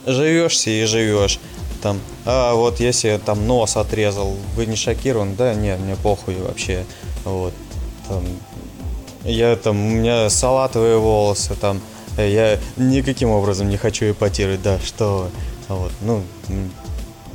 живешь 0.05 0.67
и 0.67 0.83
живешь. 0.83 1.39
Там, 1.81 2.01
а 2.25 2.55
вот 2.55 2.81
если 2.81 3.19
там 3.23 3.47
нос 3.47 3.77
отрезал, 3.77 4.35
вы 4.55 4.65
не 4.65 4.75
шокирован? 4.75 5.35
Да, 5.35 5.53
нет, 5.53 5.79
мне 5.79 5.95
похуй 5.95 6.35
вообще. 6.35 6.85
Вот. 7.23 7.53
Там, 8.09 8.25
я 9.23 9.55
там, 9.55 9.77
у 9.77 9.89
меня 9.89 10.29
салатовые 10.29 10.97
волосы, 10.97 11.55
там, 11.55 11.81
я 12.21 12.59
никаким 12.77 13.29
образом 13.29 13.69
не 13.69 13.77
хочу 13.77 14.11
эпатировать, 14.11 14.61
да, 14.61 14.79
что 14.79 15.29
вот, 15.67 15.91
ну, 16.01 16.23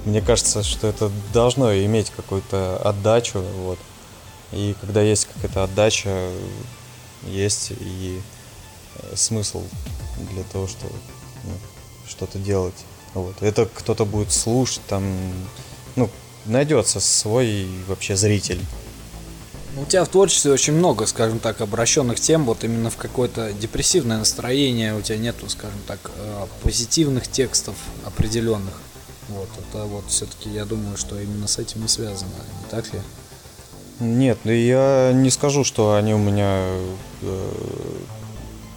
мне 0.04 0.20
кажется, 0.20 0.62
что 0.62 0.86
это 0.86 1.10
должно 1.32 1.74
иметь 1.74 2.10
какую-то 2.10 2.78
отдачу, 2.78 3.40
вот. 3.40 3.78
И 4.52 4.74
когда 4.80 5.02
есть 5.02 5.26
какая-то 5.26 5.64
отдача, 5.64 6.30
есть 7.26 7.72
и 7.72 8.20
э, 8.96 9.16
смысл 9.16 9.62
для 10.32 10.42
того, 10.44 10.66
чтобы 10.66 10.94
ну, 11.44 11.52
что-то 12.08 12.38
делать. 12.38 12.74
Вот. 13.14 13.42
Это 13.42 13.66
кто-то 13.66 14.04
будет 14.04 14.32
слушать, 14.32 14.80
там, 14.88 15.04
ну, 15.96 16.08
найдется 16.46 17.00
свой 17.00 17.68
вообще 17.86 18.16
зритель. 18.16 18.60
У 19.76 19.84
тебя 19.84 20.04
в 20.04 20.08
творчестве 20.08 20.52
очень 20.52 20.72
много, 20.72 21.06
скажем 21.06 21.38
так, 21.38 21.60
обращенных 21.60 22.18
тем, 22.18 22.44
вот 22.44 22.64
именно 22.64 22.90
в 22.90 22.96
какое-то 22.96 23.52
депрессивное 23.52 24.18
настроение, 24.18 24.96
у 24.96 25.02
тебя 25.02 25.18
нету, 25.18 25.48
скажем 25.48 25.78
так, 25.86 25.98
э, 26.16 26.46
позитивных 26.62 27.28
текстов 27.28 27.74
определенных. 28.04 28.74
Вот, 29.28 29.48
это 29.58 29.84
вот 29.84 30.04
все-таки, 30.08 30.48
я 30.48 30.64
думаю, 30.64 30.96
что 30.96 31.20
именно 31.20 31.46
с 31.46 31.58
этим 31.58 31.84
и 31.84 31.88
связано, 31.88 32.30
не 32.30 32.70
так 32.70 32.92
ли? 32.94 33.00
Нет, 34.00 34.38
ну 34.44 34.52
я 34.52 35.12
не 35.12 35.28
скажу, 35.30 35.64
что 35.64 35.94
они 35.94 36.14
у 36.14 36.18
меня 36.18 36.62
э, 37.22 37.50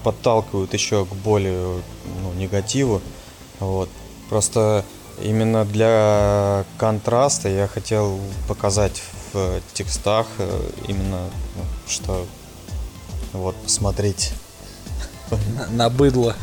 подталкивают 0.04 0.74
еще 0.74 1.06
к 1.06 1.14
более 1.14 1.82
ну, 2.24 2.34
негативу. 2.34 3.02
Вот. 3.60 3.90
Просто 4.30 4.84
именно 5.22 5.64
для 5.66 6.66
контраста 6.78 7.50
я 7.50 7.68
хотел 7.68 8.20
показать 8.48 9.04
в 9.34 9.62
текстах 9.74 10.28
э, 10.38 10.70
именно, 10.88 11.30
ну, 11.56 11.64
что 11.88 12.26
вот 13.34 13.56
посмотреть. 13.56 14.34
На, 15.56 15.68
на 15.68 15.90
быдло. 15.90 16.36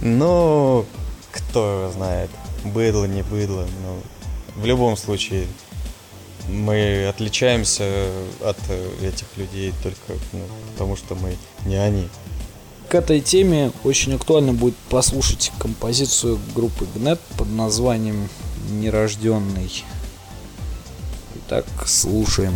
Ну, 0.00 0.86
кто 1.30 1.90
знает, 1.94 2.30
быдло, 2.64 3.06
не 3.06 3.22
быдло. 3.22 3.66
Ну, 3.84 3.98
в 4.60 4.66
любом 4.66 4.96
случае, 4.96 5.46
мы 6.48 7.06
отличаемся 7.08 7.84
от 8.40 8.58
этих 9.02 9.26
людей 9.36 9.72
только 9.82 10.12
ну, 10.32 10.40
потому, 10.72 10.96
что 10.96 11.14
мы 11.14 11.36
не 11.64 11.76
они. 11.76 12.08
К 12.88 12.96
этой 12.96 13.20
теме 13.20 13.72
очень 13.84 14.14
актуально 14.14 14.52
будет 14.52 14.76
послушать 14.90 15.50
композицию 15.58 16.38
группы 16.54 16.86
Гнет 16.94 17.20
под 17.38 17.50
названием 17.50 18.28
«Нерожденный». 18.70 19.84
Итак, 21.52 21.66
слушаем. 21.86 22.54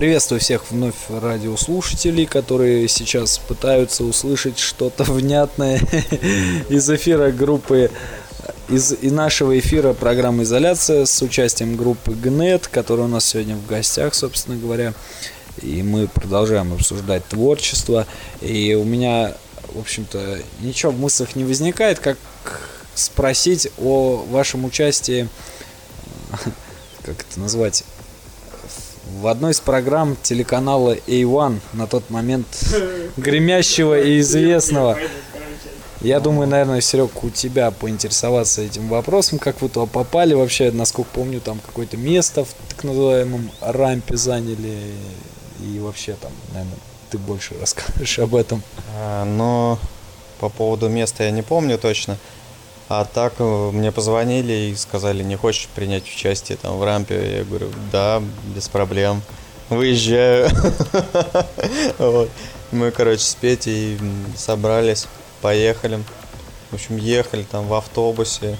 Приветствую 0.00 0.40
всех 0.40 0.70
вновь 0.70 0.94
радиослушателей, 1.10 2.24
которые 2.24 2.88
сейчас 2.88 3.36
пытаются 3.36 4.02
услышать 4.02 4.58
что-то 4.58 5.04
внятное 5.12 5.78
из 6.70 6.88
эфира 6.88 7.30
группы 7.30 7.90
из 8.70 8.94
и 8.94 9.10
нашего 9.10 9.58
эфира 9.58 9.92
программы 9.92 10.44
«Изоляция» 10.44 11.04
с 11.04 11.20
участием 11.20 11.76
группы 11.76 12.12
ГНЕТ, 12.12 12.68
которая 12.68 13.08
у 13.08 13.10
нас 13.10 13.26
сегодня 13.26 13.56
в 13.56 13.66
гостях, 13.66 14.14
собственно 14.14 14.56
говоря. 14.56 14.94
и 15.60 15.82
мы 15.82 16.08
продолжаем 16.08 16.72
обсуждать 16.72 17.26
творчество. 17.26 18.06
И 18.40 18.72
у 18.72 18.84
меня, 18.84 19.34
в 19.74 19.80
общем-то, 19.80 20.38
ничего 20.60 20.92
в 20.92 20.98
мыслях 20.98 21.36
не 21.36 21.44
возникает, 21.44 21.98
как 21.98 22.16
спросить 22.94 23.68
о 23.76 24.24
вашем 24.30 24.64
участии, 24.64 25.28
как 27.04 27.20
это 27.20 27.38
назвать, 27.38 27.84
в 29.18 29.26
одной 29.26 29.52
из 29.52 29.60
программ 29.60 30.16
телеканала 30.22 30.94
A1 31.06 31.60
на 31.72 31.86
тот 31.86 32.10
момент 32.10 32.46
гремящего 33.16 34.00
и 34.00 34.20
известного. 34.20 34.98
Я 36.00 36.18
думаю, 36.20 36.48
наверное, 36.48 36.80
Серег, 36.80 37.22
у 37.22 37.28
тебя 37.28 37.70
поинтересоваться 37.70 38.62
этим 38.62 38.88
вопросом, 38.88 39.38
как 39.38 39.60
вы 39.60 39.68
туда 39.68 39.84
попали 39.84 40.32
вообще, 40.32 40.70
насколько 40.70 41.10
помню, 41.12 41.40
там 41.40 41.58
какое-то 41.58 41.98
место 41.98 42.44
в 42.44 42.48
так 42.70 42.84
называемом 42.84 43.50
рампе 43.60 44.16
заняли, 44.16 44.94
и 45.60 45.78
вообще 45.78 46.14
там, 46.14 46.32
наверное, 46.52 46.78
ты 47.10 47.18
больше 47.18 47.54
расскажешь 47.60 48.18
об 48.18 48.34
этом. 48.34 48.62
А, 48.96 49.24
но 49.26 49.78
по 50.38 50.48
поводу 50.48 50.88
места 50.88 51.24
я 51.24 51.32
не 51.32 51.42
помню 51.42 51.76
точно. 51.76 52.16
А 52.90 53.04
так 53.04 53.34
э, 53.38 53.70
мне 53.72 53.92
позвонили 53.92 54.52
и 54.52 54.74
сказали, 54.74 55.22
не 55.22 55.36
хочешь 55.36 55.68
принять 55.76 56.02
участие 56.02 56.58
там 56.58 56.76
в 56.76 56.82
рампе? 56.82 57.36
Я 57.36 57.44
говорю, 57.44 57.68
да, 57.92 58.20
без 58.52 58.68
проблем. 58.68 59.22
Выезжаю. 59.68 60.50
Мы, 62.72 62.90
короче, 62.90 63.22
с 63.22 63.36
Петей 63.36 63.96
собрались, 64.36 65.06
поехали. 65.40 66.02
В 66.72 66.74
общем, 66.74 66.96
ехали 66.96 67.44
там 67.44 67.68
в 67.68 67.74
автобусе, 67.74 68.58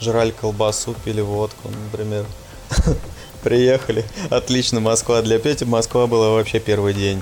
жрали 0.00 0.30
колбасу, 0.30 0.94
пили 1.04 1.20
водку, 1.20 1.70
например. 1.86 2.26
Приехали. 3.42 4.04
Отлично, 4.30 4.78
Москва. 4.78 5.22
Для 5.22 5.40
Пети 5.40 5.64
Москва 5.64 6.06
была 6.06 6.30
вообще 6.30 6.60
первый 6.60 6.94
день 6.94 7.20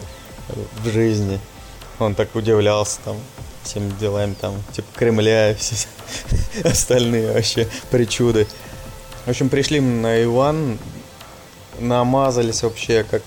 в 0.85 0.91
жизни. 0.91 1.41
Он 1.99 2.15
так 2.15 2.35
удивлялся 2.37 2.99
там 3.03 3.17
всеми 3.65 3.91
делами 3.99 4.35
там, 4.41 4.55
типа 4.73 4.89
Кремля 4.95 5.53
и 5.53 5.55
все 5.57 5.87
остальные 6.65 7.33
вообще 7.33 7.69
причуды. 7.91 8.47
В 9.25 9.31
общем, 9.31 9.49
пришли 9.49 9.81
мы 9.81 10.01
на 10.01 10.23
Иван, 10.25 10.79
намазались 11.79 12.63
вообще 12.63 13.05
как 13.09 13.23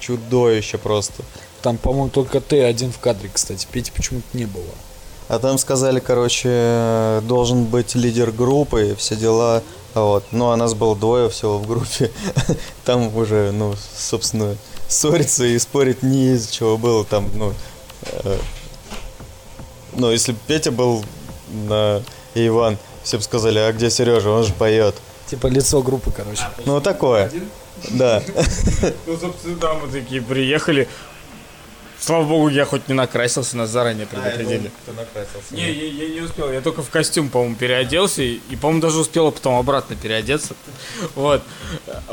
чудовище 0.00 0.78
просто. 0.78 1.22
Там, 1.62 1.78
по-моему, 1.78 2.10
только 2.10 2.40
ты 2.40 2.62
один 2.62 2.92
в 2.92 2.98
кадре, 2.98 3.30
кстати. 3.32 3.66
Пети 3.70 3.90
почему-то 3.94 4.36
не 4.36 4.44
было. 4.44 4.64
А 5.28 5.38
там 5.38 5.56
сказали, 5.56 6.00
короче, 6.00 7.22
должен 7.22 7.64
быть 7.64 7.94
лидер 7.94 8.30
группы 8.30 8.90
и 8.90 8.94
все 8.94 9.16
дела. 9.16 9.62
Вот. 9.94 10.24
Ну, 10.32 10.50
а 10.50 10.56
нас 10.56 10.74
было 10.74 10.94
двое 10.94 11.30
всего 11.30 11.58
в 11.58 11.66
группе. 11.66 12.10
Там 12.84 13.16
уже, 13.16 13.52
ну, 13.52 13.74
собственно, 13.96 14.56
ссориться 14.88 15.44
и 15.44 15.58
спорить 15.58 16.02
не 16.02 16.32
из-за 16.32 16.52
чего 16.52 16.76
было. 16.76 17.04
Там, 17.04 17.30
ну, 17.34 17.54
э, 18.02 18.38
ну, 19.96 20.10
если 20.10 20.32
бы 20.32 20.38
Петя 20.46 20.70
был 20.70 21.04
на 21.48 22.02
и 22.34 22.46
Иван, 22.46 22.78
все 23.02 23.18
бы 23.18 23.22
сказали, 23.22 23.58
а 23.58 23.72
где 23.72 23.90
Сережа, 23.90 24.30
он 24.30 24.44
же 24.44 24.52
поет. 24.52 24.94
Типа 25.26 25.46
лицо 25.46 25.82
группы, 25.82 26.10
короче. 26.10 26.42
Ну, 26.64 26.80
такое. 26.80 27.30
Да. 27.90 28.22
Ну, 29.06 29.16
собственно, 29.16 29.56
да, 29.56 29.74
мы 29.74 29.88
такие 29.88 30.22
приехали. 30.22 30.88
Слава 32.04 32.24
богу, 32.24 32.48
я 32.50 32.66
хоть 32.66 32.86
не 32.88 32.94
накрасился, 32.94 33.56
нас 33.56 33.70
заранее 33.70 34.06
предупредили. 34.06 34.70
Не, 35.52 35.72
я, 35.72 36.04
я 36.04 36.14
не 36.14 36.20
успел, 36.20 36.52
я 36.52 36.60
только 36.60 36.82
в 36.82 36.90
костюм, 36.90 37.30
по-моему, 37.30 37.56
переоделся, 37.56 38.20
и, 38.20 38.40
и, 38.50 38.56
по-моему, 38.56 38.82
даже 38.82 38.98
успел 38.98 39.32
потом 39.32 39.54
обратно 39.54 39.96
переодеться. 39.96 40.54
Вот. 41.14 41.42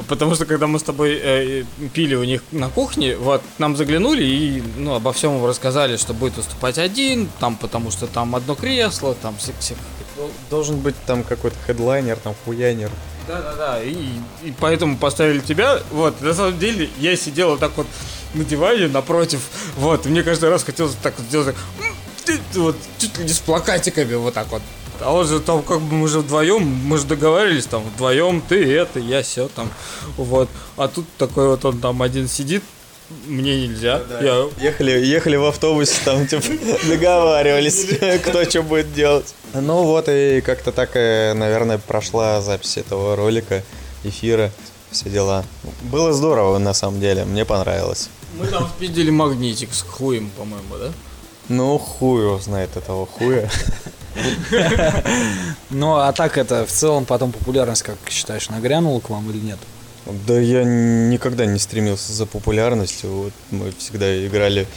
Потому 0.08 0.36
что, 0.36 0.46
когда 0.46 0.68
мы 0.68 0.80
с 0.80 0.84
тобой 0.84 1.20
э, 1.22 1.64
пили 1.94 2.16
у 2.16 2.24
них 2.24 2.42
на 2.54 2.70
кухне, 2.70 3.18
вот, 3.18 3.42
нам 3.58 3.76
заглянули 3.76 4.24
и, 4.24 4.64
ну, 4.78 4.94
обо 4.94 5.12
всем 5.12 5.46
рассказали, 5.46 5.98
что 5.98 6.14
будет 6.14 6.38
выступать 6.38 6.78
один, 6.78 7.30
там, 7.42 7.58
потому 7.58 7.92
что 7.92 8.08
там 8.08 8.34
одно 8.34 8.56
кресло, 8.56 9.14
там, 9.22 9.36
всех, 9.38 9.56
всех 9.60 9.78
Должен 10.50 10.78
быть 10.78 10.96
там 11.06 11.24
какой-то 11.24 11.58
хедлайнер, 11.68 12.16
там 12.16 12.34
хуянер. 12.46 12.92
да, 13.28 13.42
да, 13.42 13.56
да. 13.56 13.84
И, 13.84 13.96
и 14.44 14.54
поэтому 14.58 14.98
поставили 14.98 15.40
тебя. 15.40 15.80
Вот, 15.92 16.22
на 16.22 16.34
самом 16.34 16.58
деле, 16.60 16.90
я 17.00 17.18
сидел 17.18 17.50
вот 17.50 17.60
так 17.60 17.72
вот 17.76 17.88
на 18.34 18.44
диване 18.44 18.88
напротив. 18.88 19.42
Вот, 19.78 20.06
и 20.06 20.10
мне 20.10 20.24
каждый 20.24 20.50
раз 20.50 20.64
хотелось 20.64 20.96
так 21.02 21.14
вот 21.18 21.28
сделать, 21.28 21.48
так, 21.48 21.56
«М, 21.86 21.96
ты», 22.26 22.60
вот, 22.60 22.76
чуть 22.98 23.18
ли 23.18 23.24
не 23.26 23.34
с 23.34 23.40
плакатиками, 23.40 24.16
вот 24.16 24.34
так 24.34 24.48
вот. 24.52 24.62
А 25.00 25.12
он 25.14 25.28
же 25.28 25.40
там 25.40 25.64
как 25.64 25.82
бы 25.82 25.96
мы 25.96 26.08
же 26.08 26.20
вдвоем, 26.20 26.64
мы 26.64 26.98
же 26.98 27.06
договаривались 27.06 27.66
там 27.66 27.84
вдвоем, 27.84 28.42
ты 28.42 28.72
это, 28.76 29.00
я 29.00 29.24
все 29.24 29.48
там, 29.48 29.70
вот. 30.16 30.48
А 30.78 30.88
тут 30.88 31.06
такой 31.18 31.48
вот 31.48 31.66
он 31.66 31.80
там 31.80 32.02
один 32.04 32.28
сидит, 32.28 32.64
мне 33.26 33.68
нельзя. 33.68 34.02
Я 34.22 34.48
Ехали, 34.60 34.92
ехали 34.92 35.36
в 35.38 35.46
автобусе, 35.46 35.96
там, 36.06 36.28
типа, 36.28 36.44
договаривались, 36.88 37.88
кто 38.26 38.44
что 38.44 38.62
будет 38.62 38.94
делать. 38.94 39.34
Ну 39.54 39.84
вот 39.84 40.06
и 40.08 40.42
как-то 40.42 40.72
так, 40.72 40.92
э, 40.94 41.34
наверное, 41.34 41.78
прошла 41.80 42.42
запись 42.42 42.78
этого 42.78 43.16
ролика, 43.16 43.64
эфира, 44.04 44.52
все 44.92 45.10
дела. 45.10 45.44
Было 45.82 46.14
здорово, 46.14 46.58
на 46.60 46.74
самом 46.74 47.00
деле, 47.00 47.26
мне 47.26 47.44
понравилось. 47.44 48.10
Мы 48.38 48.48
там 48.48 48.68
спиздили 48.70 49.10
магнитик 49.10 49.74
с 49.74 49.82
хуем, 49.82 50.30
по-моему, 50.38 50.78
да? 50.78 50.92
Ну, 51.50 51.78
хуй 51.78 52.22
его 52.22 52.40
знает 52.40 52.76
этого 52.78 53.06
хуя. 53.06 53.50
Ну, 55.70 55.96
а 55.96 56.12
так 56.12 56.38
это 56.38 56.66
в 56.66 56.72
целом 56.72 57.06
потом 57.06 57.32
популярность, 57.32 57.84
как 57.84 57.98
считаешь, 58.10 58.50
нагрянула 58.50 59.00
к 59.00 59.10
вам 59.10 59.30
или 59.32 59.40
нет? 59.40 59.60
Да 60.06 60.40
я 60.40 60.64
никогда 60.64 61.46
не 61.46 61.60
стремился 61.60 62.12
за 62.12 62.26
популярностью. 62.26 63.10
Вот 63.10 63.34
мы 63.52 63.72
всегда 63.78 64.26
играли 64.26 64.68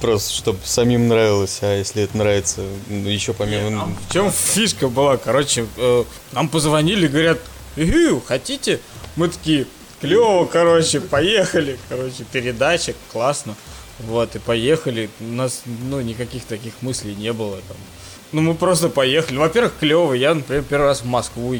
просто, 0.00 0.32
чтобы 0.32 0.60
самим 0.64 1.08
нравилось, 1.08 1.58
а 1.62 1.76
если 1.76 2.04
это 2.04 2.16
нравится, 2.16 2.62
ну, 2.88 3.08
еще 3.08 3.32
помимо... 3.32 3.88
В 4.08 4.12
чем 4.12 4.30
фишка 4.30 4.88
была? 4.88 5.16
Короче, 5.16 5.66
э, 5.76 6.04
нам 6.32 6.48
позвонили, 6.48 7.08
говорят, 7.08 7.38
«Иху, 7.76 8.22
хотите? 8.24 8.80
Мы 9.16 9.28
такие, 9.28 9.66
клево, 10.00 10.44
короче, 10.46 11.00
поехали. 11.00 11.78
Короче, 11.88 12.24
передача, 12.30 12.94
классно. 13.12 13.54
Вот, 14.00 14.36
и 14.36 14.38
поехали. 14.38 15.10
У 15.20 15.24
нас, 15.24 15.62
ну, 15.66 16.00
никаких 16.00 16.44
таких 16.44 16.74
мыслей 16.82 17.14
не 17.14 17.32
было 17.32 17.56
там. 17.68 17.76
Ну, 18.30 18.42
мы 18.42 18.54
просто 18.54 18.88
поехали. 18.88 19.38
Во-первых, 19.38 19.72
клево. 19.80 20.12
Я, 20.12 20.34
например, 20.34 20.62
первый 20.62 20.86
раз 20.86 21.00
в 21.00 21.06
Москву 21.06 21.54
э, 21.54 21.58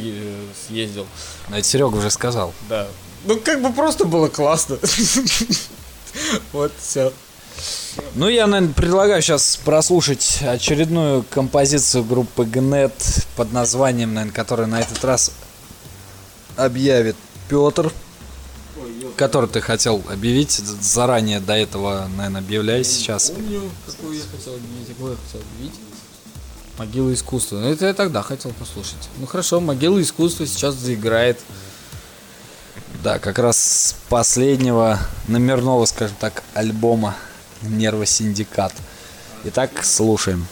съездил. 0.67 1.07
Ну, 1.49 1.57
это 1.57 1.67
Серега 1.67 1.97
уже 1.97 2.11
сказал. 2.11 2.53
Да. 2.69 2.87
Ну, 3.25 3.41
как 3.41 3.63
бы 3.63 3.73
просто 3.73 4.05
было 4.05 4.29
классно. 4.29 4.79
Вот, 6.53 6.73
все. 6.81 7.13
Ну, 8.15 8.29
я, 8.29 8.47
наверное, 8.47 8.75
предлагаю 8.75 9.23
сейчас 9.23 9.57
прослушать 9.65 10.41
очередную 10.43 11.25
композицию 11.29 12.05
группы 12.05 12.45
ГНЕТ 12.45 12.93
под 13.37 13.53
названием, 13.53 14.15
наверное, 14.15 14.35
которая 14.35 14.67
на 14.67 14.81
этот 14.81 15.05
раз 15.05 15.33
объявит 16.57 17.17
Петр, 17.49 17.93
который 19.19 19.49
ты 19.49 19.61
хотел 19.61 20.03
объявить 20.09 20.53
заранее 20.53 21.41
до 21.41 21.55
этого, 21.55 22.09
наверное, 22.17 22.41
объявляй 22.41 22.85
сейчас. 22.85 23.31
Помню, 23.31 23.63
какую 23.85 24.17
я 24.17 24.23
хотел 24.23 24.55
объявить, 24.55 24.89
какую 24.89 25.13
я 25.13 25.19
хотел 25.19 25.41
объявить. 25.41 25.75
Могила 26.79 27.13
искусства. 27.13 27.57
Ну, 27.57 27.69
это 27.69 27.87
я 27.87 27.95
тогда 27.95 28.23
хотел 28.23 28.53
послушать. 28.53 29.09
Ну, 29.19 29.27
хорошо, 29.27 29.61
могила 29.61 30.01
искусства 30.01 30.47
сейчас 30.47 30.77
заиграет. 30.77 31.41
Да, 33.03 33.19
как 33.19 33.39
раз 33.39 33.59
с 33.59 33.97
последнего 34.09 34.99
номерного, 35.27 35.85
скажем 35.87 36.17
так, 36.21 36.45
альбома 36.55 37.17
Нервосиндикат. 37.63 38.73
Итак, 39.45 39.71
слушаем. 39.83 40.47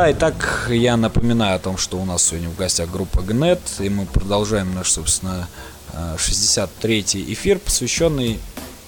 Да, 0.00 0.10
итак, 0.12 0.68
я 0.70 0.96
напоминаю 0.96 1.56
о 1.56 1.58
том, 1.58 1.76
что 1.76 1.98
у 1.98 2.06
нас 2.06 2.22
сегодня 2.22 2.48
в 2.48 2.56
гостях 2.56 2.90
группа 2.90 3.20
ГНЕТ, 3.20 3.60
и 3.80 3.90
мы 3.90 4.06
продолжаем 4.06 4.74
наш, 4.74 4.92
собственно, 4.92 5.46
63-й 5.92 7.34
эфир, 7.34 7.58
посвященный 7.58 8.40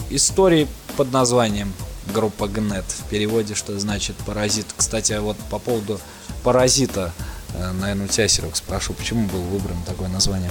истории 0.08 0.66
под 0.96 1.12
названием 1.12 1.74
группа 2.14 2.48
ГНЕТ. 2.48 2.86
В 2.86 3.10
переводе, 3.10 3.54
что 3.54 3.78
значит 3.78 4.16
паразит. 4.24 4.64
Кстати, 4.74 5.12
вот 5.18 5.36
по 5.50 5.58
поводу 5.58 6.00
паразита, 6.44 7.12
э, 7.56 7.72
наверное, 7.72 8.06
у 8.06 8.08
тебя, 8.08 8.26
Серег, 8.26 8.56
спрошу, 8.56 8.94
почему 8.94 9.28
было 9.28 9.42
выбрано 9.42 9.82
такое 9.84 10.08
название? 10.08 10.50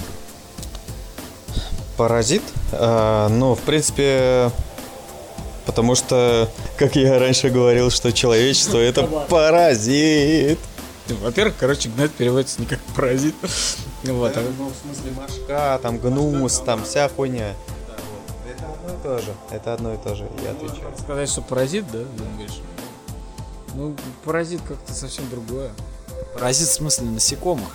Паразит? 1.98 2.44
А, 2.72 3.30
ну, 3.30 3.56
в 3.56 3.62
принципе, 3.62 4.52
потому 5.66 5.96
что, 5.96 6.52
как 6.82 6.96
я 6.96 7.20
раньше 7.20 7.52
говорил, 7.52 7.92
что 7.92 8.12
человечество 8.12 8.80
это 8.80 9.04
паразит. 9.04 10.58
Во-первых, 11.08 11.54
короче, 11.60 11.90
гнет 11.90 12.12
переводится 12.12 12.60
не 12.60 12.66
как 12.66 12.80
паразит. 12.96 13.36
Вот. 14.04 14.36
а- 14.36 14.42
Ну, 14.58 14.70
в 14.72 14.76
смысле 14.84 15.12
машка, 15.16 15.80
там 15.84 16.00
гнус, 16.00 16.58
там 16.66 16.84
вся 16.84 17.08
хуйня. 17.08 17.54
Это 18.50 18.66
одно 18.66 18.90
и 18.96 19.04
то 19.04 19.20
же. 19.20 19.34
Это 19.52 19.74
одно 19.76 19.94
и 19.94 19.98
то 19.98 20.16
же, 20.16 20.28
я 20.44 20.52
отвечаю. 20.52 20.92
Сказать, 20.98 21.30
что 21.30 21.42
паразит, 21.44 21.86
да? 21.92 22.00
Ну, 23.76 23.96
паразит 24.26 24.62
как-то 24.68 24.92
совсем 24.92 25.30
другое. 25.30 25.70
Паразит 26.34 26.68
в 26.68 26.74
смысле 26.74 27.06
насекомых. 27.12 27.70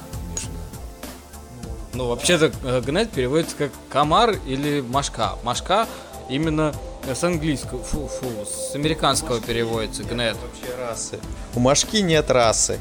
Ну, 1.95 2.09
вообще-то 2.09 2.51
э, 2.65 2.81
гнет 2.81 3.11
переводится 3.13 3.55
как 3.57 3.71
комар 3.89 4.37
или 4.47 4.81
машка. 4.81 5.35
Машка 5.45 5.87
именно 6.29 6.75
с 7.15 7.25
английского, 7.25 7.83
фу, 7.83 8.09
фу, 8.09 8.27
с 8.45 8.75
американского 8.75 9.41
переводится 9.41 10.03
гнет. 10.05 10.37
Вообще 10.37 10.75
расы. 10.79 11.19
У 11.55 11.61
машки 11.61 11.99
нет 11.99 12.31
расы. 12.31 12.79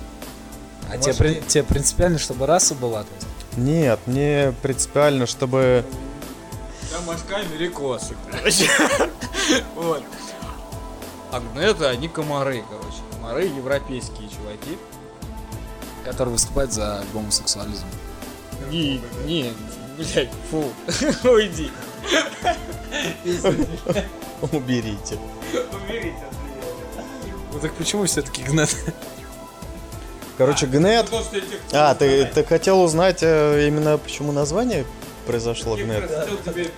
А 0.89 0.97
тебе, 0.97 1.13
при- 1.13 1.41
тебе 1.41 1.63
принципиально, 1.63 2.19
чтобы 2.19 2.45
раса 2.45 2.75
была? 2.75 3.03
то 3.03 3.09
есть? 3.15 3.27
Нет, 3.57 3.99
мне 4.05 4.53
принципиально, 4.61 5.25
чтобы... 5.25 5.83
Да, 6.91 7.01
машка 7.01 7.37
америкосы, 7.37 8.15
короче. 8.31 8.69
Вот. 9.75 10.03
А 11.31 11.39
гнеты, 11.39 11.85
они 11.85 12.07
комары, 12.07 12.63
короче. 12.69 12.97
Комары 13.13 13.45
европейские 13.45 14.29
чуваки. 14.29 14.77
Который 16.03 16.29
выступает 16.29 16.71
за 16.71 17.03
гомосексуализм. 17.13 17.85
Не, 18.69 19.01
не, 19.25 19.53
блядь, 19.97 20.29
фу, 20.49 20.71
уйди. 21.29 21.71
Уберите. 24.51 25.17
Ну 27.53 27.59
так 27.59 27.73
почему 27.73 28.05
все-таки 28.05 28.43
гнет? 28.43 28.75
Короче, 30.37 30.65
гнет... 30.65 31.07
А, 31.71 31.95
ты, 31.95 32.25
ты 32.25 32.43
хотел 32.43 32.81
узнать 32.81 33.19
э, 33.21 33.67
именно 33.67 33.97
почему 33.97 34.33
название 34.33 34.85
произошло 35.25 35.77
гнет? 35.77 36.11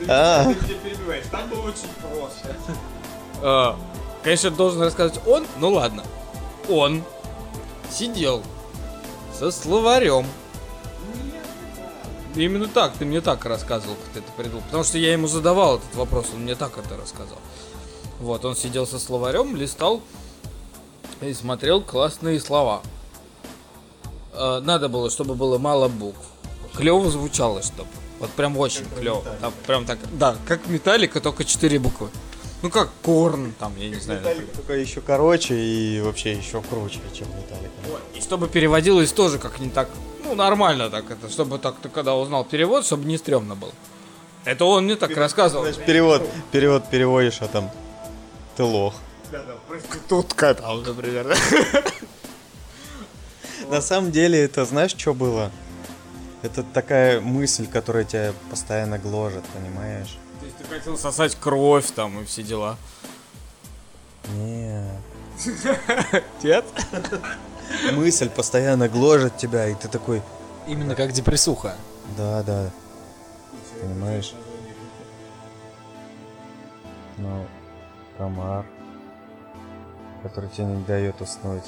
А. 0.07 0.53
Там 1.31 1.49
было 1.49 1.61
очень 1.61 1.89
просто. 1.99 2.55
А, 3.41 3.79
Конечно, 4.23 4.51
должен 4.51 4.81
рассказать 4.81 5.19
он, 5.25 5.45
ну 5.57 5.69
ладно. 5.69 6.03
Он 6.67 7.03
сидел 7.89 8.43
со 9.33 9.51
словарем. 9.51 10.25
Именно 12.37 12.67
так, 12.67 12.93
ты 12.97 13.05
мне 13.05 13.19
так 13.21 13.43
рассказывал, 13.45 13.95
как 13.95 14.13
ты 14.13 14.19
это 14.19 14.31
придумал. 14.37 14.63
Потому 14.65 14.83
что 14.83 14.97
я 14.97 15.11
ему 15.11 15.27
задавал 15.27 15.77
этот 15.77 15.95
вопрос, 15.95 16.27
он 16.33 16.41
мне 16.41 16.55
так 16.55 16.77
это 16.77 16.95
рассказал. 16.95 17.39
Вот, 18.19 18.45
он 18.45 18.55
сидел 18.55 18.85
со 18.87 18.99
словарем, 18.99 19.55
листал 19.55 20.01
и 21.21 21.33
смотрел 21.33 21.81
классные 21.81 22.39
слова. 22.39 22.81
Э, 24.33 24.59
Надо 24.63 24.87
было, 24.87 25.09
чтобы 25.09 25.35
было 25.35 25.57
мало 25.57 25.87
букв. 25.87 26.19
Клево 26.75 27.09
звучало, 27.09 27.61
чтобы. 27.63 27.89
Вот 28.19 28.29
прям 28.31 28.57
очень 28.57 28.85
клево. 28.99 29.23
Там 29.41 29.53
прям 29.65 29.85
так. 29.85 29.99
Да, 30.17 30.35
как 30.47 30.67
металлика, 30.67 31.19
только 31.21 31.43
четыре 31.43 31.79
буквы. 31.79 32.09
Ну 32.63 32.71
как 32.71 32.89
корн, 33.03 33.53
там, 33.59 33.73
я 33.77 33.89
не 33.89 33.99
знаю. 33.99 34.21
например. 34.23 34.47
Только 34.55 34.73
еще 34.73 35.01
короче 35.01 35.55
и 35.55 36.01
вообще 36.01 36.33
еще 36.33 36.61
круче, 36.63 36.99
чем 37.13 37.27
Металлика. 37.29 37.71
И 38.15 38.21
чтобы 38.21 38.47
переводилось 38.47 39.11
тоже 39.11 39.37
как 39.37 39.59
не 39.59 39.69
так, 39.69 39.89
ну 40.27 40.35
нормально 40.35 40.89
так 40.89 41.09
это, 41.09 41.29
чтобы 41.29 41.57
так 41.57 41.75
ты 41.81 41.89
когда 41.89 42.15
узнал 42.15 42.43
перевод, 42.43 42.85
чтобы 42.85 43.05
не 43.05 43.17
стрёмно 43.17 43.55
было. 43.55 43.71
Это 44.45 44.65
он 44.65 44.85
мне 44.85 44.95
так 44.95 45.15
рассказывал. 45.17 45.63
Значит, 45.63 45.85
перевод, 45.85 46.23
перевод 46.51 46.89
переводишь, 46.89 47.41
а 47.41 47.47
там 47.47 47.69
ты 48.55 48.63
лох. 48.63 48.93
Проститутка 49.67 50.53
там, 50.53 50.83
например. 50.83 51.35
На 53.69 53.81
самом 53.81 54.11
деле, 54.11 54.39
это 54.41 54.63
знаешь, 54.65 54.95
что 54.97 55.13
было? 55.13 55.51
Это 56.41 56.63
такая 56.63 57.19
мысль, 57.19 57.67
которая 57.67 58.05
тебя 58.05 58.33
постоянно 58.49 58.97
гложет, 58.97 59.43
понимаешь? 59.53 60.17
То 60.39 60.45
есть 60.45 60.57
ты 60.57 60.63
хотел 60.63 60.97
сосать 60.97 61.35
кровь 61.35 61.91
там 61.91 62.21
и 62.21 62.25
все 62.25 62.43
дела. 62.43 62.77
Нет. 64.33 65.01
Нет? 66.43 66.65
Мысль 67.93 68.29
постоянно 68.29 68.87
гложет 68.87 69.37
тебя, 69.37 69.67
и 69.67 69.75
ты 69.75 69.87
такой, 69.87 70.21
Именно 70.67 70.95
как 70.95 71.11
депрессуха. 71.11 71.75
да, 72.17 72.43
да. 72.43 72.69
Понимаешь? 73.81 74.33
Ну, 77.17 77.45
комар, 78.17 78.65
который 80.23 80.49
тебе 80.49 80.65
не 80.65 80.83
дает 80.83 81.19
уснуть. 81.21 81.63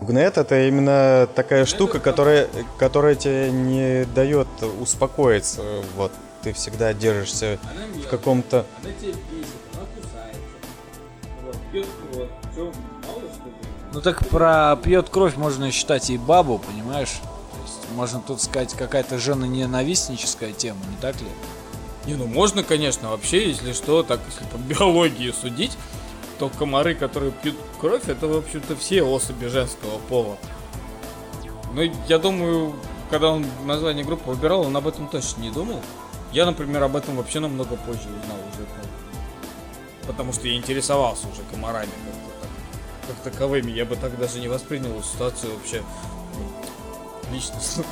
Гнет 0.00 0.36
это 0.36 0.68
именно 0.68 1.26
такая 1.34 1.64
штука, 1.64 2.00
которая, 2.00 2.48
которая 2.78 3.14
тебе 3.14 3.50
не 3.50 4.04
дает 4.14 4.48
успокоиться. 4.80 5.62
Вот 5.96 6.12
ты 6.42 6.52
всегда 6.52 6.92
держишься 6.92 7.58
в 8.04 8.08
каком-то 8.08 8.66
Она 8.82 8.92
тебе 9.00 9.12
бесит, 9.12 9.56
она 9.74 9.86
кусается. 9.96 10.40
Вот, 11.44 11.56
пьет 11.72 11.86
что 12.52 12.64
ли? 12.66 12.95
Ну 13.96 14.02
так 14.02 14.28
про 14.28 14.76
пьет 14.76 15.08
кровь 15.08 15.36
можно 15.36 15.72
считать 15.72 16.10
и 16.10 16.18
бабу, 16.18 16.58
понимаешь? 16.58 17.14
То 17.22 17.62
есть 17.62 17.90
можно 17.94 18.20
тут 18.20 18.42
сказать 18.42 18.74
какая-то 18.74 19.18
женоненавистническая 19.18 20.52
тема, 20.52 20.80
не 20.90 20.96
так 21.00 21.18
ли? 21.18 21.26
Не, 22.04 22.12
ну 22.12 22.26
можно, 22.26 22.62
конечно, 22.62 23.08
вообще, 23.08 23.48
если 23.48 23.72
что, 23.72 24.02
так, 24.02 24.20
если 24.28 24.44
по 24.50 24.58
биологии 24.58 25.30
судить, 25.30 25.78
то 26.38 26.50
комары, 26.50 26.94
которые 26.94 27.32
пьют 27.32 27.56
кровь, 27.80 28.06
это, 28.06 28.26
в 28.26 28.36
общем-то, 28.36 28.76
все 28.76 29.02
особи 29.02 29.46
женского 29.46 29.96
пола. 30.10 30.36
Ну, 31.72 31.90
я 32.06 32.18
думаю, 32.18 32.74
когда 33.08 33.30
он 33.30 33.46
название 33.64 34.04
группы 34.04 34.28
выбирал, 34.28 34.66
он 34.66 34.76
об 34.76 34.86
этом 34.86 35.08
точно 35.08 35.40
не 35.40 35.50
думал. 35.50 35.80
Я, 36.32 36.44
например, 36.44 36.82
об 36.82 36.96
этом 36.96 37.16
вообще 37.16 37.40
намного 37.40 37.76
позже 37.76 38.00
узнал 38.00 38.40
уже. 38.52 38.66
Потому 40.06 40.34
что 40.34 40.48
я 40.48 40.54
интересовался 40.54 41.28
уже 41.28 41.40
комарами 41.50 41.88
как 43.06 43.32
таковыми. 43.32 43.70
Я 43.70 43.84
бы 43.84 43.96
так 43.96 44.18
даже 44.18 44.40
не 44.40 44.48
воспринял 44.48 44.90
эту 44.90 45.02
ситуацию 45.02 45.52
вообще 45.54 45.82
личностно. 47.32 47.84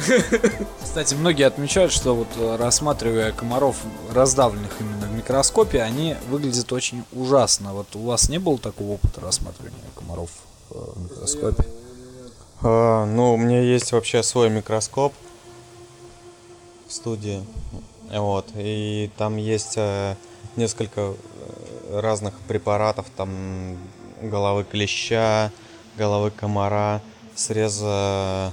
Кстати, 0.82 1.14
многие 1.14 1.44
отмечают, 1.44 1.92
что 1.92 2.14
вот 2.14 2.28
э, 2.36 2.56
рассматривая 2.56 3.32
комаров 3.32 3.76
раздавленных 4.12 4.80
именно 4.80 5.06
в 5.06 5.12
микроскопе, 5.12 5.82
они 5.82 6.16
выглядят 6.28 6.72
очень 6.72 7.04
ужасно. 7.12 7.72
Вот 7.72 7.94
у 7.94 8.04
вас 8.04 8.28
не 8.28 8.38
было 8.38 8.58
такого 8.58 8.92
опыта 8.92 9.20
рассматривания 9.20 9.80
комаров 9.94 10.30
э, 10.70 10.74
в 10.76 11.02
микроскопе? 11.02 11.64
А, 12.62 13.06
ну, 13.06 13.34
у 13.34 13.36
меня 13.36 13.60
есть 13.60 13.92
вообще 13.92 14.22
свой 14.22 14.50
микроскоп 14.50 15.12
в 16.86 16.92
студии. 16.92 17.44
Вот. 18.10 18.46
И 18.54 19.10
там 19.16 19.36
есть 19.36 19.74
э, 19.76 20.14
несколько 20.56 21.14
разных 21.92 22.34
препаратов, 22.48 23.06
там 23.16 23.76
головы 24.24 24.64
клеща, 24.64 25.50
головы 25.96 26.30
комара, 26.30 27.00
среза 27.34 28.52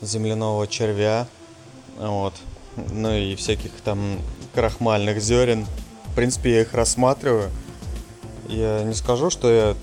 земляного 0.00 0.66
червя. 0.66 1.26
Вот. 1.98 2.34
Ну 2.76 3.12
и 3.12 3.34
всяких 3.36 3.72
там 3.84 4.18
крахмальных 4.54 5.20
зерен. 5.20 5.66
В 6.06 6.14
принципе, 6.14 6.54
я 6.54 6.60
их 6.62 6.74
рассматриваю. 6.74 7.50
Я 8.48 8.82
не 8.82 8.94
скажу, 8.94 9.30
что 9.30 9.50
я 9.50 9.76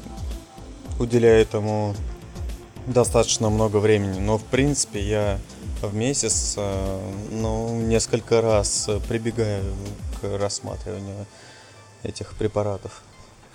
уделяю 1.00 1.42
этому 1.42 1.96
достаточно 2.86 3.50
много 3.50 3.78
времени, 3.78 4.20
но 4.20 4.38
в 4.38 4.44
принципе 4.44 5.02
я 5.02 5.40
в 5.82 5.96
месяц, 5.96 6.56
э, 6.58 7.12
ну, 7.32 7.80
несколько 7.82 8.42
раз 8.42 8.90
прибегаю 9.08 9.64
к 10.20 10.38
рассматриванию 10.38 11.26
этих 12.04 12.34
препаратов. 12.34 13.02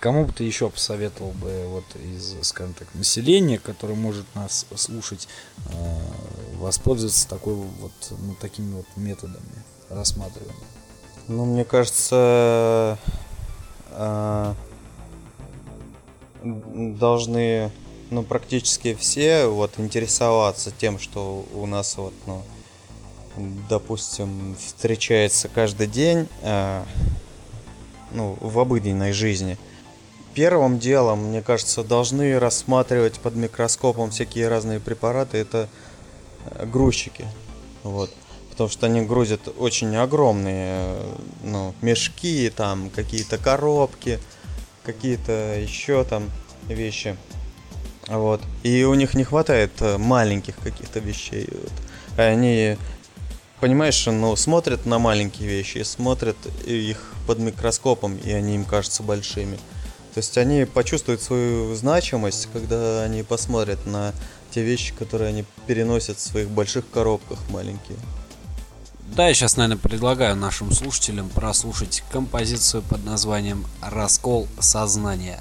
Кому 0.04 0.26
бы 0.26 0.34
ты 0.34 0.44
еще 0.44 0.68
посоветовал 0.68 1.30
бы 1.30 1.64
вот 1.68 1.84
из, 1.96 2.36
скажем 2.42 2.74
так, 2.74 2.94
населения, 2.94 3.58
которое 3.58 3.94
может 3.94 4.26
нас 4.34 4.66
слушать, 4.76 5.26
э, 5.70 5.98
воспользоваться 6.58 7.26
такой 7.26 7.54
вот, 7.54 7.92
ну, 8.10 8.34
такими 8.38 8.74
вот 8.74 8.84
методами 8.96 9.64
рассматривания? 9.88 10.60
Ну, 11.26 11.46
мне 11.46 11.64
кажется, 11.64 12.98
э, 13.92 14.54
должны 16.42 17.72
ну, 18.10 18.22
практически 18.24 18.94
все 18.94 19.46
вот 19.46 19.80
интересоваться 19.80 20.70
тем, 20.70 20.98
что 20.98 21.46
у 21.54 21.64
нас 21.64 21.96
вот, 21.96 22.12
ну, 22.26 22.42
допустим, 23.70 24.54
встречается 24.62 25.48
каждый 25.48 25.86
день, 25.86 26.28
э, 26.42 26.84
ну, 28.10 28.36
в 28.38 28.58
обыденной 28.58 29.12
жизни. 29.14 29.56
Первым 30.34 30.80
делом, 30.80 31.26
мне 31.26 31.42
кажется, 31.42 31.84
должны 31.84 32.38
рассматривать 32.40 33.20
под 33.20 33.36
микроскопом 33.36 34.10
всякие 34.10 34.48
разные 34.48 34.80
препараты. 34.80 35.38
Это 35.38 35.68
э, 36.46 36.66
грузчики. 36.66 37.24
Вот. 37.84 38.10
Потому 38.50 38.68
что 38.68 38.86
они 38.86 39.02
грузят 39.02 39.40
очень 39.58 39.94
огромные 39.94 40.86
э, 40.86 41.14
ну, 41.44 41.74
мешки, 41.82 42.50
там 42.50 42.90
какие-то 42.90 43.38
коробки, 43.38 44.18
какие-то 44.82 45.56
еще 45.60 46.02
там 46.02 46.28
вещи. 46.66 47.16
Вот. 48.08 48.40
И 48.64 48.82
у 48.82 48.94
них 48.94 49.14
не 49.14 49.22
хватает 49.22 49.70
э, 49.80 49.98
маленьких 49.98 50.56
каких-то 50.56 50.98
вещей. 50.98 51.48
Вот. 51.52 51.72
Они, 52.18 52.76
понимаешь, 53.60 54.04
ну, 54.06 54.34
смотрят 54.34 54.84
на 54.84 54.98
маленькие 54.98 55.48
вещи, 55.48 55.84
смотрят 55.84 56.36
их 56.66 57.12
под 57.28 57.38
микроскопом, 57.38 58.16
и 58.16 58.32
они 58.32 58.56
им 58.56 58.64
кажутся 58.64 59.04
большими. 59.04 59.58
То 60.14 60.18
есть 60.18 60.38
они 60.38 60.64
почувствуют 60.64 61.20
свою 61.22 61.74
значимость, 61.74 62.48
когда 62.52 63.02
они 63.02 63.24
посмотрят 63.24 63.84
на 63.84 64.14
те 64.52 64.62
вещи, 64.62 64.94
которые 64.94 65.28
они 65.28 65.44
переносят 65.66 66.18
в 66.18 66.20
своих 66.20 66.48
больших 66.48 66.88
коробках 66.88 67.38
маленькие. 67.50 67.98
Да, 69.16 69.26
я 69.26 69.34
сейчас, 69.34 69.56
наверное, 69.56 69.80
предлагаю 69.80 70.36
нашим 70.36 70.72
слушателям 70.72 71.28
прослушать 71.28 72.04
композицию 72.12 72.82
под 72.82 73.04
названием 73.04 73.66
«Раскол 73.80 74.46
сознания». 74.60 75.40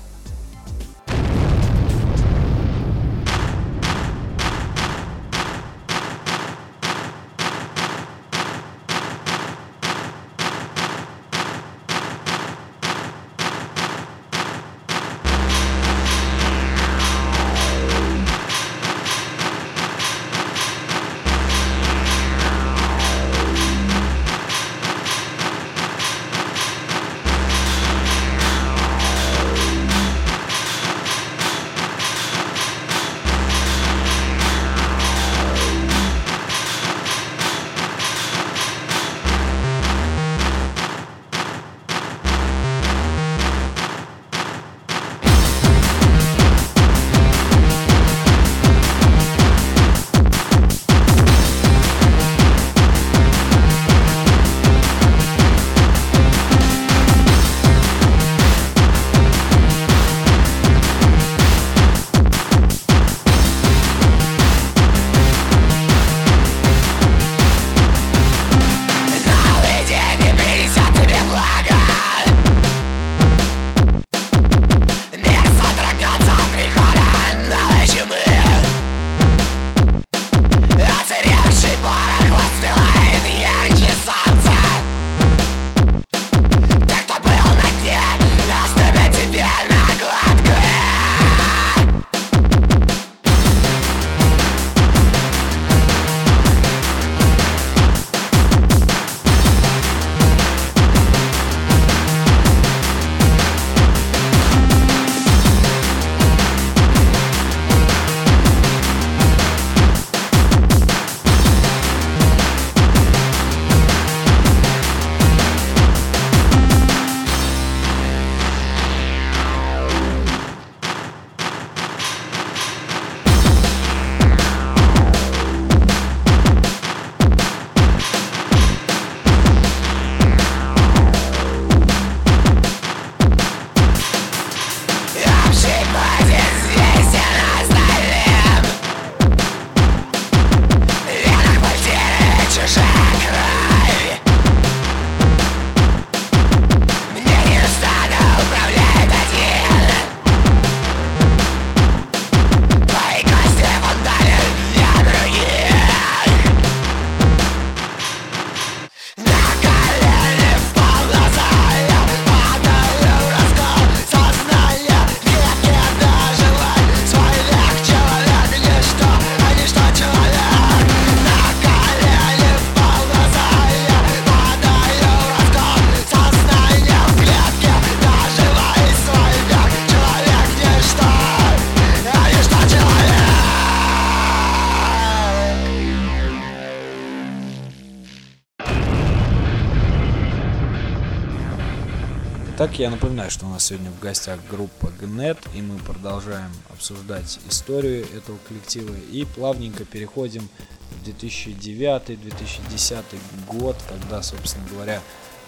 Я 192.84 192.90
напоминаю, 192.90 193.32
что 193.32 193.46
у 193.46 193.50
нас 193.50 193.64
сегодня 193.64 193.90
в 193.92 194.00
гостях 194.02 194.42
группа 194.52 194.92
ГНЕТ, 195.00 195.38
и 195.56 195.62
мы 195.62 195.80
продолжаем 195.80 196.52
обсуждать 196.70 197.40
историю 197.50 198.06
этого 198.14 198.38
коллектива 198.46 198.94
и 199.10 199.24
плавненько 199.24 199.86
переходим 199.86 200.50
в 200.92 201.08
2009-2010 201.08 203.04
год, 203.48 203.78
когда, 203.88 204.22
собственно 204.22 204.68
говоря, 204.68 205.02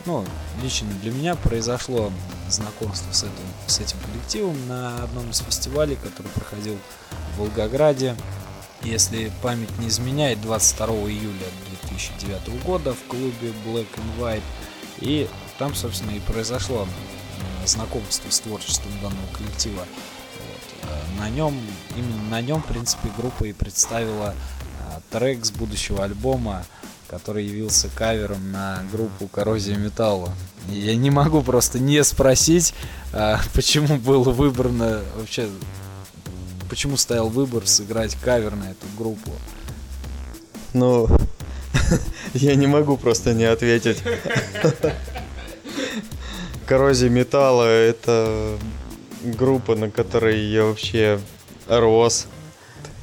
ну, 0.05 0.25
лично 0.63 0.87
для 1.01 1.11
меня 1.11 1.35
произошло 1.35 2.09
знакомство 2.47 3.11
с 3.11 3.23
этим, 3.23 3.33
с 3.67 3.79
этим 3.81 3.97
коллективом 3.99 4.55
на 4.69 5.03
одном 5.03 5.29
из 5.29 5.39
фестивалей, 5.39 5.97
который 5.97 6.31
проходил 6.31 6.77
в 7.33 7.39
Волгограде. 7.39 8.15
Если 8.81 9.29
память 9.41 9.77
не 9.79 9.89
изменяет, 9.89 10.39
22 10.39 10.87
июля 10.87 11.47
2009 11.81 12.63
года 12.63 12.93
в 12.93 13.03
клубе 13.09 13.51
Black 13.65 13.87
and 13.97 14.19
White. 14.19 14.41
И 15.01 15.27
там, 15.59 15.75
собственно, 15.75 16.11
и 16.11 16.21
произошло 16.21 16.87
э, 17.65 17.67
знакомство 17.67 18.29
с 18.29 18.39
творчеством 18.39 18.91
данного 19.01 19.27
коллектива. 19.37 19.81
Вот. 19.81 20.89
Э, 20.89 21.19
на 21.19 21.29
нем, 21.29 21.59
именно 21.95 22.23
на 22.29 22.41
нем, 22.41 22.61
в 22.61 22.65
принципе, 22.65 23.09
группа 23.17 23.45
и 23.45 23.53
представила 23.53 24.33
э, 24.33 24.99
трек 25.11 25.45
с 25.45 25.51
будущего 25.51 26.03
альбома, 26.03 26.65
который 27.07 27.45
явился 27.45 27.89
кавером 27.89 28.51
на 28.51 28.83
группу 28.91 29.27
Коррозия 29.27 29.77
Металла. 29.77 30.33
И 30.71 30.79
я 30.79 30.95
не 30.95 31.11
могу 31.11 31.41
просто 31.41 31.77
не 31.77 32.03
спросить, 32.03 32.73
почему 33.53 33.97
было 33.97 34.31
выбрано 34.31 35.01
вообще 35.15 35.47
почему 36.69 36.97
стоял 36.97 37.29
выбор 37.29 37.67
сыграть 37.67 38.15
кавер 38.15 38.55
на 38.55 38.71
эту 38.71 38.85
группу? 38.97 39.31
Ну, 40.73 41.07
я 42.33 42.55
не 42.55 42.67
могу 42.67 42.97
просто 42.97 43.33
не 43.33 43.45
ответить. 43.45 44.01
Коррозия 46.65 47.09
металла 47.09 47.65
это 47.65 48.57
группа, 49.23 49.75
на 49.75 49.91
которой 49.91 50.39
я 50.39 50.65
вообще 50.65 51.19
рос. 51.67 52.25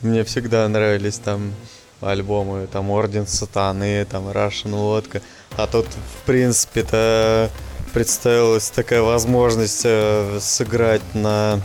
Мне 0.02 0.24
всегда 0.24 0.68
нравились 0.68 1.18
там 1.18 1.52
альбомы, 2.01 2.66
там 2.66 2.90
Орден 2.90 3.26
Сатаны, 3.26 4.05
там 4.05 4.28
Russian 4.28 4.72
Водка. 4.72 5.22
А 5.56 5.68
тут, 5.68 5.86
в 5.86 6.26
принципе-то, 6.26 7.51
представилась 7.93 8.68
такая 8.70 9.02
возможность 9.02 9.82
э, 9.84 10.39
сыграть 10.40 11.02
на... 11.14 11.60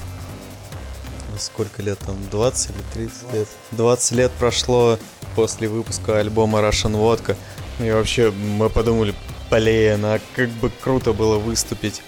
Сколько 1.40 1.82
лет 1.82 1.98
там? 2.00 2.16
20 2.30 2.70
или 2.70 2.84
30 2.94 3.34
лет? 3.34 3.48
20 3.72 4.12
лет 4.14 4.32
прошло 4.34 5.00
после 5.36 5.68
выпуска 5.68 6.20
альбома 6.20 6.60
Russian 6.60 6.96
Водка. 6.96 7.36
И 7.80 7.90
вообще 7.90 8.32
мы 8.32 8.70
подумали, 8.70 9.16
блин, 9.50 10.06
а 10.06 10.20
как 10.36 10.50
бы 10.50 10.72
круто 10.82 11.14
было 11.14 11.38
выступить. 11.38 12.02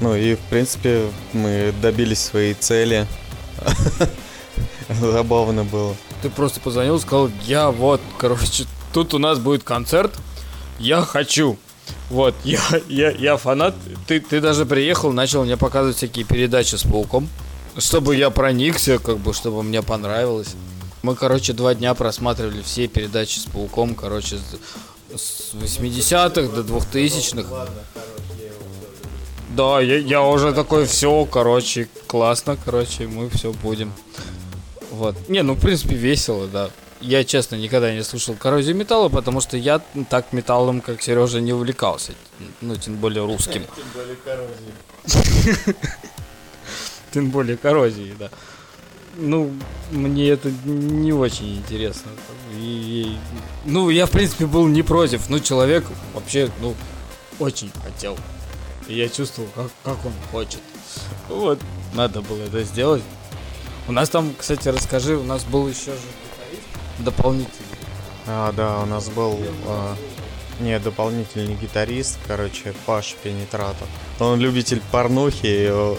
Ну 0.00 0.14
и, 0.14 0.34
в 0.34 0.40
принципе, 0.50 1.06
мы 1.32 1.72
добились 1.80 2.20
своей 2.20 2.54
цели. 2.54 3.06
Забавно 4.88 5.64
было. 5.64 5.94
Ты 6.22 6.30
просто 6.30 6.60
позвонил, 6.60 6.98
сказал, 7.00 7.30
я 7.44 7.70
вот, 7.70 8.00
короче, 8.18 8.64
тут 8.92 9.14
у 9.14 9.18
нас 9.18 9.38
будет 9.38 9.62
концерт, 9.62 10.12
я 10.78 11.02
хочу. 11.02 11.58
Вот, 12.10 12.34
я, 12.44 12.60
я, 12.88 13.10
я 13.10 13.36
фанат. 13.36 13.74
Ты, 14.06 14.20
ты 14.20 14.40
даже 14.40 14.66
приехал, 14.66 15.12
начал 15.12 15.44
мне 15.44 15.56
показывать 15.56 15.96
всякие 15.96 16.24
передачи 16.24 16.74
с 16.74 16.82
пауком, 16.82 17.28
чтобы 17.78 18.16
я 18.16 18.30
проникся, 18.30 18.98
как 18.98 19.18
бы, 19.18 19.32
чтобы 19.32 19.62
мне 19.62 19.82
понравилось. 19.82 20.54
Мы, 21.02 21.14
короче, 21.14 21.52
два 21.52 21.74
дня 21.74 21.94
просматривали 21.94 22.62
все 22.62 22.86
передачи 22.88 23.38
с 23.38 23.44
пауком, 23.44 23.94
короче, 23.94 24.38
с 25.16 25.54
80-х 25.54 26.54
до 26.54 26.62
2000-х. 26.62 27.68
Да, 29.56 29.80
я, 29.80 29.98
я 29.98 30.22
уже 30.22 30.52
такой, 30.52 30.86
все, 30.86 31.24
короче, 31.26 31.88
классно, 32.06 32.56
короче, 32.64 33.06
мы 33.06 33.30
все 33.30 33.52
будем. 33.52 33.92
Вот. 34.90 35.28
Не, 35.28 35.42
ну, 35.42 35.54
в 35.54 35.60
принципе, 35.60 35.94
весело, 35.94 36.46
да. 36.48 36.70
Я, 37.00 37.22
честно, 37.24 37.56
никогда 37.56 37.92
не 37.92 38.02
слушал 38.02 38.34
коррозию 38.34 38.74
металла, 38.74 39.08
потому 39.08 39.40
что 39.40 39.56
я 39.56 39.80
так 40.08 40.32
металлом, 40.32 40.80
как 40.80 41.02
Сережа, 41.02 41.40
не 41.40 41.52
увлекался. 41.52 42.12
Ну, 42.60 42.76
тем 42.76 42.96
более 42.96 43.24
русским. 43.24 43.64
Тем 43.76 43.84
более 43.94 44.16
коррозией. 44.16 45.76
Тем 47.12 47.30
более 47.30 47.56
коррозией, 47.56 48.14
да. 48.18 48.30
Ну, 49.16 49.52
мне 49.90 50.28
это 50.28 50.50
не 50.64 51.12
очень 51.12 51.56
интересно. 51.58 52.10
И, 52.56 53.16
и, 53.16 53.18
ну, 53.64 53.90
я, 53.90 54.06
в 54.06 54.10
принципе, 54.10 54.46
был 54.46 54.66
не 54.66 54.82
против. 54.82 55.28
Ну, 55.28 55.38
человек 55.40 55.84
вообще, 56.14 56.50
ну, 56.60 56.74
очень 57.38 57.70
хотел. 57.82 58.16
И 58.88 58.94
я 58.94 59.08
чувствовал, 59.08 59.48
как, 59.54 59.70
как 59.82 60.04
он 60.04 60.12
хочет. 60.30 60.60
Вот, 61.28 61.58
надо 61.94 62.22
было 62.22 62.42
это 62.42 62.62
сделать. 62.64 63.02
У 63.86 63.92
нас 63.92 64.08
там, 64.08 64.34
кстати, 64.36 64.68
расскажи, 64.68 65.16
у 65.16 65.24
нас 65.24 65.44
был 65.44 65.68
еще 65.68 65.92
же 65.92 65.98
дополнительный. 66.98 67.68
А, 68.26 68.52
да, 68.52 68.80
у 68.80 68.86
нас 68.86 69.08
был 69.08 69.38
а, 69.66 69.96
не 70.60 70.78
дополнительный 70.78 71.54
гитарист, 71.54 72.18
короче, 72.26 72.74
Паш 72.86 73.14
Пенетратов. 73.22 73.88
Он 74.20 74.40
любитель 74.40 74.80
порнухи 74.90 75.46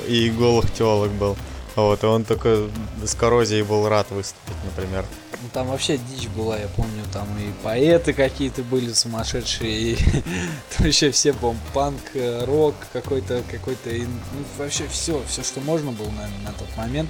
и, 0.08 0.26
и 0.26 0.30
голых 0.32 0.72
телок 0.74 1.12
был. 1.12 1.38
Вот, 1.76 2.04
и 2.04 2.06
он 2.06 2.24
только 2.24 2.70
с 3.04 3.16
коррозией 3.16 3.64
был 3.64 3.88
рад 3.90 4.10
выступить, 4.12 4.56
например. 4.64 5.06
Ну 5.42 5.50
там 5.52 5.68
вообще 5.68 5.98
дичь 5.98 6.30
была, 6.30 6.58
я 6.58 6.68
помню, 6.70 7.04
там 7.12 7.28
и 7.38 7.52
поэты 7.64 8.14
какие-то 8.14 8.64
были 8.64 8.94
сумасшедшие, 8.94 9.72
и 9.72 9.98
вообще 10.80 11.12
все 11.12 11.36
панк, 11.74 12.02
рок 12.46 12.76
какой-то, 12.94 13.44
какой-то, 13.52 13.90
ну 13.90 14.44
вообще 14.58 14.88
все, 14.88 15.22
все, 15.28 15.44
что 15.44 15.60
можно 15.60 15.92
было, 15.92 16.10
наверное, 16.12 16.46
на 16.46 16.54
тот 16.54 16.70
момент 16.78 17.10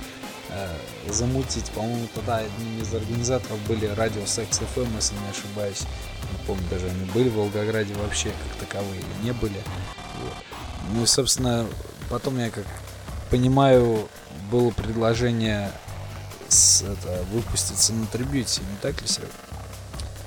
э, 0.50 0.68
замутить. 1.12 1.70
По-моему, 1.72 2.08
тогда 2.16 2.38
одним 2.38 2.82
из 2.82 2.92
организаторов 2.94 3.60
были 3.68 3.86
радио 3.86 4.22
Sex 4.24 4.64
FM, 4.76 4.88
если 4.96 5.14
не 5.14 5.30
ошибаюсь. 5.30 5.82
Не 6.32 6.48
помню, 6.48 6.64
даже 6.72 6.88
они 6.88 7.06
были 7.12 7.30
в 7.30 7.36
Волгограде 7.36 7.94
вообще 7.94 8.30
как 8.30 8.68
таковые 8.68 9.00
или 9.00 9.26
не 9.28 9.34
были. 9.34 9.62
Вот. 10.24 10.34
Ну 10.92 11.04
и, 11.04 11.06
собственно, 11.06 11.68
потом 12.10 12.40
я 12.40 12.50
как 12.50 12.66
понимаю, 13.30 14.08
было 14.52 14.72
предложение 14.72 15.72
с, 16.48 16.82
это, 16.82 17.24
выпуститься 17.32 17.94
на 17.94 18.06
трибюте, 18.08 18.62
не 18.62 18.78
так 18.82 19.02
ли, 19.02 19.08
Серега? 19.08 19.32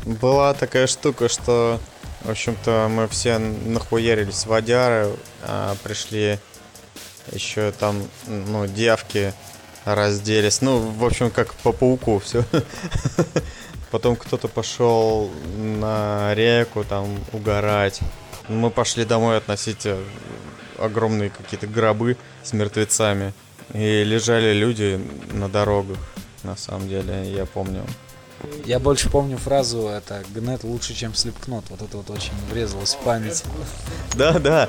Была 0.05 0.55
такая 0.55 0.87
штука, 0.87 1.29
что, 1.29 1.81
в 2.23 2.31
общем-то, 2.31 2.89
мы 2.91 3.09
все 3.09 3.39
нахуярились 3.39 4.47
водяры, 4.47 5.11
а 5.43 5.77
пришли 5.83 6.39
еще 7.33 7.73
там, 7.73 8.03
ну, 8.27 8.67
девки 8.67 9.33
разделись. 9.85 10.61
Ну, 10.61 10.79
в 10.79 11.05
общем, 11.05 11.31
как 11.31 11.55
по 11.55 11.73
пауку 11.73 12.19
все. 12.19 12.45
Потом 13.91 14.17
кто-то 14.17 14.49
пошел 14.49 15.31
на 15.57 16.35
реку 16.35 16.85
там 16.85 17.19
угорать. 17.33 18.01
Мы 18.49 18.71
пошли 18.71 19.05
домой 19.05 19.39
относить 19.39 19.87
э, 19.87 20.03
огромные 20.79 21.31
какие-то 21.31 21.67
гробы 21.67 22.17
с 22.43 22.53
мертвецами. 22.53 23.33
И 23.75 24.05
лежали 24.05 24.53
люди 24.55 25.01
на 25.33 25.49
дорогах, 25.49 25.99
на 26.43 26.57
самом 26.57 26.89
деле, 26.89 27.31
я 27.33 27.45
помню. 27.45 27.85
Я 28.65 28.79
больше 28.79 29.11
помню 29.11 29.37
фразу, 29.37 29.89
это 29.89 30.23
Гнет 30.35 30.63
лучше, 30.65 30.95
чем 30.95 31.15
Слепкнот. 31.15 31.65
Вот 31.71 31.83
это 31.83 31.97
вот 31.97 32.11
очень 32.11 32.33
врезалось 32.51 32.95
в 32.95 32.99
память. 32.99 33.45
Да, 34.15 34.39
да. 34.39 34.69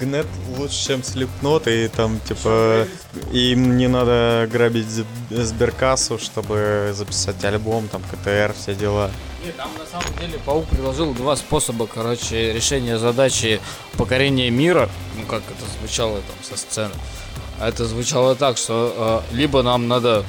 Гнет 0.00 0.26
лучше, 0.56 0.86
чем 0.86 1.04
Слепкнот, 1.04 1.66
и 1.68 1.88
там, 1.88 2.20
типа, 2.20 2.86
им 3.32 3.76
не 3.76 3.88
надо 3.88 4.48
грабить 4.50 4.88
сберкассу, 5.30 6.18
чтобы 6.18 6.92
записать 6.94 7.44
альбом, 7.44 7.88
там, 7.88 8.02
КТР, 8.02 8.54
все 8.58 8.74
дела. 8.74 9.10
Нет, 9.44 9.56
там 9.56 9.70
на 9.78 9.86
самом 9.86 10.18
деле 10.18 10.38
Паук 10.44 10.66
предложил 10.66 11.14
два 11.14 11.34
способа, 11.36 11.86
короче, 11.86 12.52
решения 12.52 12.98
задачи 12.98 13.60
покорения 13.96 14.50
мира. 14.50 14.90
Ну, 15.16 15.24
как 15.24 15.42
это 15.42 15.70
звучало 15.78 16.16
там 16.20 16.36
со 16.42 16.56
сцены. 16.58 16.94
А 17.58 17.68
это 17.68 17.84
звучало 17.86 18.34
так, 18.34 18.58
что 18.58 19.22
э, 19.32 19.34
либо 19.34 19.62
нам 19.62 19.88
надо 19.88 20.24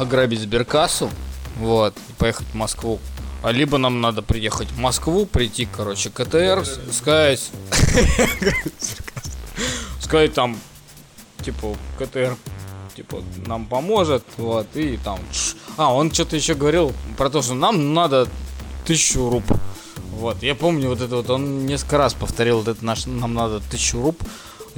ограбить 0.00 0.40
сберкассу, 0.40 1.10
вот, 1.58 1.94
и 2.08 2.12
поехать 2.14 2.46
в 2.48 2.54
Москву. 2.54 2.98
А 3.42 3.52
либо 3.52 3.78
нам 3.78 4.00
надо 4.00 4.22
приехать 4.22 4.68
в 4.70 4.78
Москву, 4.78 5.26
прийти, 5.26 5.66
короче, 5.70 6.10
КТР, 6.10 6.64
сказать... 6.92 7.50
Сказать 10.00 10.34
там, 10.34 10.58
типа, 11.42 11.76
КТР, 11.98 12.36
типа, 12.96 13.22
нам 13.46 13.66
поможет, 13.66 14.24
вот, 14.36 14.66
и 14.74 14.98
там... 15.04 15.20
А, 15.76 15.94
он 15.94 16.12
что-то 16.12 16.36
еще 16.36 16.54
говорил 16.54 16.92
про 17.16 17.30
то, 17.30 17.42
что 17.42 17.54
нам 17.54 17.94
надо 17.94 18.26
тысячу 18.84 19.30
руб. 19.30 19.44
Вот, 20.12 20.42
я 20.42 20.54
помню 20.54 20.88
вот 20.88 21.00
это 21.00 21.16
вот, 21.16 21.30
он 21.30 21.64
несколько 21.66 21.96
раз 21.96 22.12
повторил 22.12 22.58
вот 22.58 22.68
это 22.68 22.84
наш, 22.84 23.06
нам 23.06 23.34
надо 23.34 23.60
тысячу 23.60 24.02
руб 24.02 24.20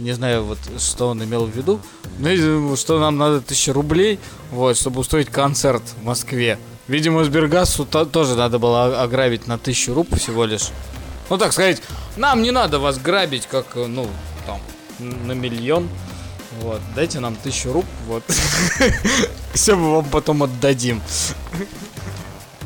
не 0.02 0.12
знаю, 0.12 0.44
вот 0.44 0.58
что 0.78 1.08
он 1.08 1.22
имел 1.22 1.46
в 1.46 1.50
виду, 1.50 1.80
ну, 2.18 2.76
что 2.76 2.98
нам 2.98 3.16
надо 3.16 3.40
тысяча 3.40 3.72
рублей, 3.72 4.18
вот, 4.50 4.76
чтобы 4.76 5.00
устроить 5.00 5.28
концерт 5.28 5.82
в 6.00 6.04
Москве. 6.04 6.58
Видимо, 6.88 7.24
Сбергасу 7.24 7.84
то, 7.84 8.04
тоже 8.04 8.34
надо 8.34 8.58
было 8.58 9.02
ограбить 9.02 9.46
на 9.46 9.58
тысячу 9.58 9.94
рублей 9.94 10.18
всего 10.18 10.44
лишь. 10.44 10.70
Ну, 11.30 11.38
так 11.38 11.52
сказать, 11.52 11.80
нам 12.16 12.42
не 12.42 12.50
надо 12.50 12.78
вас 12.78 12.98
грабить, 12.98 13.46
как, 13.46 13.76
ну, 13.76 14.08
там, 14.46 14.60
на 14.98 15.32
миллион. 15.32 15.88
Вот, 16.60 16.80
дайте 16.94 17.20
нам 17.20 17.34
тысячу 17.36 17.72
руб, 17.72 17.86
вот. 18.06 18.22
Все 19.54 19.74
мы 19.74 19.94
вам 19.96 20.04
потом 20.04 20.42
отдадим. 20.42 21.00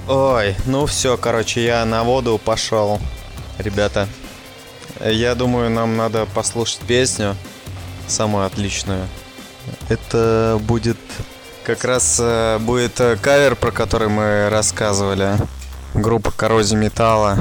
Ой, 0.08 0.54
ну 0.66 0.86
все, 0.86 1.16
короче, 1.16 1.64
я 1.64 1.84
на 1.84 2.04
воду 2.04 2.40
пошел, 2.42 3.00
ребята. 3.58 4.08
Я 5.04 5.34
думаю, 5.34 5.70
нам 5.70 5.96
надо 5.96 6.26
послушать 6.26 6.80
песню, 6.80 7.36
самую 8.06 8.46
отличную. 8.46 9.06
Это 9.88 10.58
будет 10.62 10.98
как 11.66 11.84
раз 11.84 12.18
э, 12.22 12.58
будет 12.60 13.00
э, 13.00 13.16
кавер, 13.16 13.56
про 13.56 13.72
который 13.72 14.08
мы 14.08 14.48
рассказывали. 14.50 15.36
Группа 15.94 16.30
Коррозия 16.30 16.78
Металла. 16.78 17.36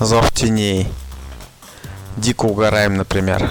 Зов 0.00 0.32
теней. 0.32 0.88
Дико 2.16 2.46
угораем, 2.46 2.96
например. 2.96 3.50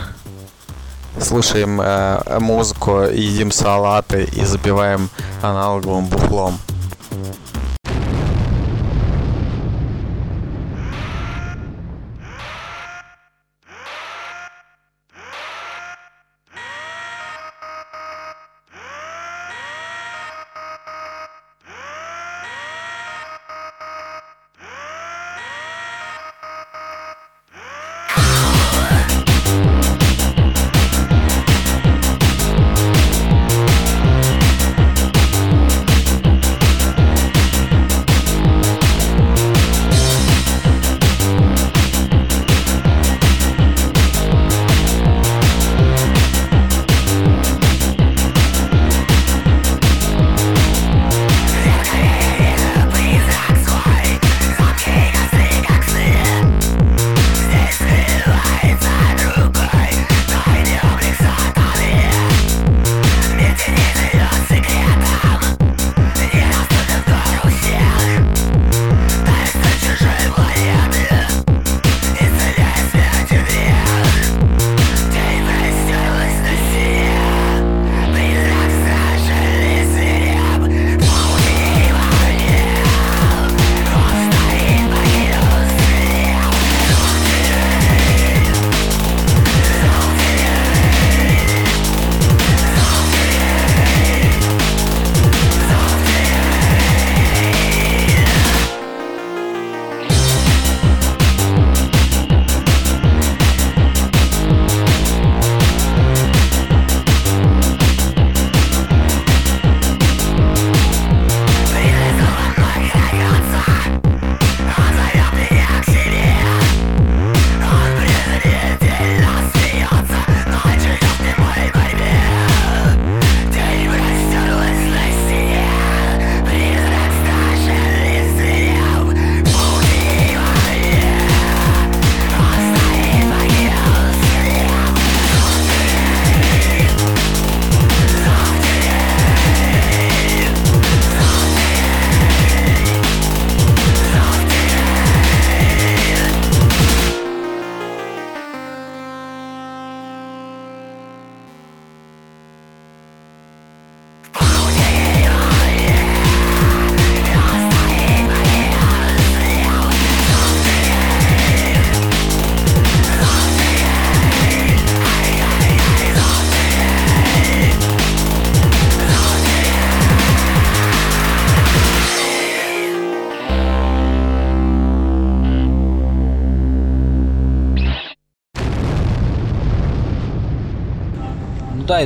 Слушаем 1.17 1.79
э, 1.79 2.39
музыку, 2.39 3.03
едим 3.03 3.51
салаты 3.51 4.25
и 4.35 4.43
запиваем 4.43 5.09
аналоговым 5.41 6.07
бухлом. 6.07 6.59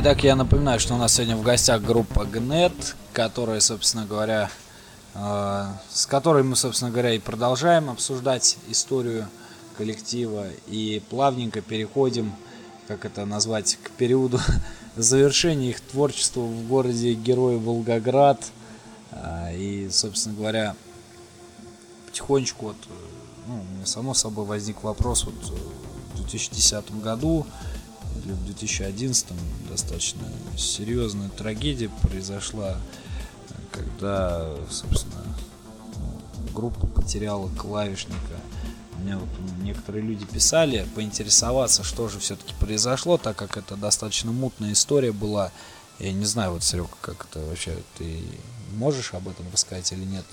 Итак, 0.06 0.22
я 0.22 0.36
напоминаю, 0.36 0.78
что 0.78 0.94
у 0.94 0.98
нас 0.98 1.14
сегодня 1.14 1.36
в 1.36 1.42
гостях 1.42 1.82
группа 1.82 2.24
ГНЕТ, 2.24 2.94
которая, 3.12 3.58
собственно 3.58 4.06
говоря, 4.06 4.50
э, 5.14 5.66
с 5.90 6.06
которой 6.06 6.44
мы, 6.44 6.54
собственно 6.54 6.92
говоря, 6.92 7.12
и 7.12 7.18
продолжаем 7.18 7.90
обсуждать 7.90 8.56
историю 8.68 9.26
коллектива 9.76 10.46
и 10.68 11.02
плавненько 11.10 11.60
переходим, 11.60 12.32
как 12.86 13.04
это 13.04 13.24
назвать, 13.24 13.78
к 13.82 13.90
периоду 13.90 14.38
завершения 14.96 15.70
их 15.70 15.80
творчества 15.80 16.42
в 16.42 16.68
городе 16.68 17.14
Герой 17.14 17.56
Волгоград. 17.56 18.46
Э, 19.10 19.56
и, 19.56 19.88
собственно 19.90 20.36
говоря, 20.36 20.76
потихонечку 22.06 22.66
вот, 22.66 22.76
э, 22.88 22.92
ну, 23.48 23.64
само 23.84 24.14
собой 24.14 24.44
возник 24.44 24.84
вопрос 24.84 25.24
вот 25.24 25.34
э, 25.50 26.14
в 26.14 26.18
2010 26.18 26.92
году 27.02 27.44
или 28.26 28.32
в 28.32 28.44
2011 28.44 29.26
достаточно 29.70 30.22
серьезная 30.56 31.28
трагедия 31.28 31.90
произошла, 32.02 32.76
когда, 33.70 34.52
собственно, 34.68 35.22
группа 36.52 36.86
потеряла 36.86 37.48
клавишника. 37.56 38.16
Мне 38.98 39.16
вот 39.16 39.28
некоторые 39.62 40.02
люди 40.02 40.24
писали 40.24 40.86
поинтересоваться, 40.94 41.84
что 41.84 42.08
же 42.08 42.18
все-таки 42.18 42.54
произошло, 42.58 43.18
так 43.18 43.36
как 43.36 43.56
это 43.56 43.76
достаточно 43.76 44.32
мутная 44.32 44.72
история 44.72 45.12
была. 45.12 45.52
Я 45.98 46.12
не 46.12 46.24
знаю, 46.24 46.52
вот, 46.52 46.64
Серега, 46.64 46.88
как 47.00 47.26
это 47.30 47.40
вообще, 47.46 47.76
ты 47.96 48.22
можешь 48.74 49.14
об 49.14 49.28
этом 49.28 49.46
рассказать 49.52 49.92
или 49.92 50.04
нет? 50.04 50.24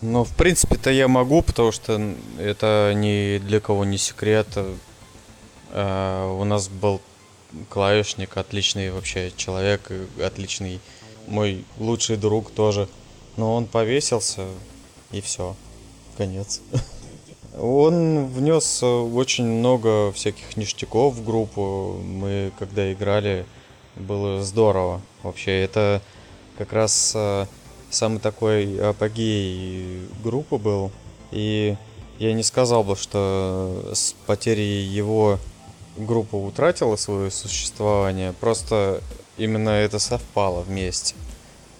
Ну, 0.00 0.24
в 0.24 0.34
принципе-то 0.34 0.90
я 0.90 1.08
могу, 1.08 1.42
потому 1.42 1.72
что 1.72 2.14
это 2.38 2.92
ни 2.96 3.38
для 3.38 3.60
кого 3.60 3.84
не 3.84 3.98
секрет. 3.98 4.48
А, 5.72 6.32
у 6.32 6.44
нас 6.44 6.68
был 6.68 7.00
клавишник, 7.68 8.36
отличный 8.36 8.90
вообще 8.90 9.32
человек, 9.36 9.90
отличный 10.22 10.80
мой 11.26 11.64
лучший 11.78 12.16
друг 12.16 12.50
тоже. 12.50 12.88
Но 13.36 13.54
он 13.54 13.66
повесился, 13.66 14.46
и 15.10 15.20
все. 15.20 15.56
Конец. 16.16 16.60
Он 17.58 18.26
внес 18.26 18.82
очень 18.82 19.46
много 19.46 20.12
всяких 20.12 20.56
ништяков 20.56 21.14
в 21.14 21.24
группу. 21.24 22.00
Мы 22.04 22.52
когда 22.58 22.92
играли, 22.92 23.46
было 23.96 24.42
здорово. 24.42 25.00
Вообще, 25.22 25.62
это 25.62 26.02
как 26.58 26.72
раз 26.72 27.12
а, 27.14 27.46
самый 27.90 28.18
такой 28.18 28.78
апогей 28.78 30.08
группы 30.22 30.56
был. 30.56 30.90
И 31.30 31.76
я 32.18 32.32
не 32.32 32.42
сказал 32.42 32.84
бы, 32.84 32.96
что 32.96 33.90
с 33.92 34.14
потерей 34.26 34.84
его 34.84 35.38
группа 35.96 36.36
утратила 36.36 36.96
свое 36.96 37.30
существование, 37.30 38.32
просто 38.32 39.00
именно 39.36 39.70
это 39.70 39.98
совпало 39.98 40.62
вместе. 40.62 41.14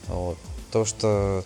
Вот. 0.07 0.39
То, 0.71 0.85
что 0.85 1.45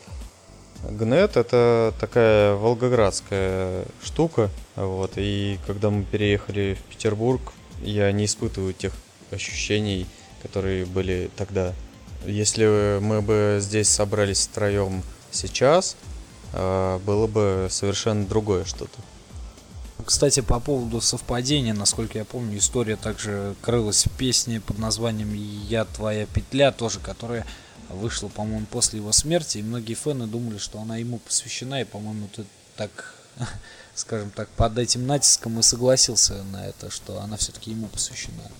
ГНЕТ 0.82 1.36
это 1.36 1.94
такая 2.00 2.54
волгоградская 2.54 3.84
штука, 4.02 4.50
вот, 4.76 5.12
и 5.16 5.58
когда 5.66 5.90
мы 5.90 6.04
переехали 6.04 6.74
в 6.78 6.82
Петербург, 6.90 7.40
я 7.82 8.10
не 8.12 8.24
испытываю 8.24 8.72
тех 8.72 8.92
ощущений, 9.30 10.06
которые 10.42 10.86
были 10.86 11.30
тогда. 11.36 11.74
Если 12.26 12.98
мы 13.00 13.22
бы 13.22 13.58
здесь 13.60 13.88
собрались 13.88 14.46
втроем 14.46 15.02
сейчас, 15.30 15.96
а, 16.52 16.98
было 17.00 17.26
бы 17.26 17.68
совершенно 17.70 18.24
другое 18.24 18.64
что-то. 18.64 18.98
Кстати, 20.09 20.40
по 20.40 20.59
поводу 20.59 21.02
совпадения, 21.02 21.74
насколько 21.74 22.16
я 22.16 22.24
помню, 22.24 22.56
история 22.56 22.97
также 22.97 23.55
крылась 23.60 24.06
в 24.06 24.10
песне 24.16 24.59
под 24.59 24.78
названием 24.78 25.35
«Я 25.35 25.85
твоя 25.85 26.24
петля», 26.24 26.72
тоже, 26.72 26.98
которая 26.98 27.44
вышла, 27.90 28.28
по-моему, 28.28 28.64
после 28.70 29.01
его 29.01 29.12
смерти, 29.12 29.59
и 29.59 29.62
многие 29.62 29.93
фэны 29.93 30.26
думали, 30.26 30.56
что 30.56 30.80
она 30.80 30.97
ему 30.97 31.18
посвящена, 31.18 31.82
и, 31.82 31.85
по-моему, 31.85 32.26
ты 32.35 32.47
так, 32.74 33.16
скажем 33.94 34.30
так, 34.30 34.48
под 34.48 34.78
этим 34.78 35.06
натиском 35.06 35.59
и 35.59 35.62
согласился 35.62 36.43
на 36.44 36.66
это, 36.66 36.90
что 36.90 37.20
она 37.20 37.36
все-таки 37.36 37.72
ему 37.72 37.89
посвящена. 37.89 38.51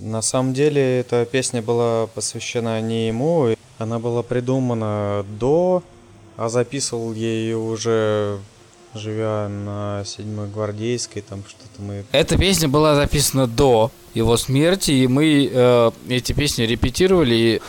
На 0.00 0.22
самом 0.22 0.54
деле 0.54 1.00
эта 1.00 1.26
песня 1.26 1.60
была 1.60 2.06
посвящена 2.06 2.80
не 2.80 3.08
ему, 3.08 3.54
она 3.76 3.98
была 3.98 4.22
придумана 4.22 5.26
до, 5.38 5.82
а 6.38 6.48
записывал 6.48 7.12
ее 7.12 7.58
уже 7.58 8.40
живя 8.94 9.48
на 9.48 10.04
седьмой 10.04 10.48
гвардейской, 10.48 11.22
там 11.22 11.42
что-то 11.48 11.82
мы... 11.82 12.04
Эта 12.12 12.36
песня 12.36 12.68
была 12.68 12.94
записана 12.94 13.46
до 13.46 13.90
его 14.14 14.36
смерти, 14.36 14.90
и 14.90 15.06
мы 15.06 15.50
э, 15.50 15.90
эти 16.08 16.32
песни 16.32 16.64
репетировали 16.64 17.62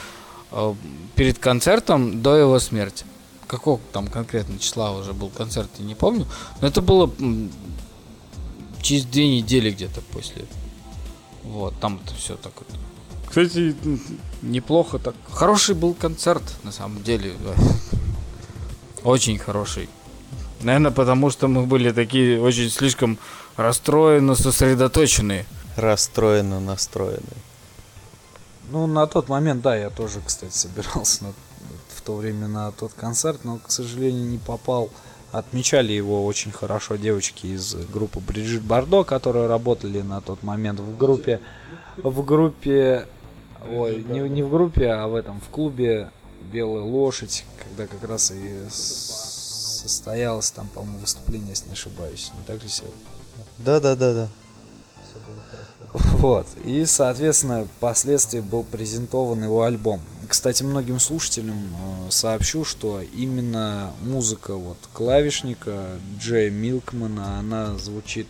э, 0.52 0.74
перед 1.16 1.40
концертом 1.40 2.22
до 2.22 2.36
его 2.36 2.60
смерти. 2.60 3.06
Какого 3.48 3.80
там 3.92 4.08
конкретно 4.08 4.60
числа 4.60 4.92
уже 4.92 5.14
был 5.14 5.30
концерт, 5.30 5.70
я 5.78 5.86
не 5.86 5.96
помню. 5.96 6.28
Но 6.62 6.68
это 6.68 6.82
было 6.82 7.10
через 8.82 9.06
две 9.06 9.38
недели 9.38 9.72
где-то 9.72 10.02
после 10.12 10.46
вот, 11.44 11.74
там 11.80 12.00
это 12.04 12.16
все 12.16 12.36
так 12.36 12.54
вот. 12.58 12.68
Кстати, 13.28 13.76
неплохо 14.42 15.00
так. 15.00 15.16
Хороший 15.30 15.76
был 15.76 15.94
концерт, 15.94 16.44
на 16.64 16.72
самом 16.72 17.04
деле. 17.04 17.34
Очень 19.04 19.38
хороший. 19.38 19.90
Наверное, 20.64 20.92
потому 20.92 21.30
что 21.30 21.48
мы 21.48 21.66
были 21.66 21.92
такие 21.92 22.42
очень 22.42 22.70
слишком 22.70 23.18
расстроенно 23.58 24.36
сосредоточенные. 24.36 25.46
Расстроенно 25.76 26.60
настроены. 26.60 27.22
Ну, 28.72 28.88
на 28.88 29.08
тот 29.08 29.28
момент, 29.28 29.62
да, 29.62 29.76
я 29.76 29.90
тоже, 29.90 30.20
кстати, 30.26 30.56
собирался 30.56 31.26
на, 31.26 31.34
в 31.96 32.02
то 32.02 32.16
время 32.16 32.48
на 32.48 32.72
тот 32.72 32.94
концерт, 32.94 33.42
но, 33.44 33.58
к 33.58 33.72
сожалению, 33.72 34.26
не 34.26 34.38
попал. 34.38 34.90
Отмечали 35.32 35.94
его 35.94 36.26
очень 36.26 36.52
хорошо 36.52 36.96
девочки 36.96 37.48
из 37.48 37.74
группы 37.92 38.20
Бриджит 38.20 38.62
Бардо, 38.62 39.04
которые 39.04 39.48
работали 39.48 40.02
на 40.02 40.22
тот 40.22 40.44
момент 40.44 40.80
в 40.80 40.98
группе. 40.98 41.40
В 41.98 42.24
группе... 42.24 43.08
Ой, 43.68 44.04
не, 44.08 44.20
не 44.30 44.44
в 44.44 44.50
группе, 44.50 44.92
а 44.92 45.08
в 45.08 45.16
этом, 45.16 45.42
в 45.42 45.50
клубе 45.50 46.12
Белая 46.52 46.84
лошадь, 46.84 47.46
когда 47.64 47.88
как 47.88 48.08
раз 48.08 48.32
и 48.32 48.70
состоялось 49.90 50.52
там, 50.52 50.68
по-моему, 50.68 51.00
выступление, 51.00 51.50
если 51.50 51.68
не 51.68 51.74
ошибаюсь. 51.74 52.32
Не 52.38 52.44
так 52.46 52.62
ли, 52.62 52.70
Сергей? 52.70 52.94
Да, 53.60 53.80
да, 53.80 53.96
да, 53.96 54.14
да. 54.14 54.28
Вот. 55.94 56.48
И, 56.64 56.86
соответственно, 56.86 57.66
впоследствии 57.78 58.40
был 58.40 58.64
презентован 58.64 59.44
его 59.44 59.64
альбом. 59.64 60.02
Кстати, 60.28 60.64
многим 60.64 61.00
слушателям 61.00 61.58
э, 61.58 62.12
сообщу, 62.12 62.66
что 62.66 63.02
именно 63.02 63.92
музыка 64.02 64.56
вот 64.56 64.78
клавишника 64.94 66.00
Джея 66.18 66.50
Милкмана, 66.50 67.40
она 67.40 67.78
звучит 67.78 68.28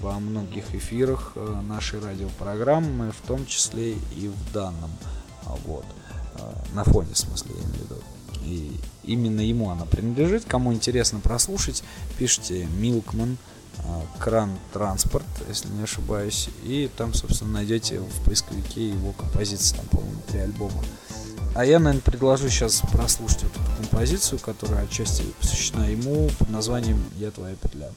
во 0.00 0.18
многих 0.18 0.74
эфирах 0.74 1.32
э, 1.36 1.60
нашей 1.66 2.00
радиопрограммы, 2.00 3.12
в 3.12 3.26
том 3.26 3.46
числе 3.46 3.92
и 3.92 4.28
в 4.28 4.52
данном. 4.52 4.90
Вот. 5.64 5.86
Э, 6.38 6.52
на 6.74 6.84
фоне, 6.84 7.14
в 7.14 7.18
смысле, 7.18 7.52
я 7.54 7.62
имею 7.62 7.74
в 7.74 7.80
виду. 7.82 8.15
И 8.46 8.72
именно 9.04 9.40
ему 9.40 9.70
она 9.70 9.84
принадлежит. 9.84 10.44
Кому 10.46 10.72
интересно 10.72 11.20
прослушать, 11.20 11.82
пишите 12.18 12.66
Милкман 12.78 13.36
кран 14.18 14.50
транспорт, 14.72 15.26
если 15.48 15.68
не 15.68 15.82
ошибаюсь, 15.82 16.48
и 16.64 16.90
там, 16.96 17.14
собственно, 17.14 17.52
найдете 17.52 18.00
в 18.00 18.24
поисковике 18.24 18.88
его 18.88 19.12
композиции, 19.12 19.76
там, 19.76 19.86
по-моему, 19.86 20.22
три 20.28 20.40
альбома. 20.40 20.82
А 21.54 21.64
я, 21.64 21.78
наверное, 21.78 22.02
предложу 22.02 22.48
сейчас 22.48 22.82
прослушать 22.92 23.44
вот 23.44 23.52
эту 23.52 23.76
композицию, 23.76 24.38
которая 24.38 24.84
отчасти 24.84 25.22
посвящена 25.40 25.90
ему 25.90 26.28
под 26.38 26.50
названием 26.50 27.02
«Я 27.18 27.30
твоя 27.30 27.54
петля». 27.56 27.90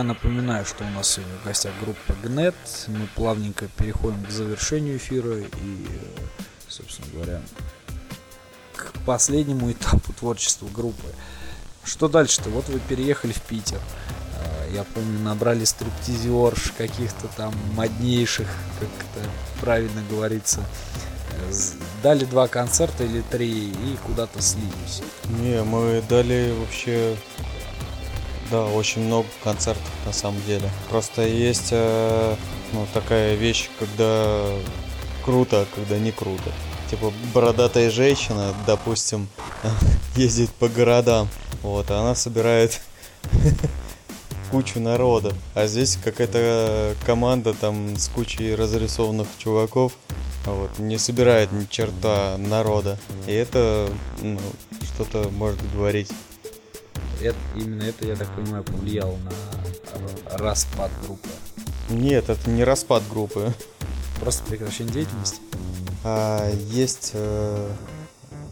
Я 0.00 0.04
напоминаю, 0.04 0.64
что 0.64 0.82
у 0.84 0.88
нас 0.88 1.10
сегодня 1.10 1.34
в 1.42 1.44
гостях 1.44 1.72
группа 1.82 2.14
ГНЕТ. 2.22 2.54
Мы 2.86 3.06
плавненько 3.14 3.66
переходим 3.76 4.24
к 4.24 4.30
завершению 4.30 4.96
эфира 4.96 5.40
и, 5.40 5.86
собственно 6.68 7.06
говоря, 7.12 7.42
к 8.74 8.92
последнему 9.04 9.70
этапу 9.70 10.14
творчества 10.14 10.68
группы. 10.68 11.06
Что 11.84 12.08
дальше-то? 12.08 12.48
Вот 12.48 12.66
вы 12.68 12.78
переехали 12.80 13.32
в 13.32 13.42
Питер. 13.42 13.78
Э, 14.38 14.70
Я 14.74 14.84
помню, 14.84 15.18
набрали 15.18 15.64
стриптизерш 15.66 16.72
каких-то 16.78 17.28
там 17.36 17.54
моднейших, 17.74 18.48
как 18.78 18.88
это 18.88 19.28
правильно 19.60 20.02
говорится. 20.08 20.64
Дали 22.02 22.24
два 22.24 22.48
концерта 22.48 23.04
или 23.04 23.20
три 23.20 23.68
и 23.68 23.98
куда-то 24.06 24.40
слились. 24.40 25.02
Не, 25.40 25.62
мы 25.62 26.02
дали 26.08 26.54
вообще, 26.58 27.16
да, 28.50 28.64
очень 28.64 29.02
много 29.02 29.28
концертов 29.42 29.90
на 30.04 30.12
самом 30.12 30.42
деле. 30.44 30.68
Просто 30.88 31.22
есть 31.22 31.68
э, 31.70 32.36
ну, 32.72 32.86
такая 32.92 33.34
вещь, 33.34 33.68
когда 33.78 34.46
круто, 35.24 35.62
а 35.62 35.66
когда 35.74 35.98
не 35.98 36.12
круто. 36.12 36.50
Типа 36.90 37.12
бородатая 37.32 37.90
женщина, 37.90 38.54
допустим, 38.66 39.28
ездит 40.16 40.50
по 40.50 40.68
городам, 40.68 41.28
вот, 41.62 41.90
и 41.90 41.92
она 41.92 42.14
собирает 42.14 42.80
кучу 44.50 44.80
народа. 44.80 45.32
А 45.54 45.66
здесь 45.66 45.96
какая-то 46.02 46.94
команда 47.06 47.54
там 47.54 47.96
с 47.96 48.08
кучей 48.08 48.54
разрисованных 48.54 49.28
чуваков, 49.38 49.92
вот, 50.46 50.78
не 50.78 50.98
собирает 50.98 51.52
ни 51.52 51.66
черта 51.66 52.36
народа. 52.38 52.98
И 53.26 53.32
это 53.32 53.88
ну, 54.20 54.40
что-то 54.94 55.28
может 55.30 55.60
говорить. 55.72 56.10
Это, 57.22 57.36
именно 57.54 57.82
это, 57.82 58.06
я 58.06 58.16
так 58.16 58.28
понимаю, 58.34 58.64
повлияло 58.64 59.16
на 59.18 60.38
распад 60.38 60.90
группы. 61.04 61.28
Нет, 61.90 62.30
это 62.30 62.48
не 62.50 62.64
распад 62.64 63.02
группы. 63.10 63.52
Просто 64.20 64.44
прекращение 64.44 64.92
деятельности. 64.92 65.40
А 66.02 66.50
есть 66.70 67.10
э, 67.14 67.72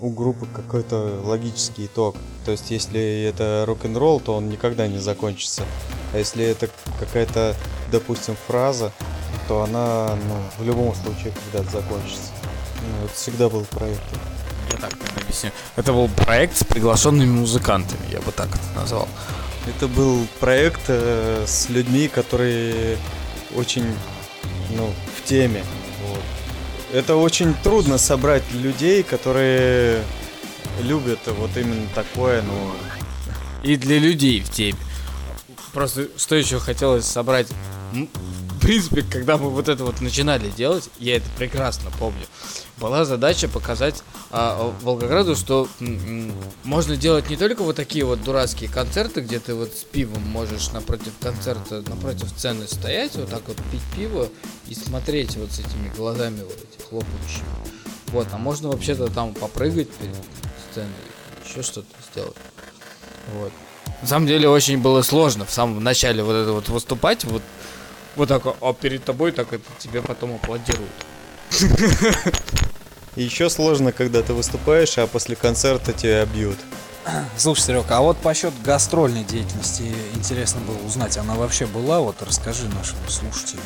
у 0.01 0.11
группы 0.11 0.47
какой-то 0.47 1.21
логический 1.25 1.87
итог. 1.87 2.17
То 2.45 2.53
есть, 2.53 2.71
если 2.71 3.25
это 3.25 3.65
рок-н-ролл, 3.67 4.21
то 4.21 4.35
он 4.35 4.49
никогда 4.49 4.87
не 4.87 4.99
закончится. 4.99 5.65
А 6.13 6.19
если 6.19 6.45
это 6.45 6.69
какая-то, 6.99 7.55
допустим, 7.91 8.37
фраза, 8.47 8.93
то 9.47 9.63
она 9.63 10.17
ну, 10.29 10.37
в 10.59 10.67
любом 10.67 10.95
случае 10.95 11.33
когда-то 11.45 11.81
закончится. 11.81 12.33
Ну, 12.83 13.05
это 13.07 13.15
всегда 13.15 13.49
был 13.49 13.65
проект. 13.65 14.03
Я 14.73 14.79
так 14.79 14.93
объясню. 15.17 15.51
Это 15.77 15.93
был 15.93 16.09
проект 16.09 16.57
с 16.57 16.65
приглашенными 16.65 17.41
музыкантами, 17.41 18.01
я 18.11 18.21
бы 18.21 18.33
так 18.33 18.49
это 18.49 18.81
назвал. 18.81 19.09
Это 19.67 19.87
был 19.89 20.27
проект 20.41 20.83
э, 20.89 21.45
с 21.47 21.69
людьми, 21.69 22.09
которые 22.09 22.97
очень 23.55 23.85
ну, 24.71 24.93
в 25.17 25.29
теме. 25.29 25.63
Вот. 26.07 26.23
Это 26.93 27.17
очень 27.17 27.55
трудно 27.63 27.99
собрать 27.99 28.45
людей, 28.53 29.03
которые 29.03 30.03
любят 30.81 31.21
вот 31.27 31.51
именно 31.57 31.87
такое, 31.95 32.43
ну, 32.43 32.73
И 33.63 33.77
для 33.77 33.99
людей 33.99 34.41
в 34.41 34.51
теме. 34.51 34.79
Просто 35.73 36.09
что 36.17 36.35
еще 36.35 36.59
хотелось 36.59 37.05
собрать? 37.05 37.49
Принципе, 38.69 39.01
когда 39.01 39.39
мы 39.39 39.49
вот 39.49 39.67
это 39.67 39.83
вот 39.83 40.03
начинали 40.03 40.51
делать, 40.51 40.91
я 40.99 41.17
это 41.17 41.25
прекрасно 41.39 41.91
помню, 41.99 42.27
была 42.77 43.07
задача 43.07 43.49
показать 43.49 44.03
а, 44.31 44.75
Волгограду, 44.83 45.37
что 45.37 45.71
можно 46.65 46.95
делать 46.95 47.31
не 47.31 47.39
только 47.39 47.63
вот 47.63 47.77
такие 47.77 48.05
вот 48.05 48.23
дурацкие 48.23 48.69
концерты, 48.69 49.23
где 49.23 49.41
ты 49.41 49.55
вот 49.55 49.73
с 49.73 49.85
пивом 49.85 50.23
можешь 50.25 50.71
напротив 50.73 51.13
концерта, 51.19 51.83
напротив 51.89 52.29
сцены 52.29 52.67
стоять, 52.67 53.15
вот 53.15 53.31
так 53.31 53.41
вот 53.49 53.57
пить 53.73 53.81
пиво 53.97 54.29
и 54.67 54.75
смотреть 54.75 55.37
вот 55.37 55.51
с 55.51 55.61
этими 55.61 55.91
глазами 55.97 56.43
вот 56.43 56.59
эти 56.71 56.87
хлопающими. 56.91 57.47
Вот, 58.09 58.27
а 58.33 58.37
можно 58.37 58.69
вообще-то 58.69 59.07
там 59.09 59.33
попрыгать 59.33 59.89
перед 59.93 60.15
сценой, 60.71 60.91
еще 61.43 61.63
что-то 61.63 61.89
сделать. 62.13 62.37
Вот. 63.33 63.51
На 64.03 64.07
самом 64.07 64.27
деле 64.27 64.49
очень 64.49 64.79
было 64.79 65.03
сложно 65.03 65.45
в 65.45 65.51
самом 65.51 65.83
начале 65.83 66.23
вот 66.23 66.35
это 66.35 66.53
вот 66.53 66.69
выступать, 66.69 67.25
вот, 67.25 67.43
вот 68.17 68.29
так, 68.29 68.43
а 68.61 68.73
перед 68.73 69.05
тобой 69.05 69.33
так 69.33 69.53
это 69.53 69.65
тебе 69.79 70.03
потом 70.03 70.35
аплодируют. 70.37 70.91
Еще 73.17 73.51
сложно, 73.51 73.93
когда 73.93 74.23
ты 74.23 74.33
выступаешь, 74.33 74.97
а 74.99 75.07
после 75.07 75.35
концерта 75.35 75.93
тебя 75.93 76.25
бьют. 76.27 76.59
Слушай, 77.37 77.63
Серег, 77.63 77.91
а 77.91 78.01
вот 78.01 78.17
по 78.19 78.33
счету 78.35 78.55
гастрольной 78.65 79.25
деятельности 79.25 79.93
интересно 80.15 80.61
было 80.61 80.79
узнать, 80.87 81.17
она 81.17 81.35
вообще 81.35 81.67
была? 81.67 82.01
Вот 82.01 82.23
расскажи 82.23 82.69
нашим 82.69 82.97
слушателям. 83.09 83.65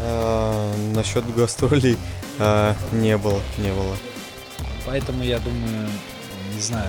А, 0.00 0.74
насчет 0.94 1.24
гастролей 1.34 1.96
а, 2.38 2.76
не 2.92 3.16
было, 3.16 3.40
не 3.58 3.72
было. 3.72 3.96
Поэтому 4.86 5.22
я 5.22 5.38
думаю, 5.38 5.88
не 6.54 6.60
знаю, 6.60 6.88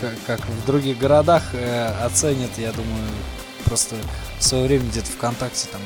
как, 0.00 0.14
как 0.26 0.48
в 0.48 0.66
других 0.66 0.98
городах 0.98 1.42
э, 1.52 1.86
оценят, 2.04 2.50
я 2.58 2.72
думаю, 2.72 3.08
просто 3.64 3.96
в 4.40 4.42
свое 4.42 4.66
время 4.66 4.88
где-то 4.88 5.10
ВКонтакте 5.12 5.68
там 5.70 5.80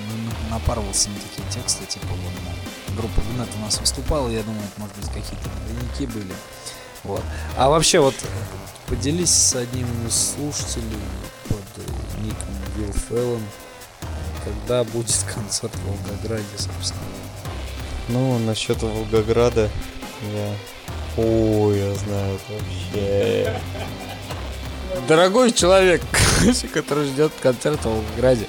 на- 0.48 0.54
напарывался 0.54 1.10
на 1.10 1.16
такие 1.16 1.46
тексты, 1.50 1.84
типа 1.86 2.06
вот 2.08 2.18
ну, 2.44 2.94
группа 2.96 3.20
Гнет 3.20 3.48
у 3.56 3.64
нас 3.64 3.80
выступала, 3.80 4.28
я 4.28 4.42
думаю, 4.42 4.62
это, 4.62 4.80
может 4.80 4.96
быть, 4.96 5.08
какие-то 5.08 5.48
двойники 5.66 6.06
были. 6.06 6.32
Вот. 7.02 7.22
А 7.56 7.68
вообще 7.68 7.98
вот 7.98 8.14
э, 8.22 8.26
поделись 8.88 9.30
с 9.30 9.56
одним 9.56 9.86
из 10.06 10.34
слушателей 10.34 10.98
под 11.48 11.58
э, 11.76 12.22
ником 12.22 12.54
Вилл 12.76 12.92
Феллон, 13.08 13.42
когда 14.44 14.84
будет 14.84 15.14
концерт 15.34 15.74
в 15.74 15.86
Волгограде, 15.86 16.44
собственно. 16.56 17.02
Ну, 18.08 18.38
насчет 18.38 18.80
Волгограда 18.82 19.68
я... 20.32 20.54
Ой, 21.16 21.78
я 21.78 21.94
знаю 21.94 22.36
это 22.36 22.52
вообще. 22.52 23.60
Дорогой 25.08 25.50
человек, 25.52 26.02
который 26.72 27.06
ждет 27.06 27.32
концерт 27.42 27.80
в 27.80 27.86
Волгограде. 27.86 28.46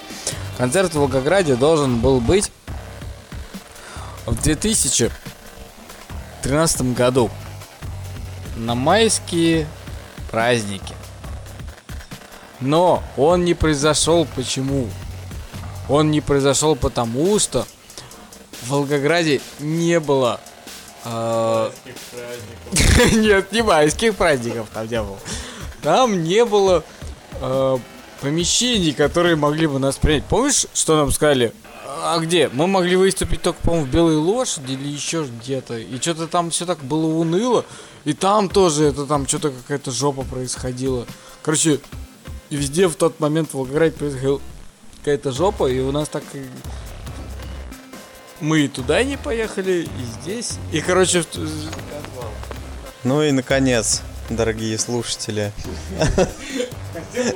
Концерт 0.57 0.93
в 0.93 0.99
Волгограде 0.99 1.55
должен 1.55 1.99
был 1.99 2.21
быть 2.21 2.51
в 4.25 4.41
2013 4.41 6.93
году 6.93 7.29
на 8.55 8.75
майские 8.75 9.67
праздники. 10.31 10.95
Но 12.61 13.03
он 13.17 13.43
не 13.43 13.53
произошел 13.53 14.25
почему? 14.35 14.87
Он 15.89 16.09
не 16.09 16.21
произошел 16.21 16.75
потому, 16.75 17.37
что 17.39 17.67
в 18.63 18.69
Волгограде 18.69 19.41
не 19.59 19.99
было 19.99 20.39
э, 21.03 21.71
Нет, 23.13 23.51
не 23.51 23.61
майских 23.61 24.15
праздников 24.15 24.67
там 24.73 24.87
не 24.87 25.01
было. 25.01 25.19
Там 25.85 26.23
не 26.23 26.43
было 26.45 26.83
э, 27.39 27.77
помещений, 28.19 28.91
которые 28.91 29.35
могли 29.35 29.67
бы 29.67 29.77
нас 29.77 29.97
принять. 29.97 30.23
Помнишь, 30.25 30.65
что 30.73 30.95
нам 30.95 31.11
сказали? 31.11 31.53
А 32.01 32.17
где? 32.17 32.49
Мы 32.51 32.65
могли 32.65 32.95
выступить 32.95 33.43
только, 33.43 33.61
по-моему, 33.61 33.85
в 33.85 33.89
Белой 33.91 34.15
Лошади 34.15 34.71
или 34.71 34.87
еще 34.87 35.25
где-то. 35.25 35.77
И 35.77 36.01
что-то 36.01 36.25
там 36.25 36.49
все 36.49 36.65
так 36.65 36.79
было 36.79 37.05
уныло. 37.05 37.65
И 38.03 38.13
там 38.13 38.49
тоже 38.49 38.85
это 38.85 39.05
там 39.05 39.27
что-то 39.27 39.51
какая-то 39.51 39.91
жопа 39.91 40.23
происходила. 40.23 41.05
Короче, 41.43 41.79
везде 42.49 42.87
в 42.87 42.95
тот 42.95 43.19
момент 43.19 43.51
в 43.51 43.53
Волгограде 43.53 43.95
происходила 43.95 44.41
какая-то 44.97 45.31
жопа, 45.31 45.67
и 45.67 45.79
у 45.81 45.91
нас 45.91 46.09
так. 46.09 46.23
Мы 48.41 48.61
и 48.61 48.67
туда 48.69 49.03
не 49.03 49.17
поехали, 49.17 49.83
и 49.99 50.21
здесь. 50.21 50.53
И, 50.71 50.81
короче, 50.81 51.23
Ну 53.03 53.21
и 53.21 53.31
наконец, 53.31 54.01
дорогие 54.29 54.77
слушатели. 54.77 55.51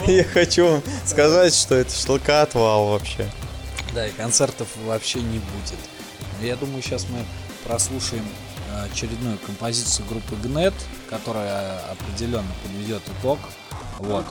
Я 0.08 0.24
хочу 0.24 0.68
вам 0.68 0.84
сказать, 1.06 1.54
что 1.54 1.76
это 1.76 1.94
шлакоотвал 1.94 2.90
вообще. 2.90 3.30
Да, 3.94 4.08
и 4.08 4.12
концертов 4.12 4.68
вообще 4.86 5.22
не 5.22 5.40
будет. 5.40 5.80
Я 6.42 6.56
думаю, 6.56 6.82
сейчас 6.82 7.06
мы 7.10 7.26
прослушаем 7.66 8.26
э, 8.72 8.86
очередную 8.86 9.38
композицию 9.40 10.08
группы 10.08 10.36
Гнет, 10.36 10.74
которая 11.10 11.80
определенно 11.92 12.52
подведет 12.64 13.02
итог. 13.20 13.40
Вот. 13.98 14.26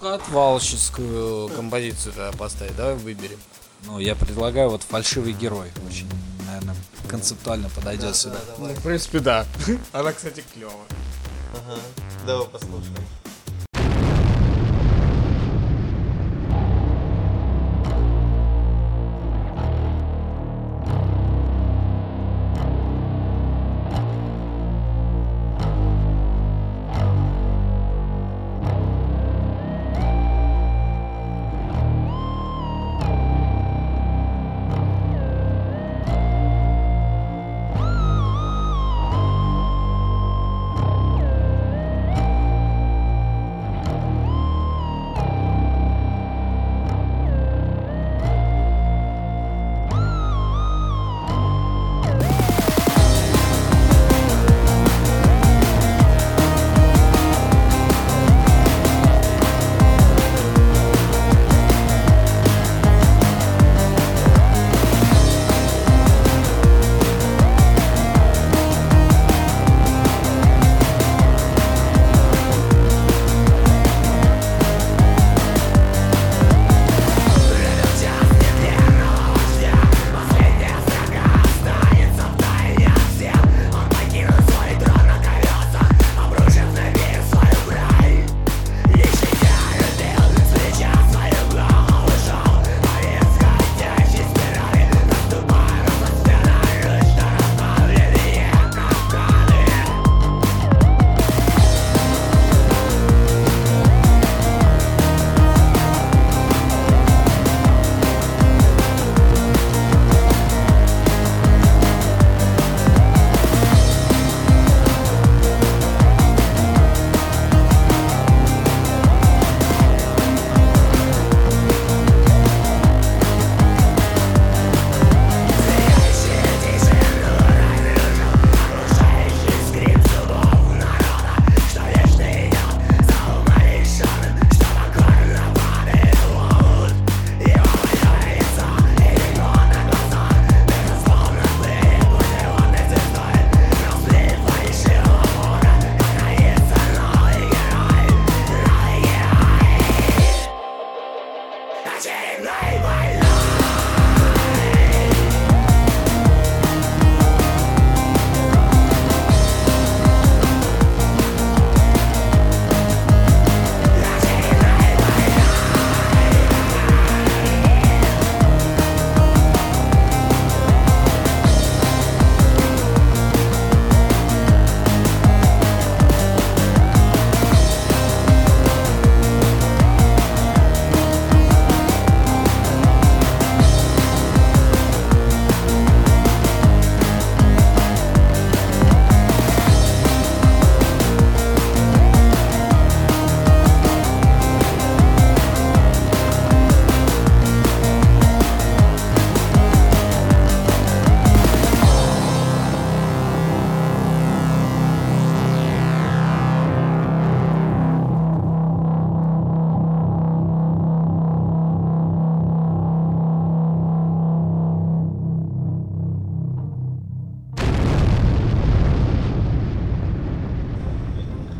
Отвалщицкую 0.00 1.48
композицию 1.48 2.12
тогда 2.12 2.32
поставить, 2.32 2.76
давай 2.76 2.94
выберем. 2.94 3.38
Ну, 3.86 3.98
я 3.98 4.14
предлагаю 4.14 4.70
вот 4.70 4.82
фальшивый 4.82 5.32
герой. 5.32 5.70
Очень, 5.88 6.08
наверное, 6.46 6.76
концептуально 7.08 7.68
подойдет 7.70 8.14
сюда. 8.14 8.38
Ну, 8.58 8.66
в 8.66 8.82
принципе, 8.82 9.20
да. 9.20 9.46
Она, 9.92 10.12
кстати, 10.12 10.44
клевая. 10.54 10.76
Давай 12.26 12.46
послушаем. 12.46 13.27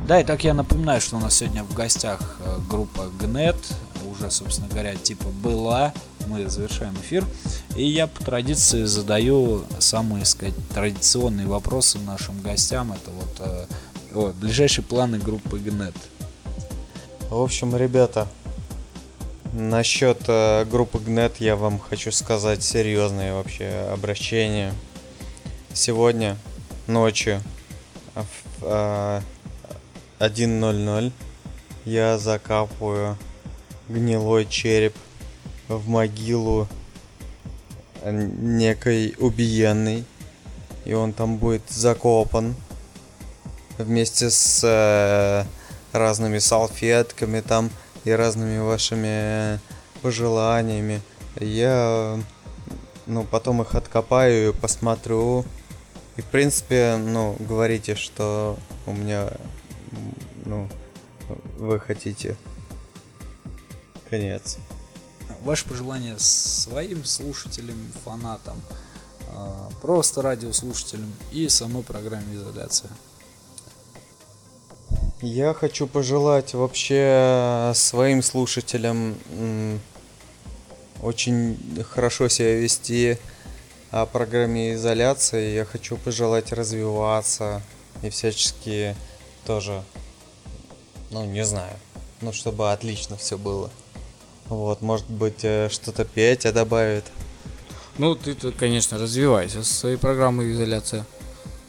Да, 0.08 0.22
и 0.22 0.24
так 0.24 0.42
я 0.42 0.54
напоминаю, 0.54 1.02
что 1.02 1.16
у 1.16 1.20
нас 1.20 1.36
сегодня 1.36 1.62
в 1.62 1.74
гостях 1.74 2.38
э, 2.40 2.58
группа 2.66 3.10
ГНЕТ, 3.20 3.56
уже, 4.10 4.30
собственно 4.30 4.66
говоря, 4.66 4.94
типа 4.94 5.26
была, 5.28 5.92
мы 6.26 6.48
завершаем 6.48 6.94
эфир, 6.94 7.26
и 7.76 7.84
я 7.84 8.06
по 8.06 8.24
традиции 8.24 8.84
задаю 8.84 9.64
самые, 9.80 10.24
сказать, 10.24 10.54
традиционные 10.72 11.46
вопросы 11.46 11.98
нашим 11.98 12.40
гостям, 12.40 12.90
это 12.90 13.10
вот 13.10 13.36
э, 13.40 13.66
о, 14.14 14.32
ближайшие 14.32 14.82
планы 14.82 15.18
группы 15.18 15.58
ГНЕТ. 15.58 15.94
В 17.28 17.42
общем, 17.42 17.76
ребята, 17.76 18.28
насчет 19.52 20.22
э, 20.26 20.64
группы 20.64 21.00
ГНЕТ 21.00 21.36
я 21.40 21.54
вам 21.54 21.78
хочу 21.78 22.12
сказать 22.12 22.62
серьезное 22.62 23.34
вообще 23.34 23.90
обращение. 23.92 24.72
Сегодня 25.74 26.38
ночью 26.86 27.42
в 28.14 28.24
э, 28.62 29.20
1.00 30.18 31.12
я 31.84 32.18
закапываю 32.18 33.16
гнилой 33.88 34.46
череп 34.46 34.94
в 35.68 35.88
могилу 35.88 36.68
некой 38.04 39.14
убиенной. 39.18 40.04
И 40.84 40.94
он 40.94 41.12
там 41.12 41.36
будет 41.36 41.62
закопан 41.68 42.54
вместе 43.76 44.30
с 44.30 44.62
э, 44.64 45.44
разными 45.92 46.38
салфетками 46.38 47.40
там 47.40 47.70
и 48.04 48.10
разными 48.10 48.58
вашими 48.58 49.60
пожеланиями. 50.02 51.00
Я 51.38 52.18
ну 53.06 53.24
потом 53.24 53.62
их 53.62 53.74
откопаю 53.74 54.50
и 54.50 54.52
посмотрю. 54.52 55.44
И 56.16 56.20
в 56.20 56.26
принципе, 56.26 56.96
ну, 56.96 57.36
говорите, 57.38 57.94
что 57.94 58.58
у 58.86 58.92
меня 58.92 59.28
ну, 60.48 60.68
вы 61.58 61.78
хотите. 61.78 62.36
Конец. 64.08 64.56
Ваше 65.42 65.68
пожелание 65.68 66.18
своим 66.18 67.04
слушателям, 67.04 67.76
фанатам, 68.02 68.60
а, 69.28 69.68
просто 69.82 70.22
радиослушателям 70.22 71.12
и 71.30 71.48
самой 71.48 71.82
программе 71.82 72.34
изоляция. 72.34 72.90
Я 75.20 75.52
хочу 75.52 75.86
пожелать 75.86 76.54
вообще 76.54 77.72
своим 77.74 78.22
слушателям 78.22 79.16
очень 81.02 81.58
хорошо 81.90 82.28
себя 82.28 82.54
вести 82.54 83.18
о 83.90 84.06
программе 84.06 84.74
изоляции. 84.74 85.54
Я 85.54 85.64
хочу 85.64 85.96
пожелать 85.96 86.52
развиваться 86.52 87.60
и 88.02 88.10
всячески 88.10 88.96
тоже 89.44 89.82
ну, 91.10 91.24
не 91.24 91.44
знаю. 91.44 91.76
Ну, 92.20 92.32
чтобы 92.32 92.72
отлично 92.72 93.16
все 93.16 93.38
было. 93.38 93.70
Вот, 94.48 94.82
может 94.82 95.08
быть, 95.08 95.44
э, 95.44 95.68
что-то 95.70 96.04
Петя 96.04 96.52
добавит. 96.52 97.04
Ну, 97.98 98.14
ты, 98.14 98.32
-то, 98.32 98.52
конечно, 98.52 98.98
развивайся 98.98 99.62
со 99.62 99.74
своей 99.74 99.96
программой 99.96 100.52
изоляция. 100.52 101.04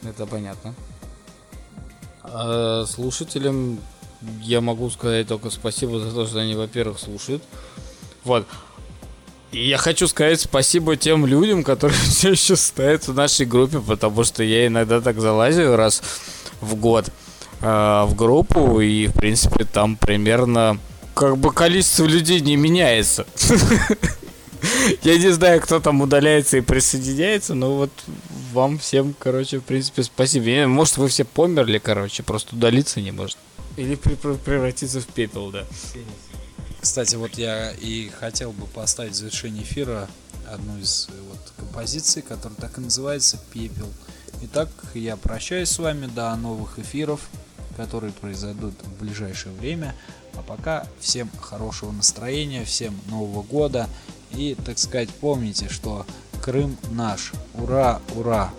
Это 0.02 0.26
понятно. 0.26 0.74
А 2.22 2.84
слушателям 2.86 3.80
я 4.42 4.60
могу 4.60 4.90
сказать 4.90 5.28
только 5.28 5.50
спасибо 5.50 5.98
за 6.00 6.12
то, 6.12 6.26
что 6.26 6.40
они, 6.40 6.54
во-первых, 6.54 6.98
слушают. 6.98 7.42
Вот. 8.24 8.46
И 9.52 9.68
я 9.68 9.78
хочу 9.78 10.06
сказать 10.06 10.40
спасибо 10.40 10.96
тем 10.96 11.26
людям, 11.26 11.64
которые 11.64 11.98
все 12.08 12.30
еще 12.32 12.56
стоят 12.56 13.08
в 13.08 13.14
нашей 13.14 13.46
группе, 13.46 13.80
потому 13.80 14.24
что 14.24 14.42
я 14.42 14.66
иногда 14.66 15.00
так 15.00 15.20
залазю 15.20 15.76
раз 15.76 16.02
в 16.60 16.74
год 16.76 17.10
э, 17.60 18.04
в 18.06 18.14
группу, 18.14 18.80
и, 18.80 19.06
в 19.06 19.12
принципе, 19.12 19.64
там 19.64 19.96
примерно 19.96 20.78
как 21.14 21.36
бы 21.36 21.52
количество 21.52 22.04
людей 22.04 22.40
не 22.40 22.56
меняется. 22.56 23.26
Я 25.02 25.18
не 25.18 25.30
знаю, 25.30 25.60
кто 25.60 25.80
там 25.80 26.00
удаляется 26.00 26.58
и 26.58 26.60
присоединяется, 26.60 27.54
но 27.54 27.76
вот 27.76 27.90
вам 28.52 28.78
всем, 28.78 29.14
короче, 29.18 29.58
в 29.58 29.64
принципе, 29.64 30.02
спасибо. 30.02 30.66
Может, 30.66 30.98
вы 30.98 31.08
все 31.08 31.24
померли, 31.24 31.78
короче, 31.78 32.22
просто 32.22 32.56
удалиться 32.56 33.00
не 33.00 33.10
может. 33.10 33.38
Или 33.76 33.94
превратиться 33.94 35.00
в 35.00 35.06
пепел, 35.06 35.50
да. 35.50 35.64
Кстати, 36.80 37.16
вот 37.16 37.34
я 37.34 37.72
и 37.72 38.08
хотел 38.08 38.52
бы 38.52 38.66
поставить 38.66 39.12
в 39.12 39.16
завершение 39.16 39.62
эфира 39.62 40.08
одну 40.50 40.78
из 40.78 41.08
вот 41.28 41.52
композиций, 41.56 42.22
которая 42.22 42.58
так 42.58 42.78
и 42.78 42.80
называется 42.80 43.38
«Пепел». 43.52 43.88
Итак, 44.42 44.70
я 44.94 45.16
прощаюсь 45.16 45.68
с 45.68 45.78
вами 45.78 46.06
до 46.06 46.34
новых 46.36 46.78
эфиров 46.78 47.20
которые 47.80 48.12
произойдут 48.12 48.74
в 48.82 49.02
ближайшее 49.02 49.54
время. 49.54 49.94
А 50.34 50.42
пока 50.42 50.86
всем 51.00 51.30
хорошего 51.40 51.92
настроения, 51.92 52.64
всем 52.64 52.94
Нового 53.08 53.42
года. 53.42 53.88
И, 54.32 54.56
так 54.66 54.78
сказать, 54.78 55.08
помните, 55.08 55.68
что 55.68 56.04
Крым 56.42 56.76
наш. 56.90 57.32
Ура, 57.54 58.00
ура! 58.14 58.50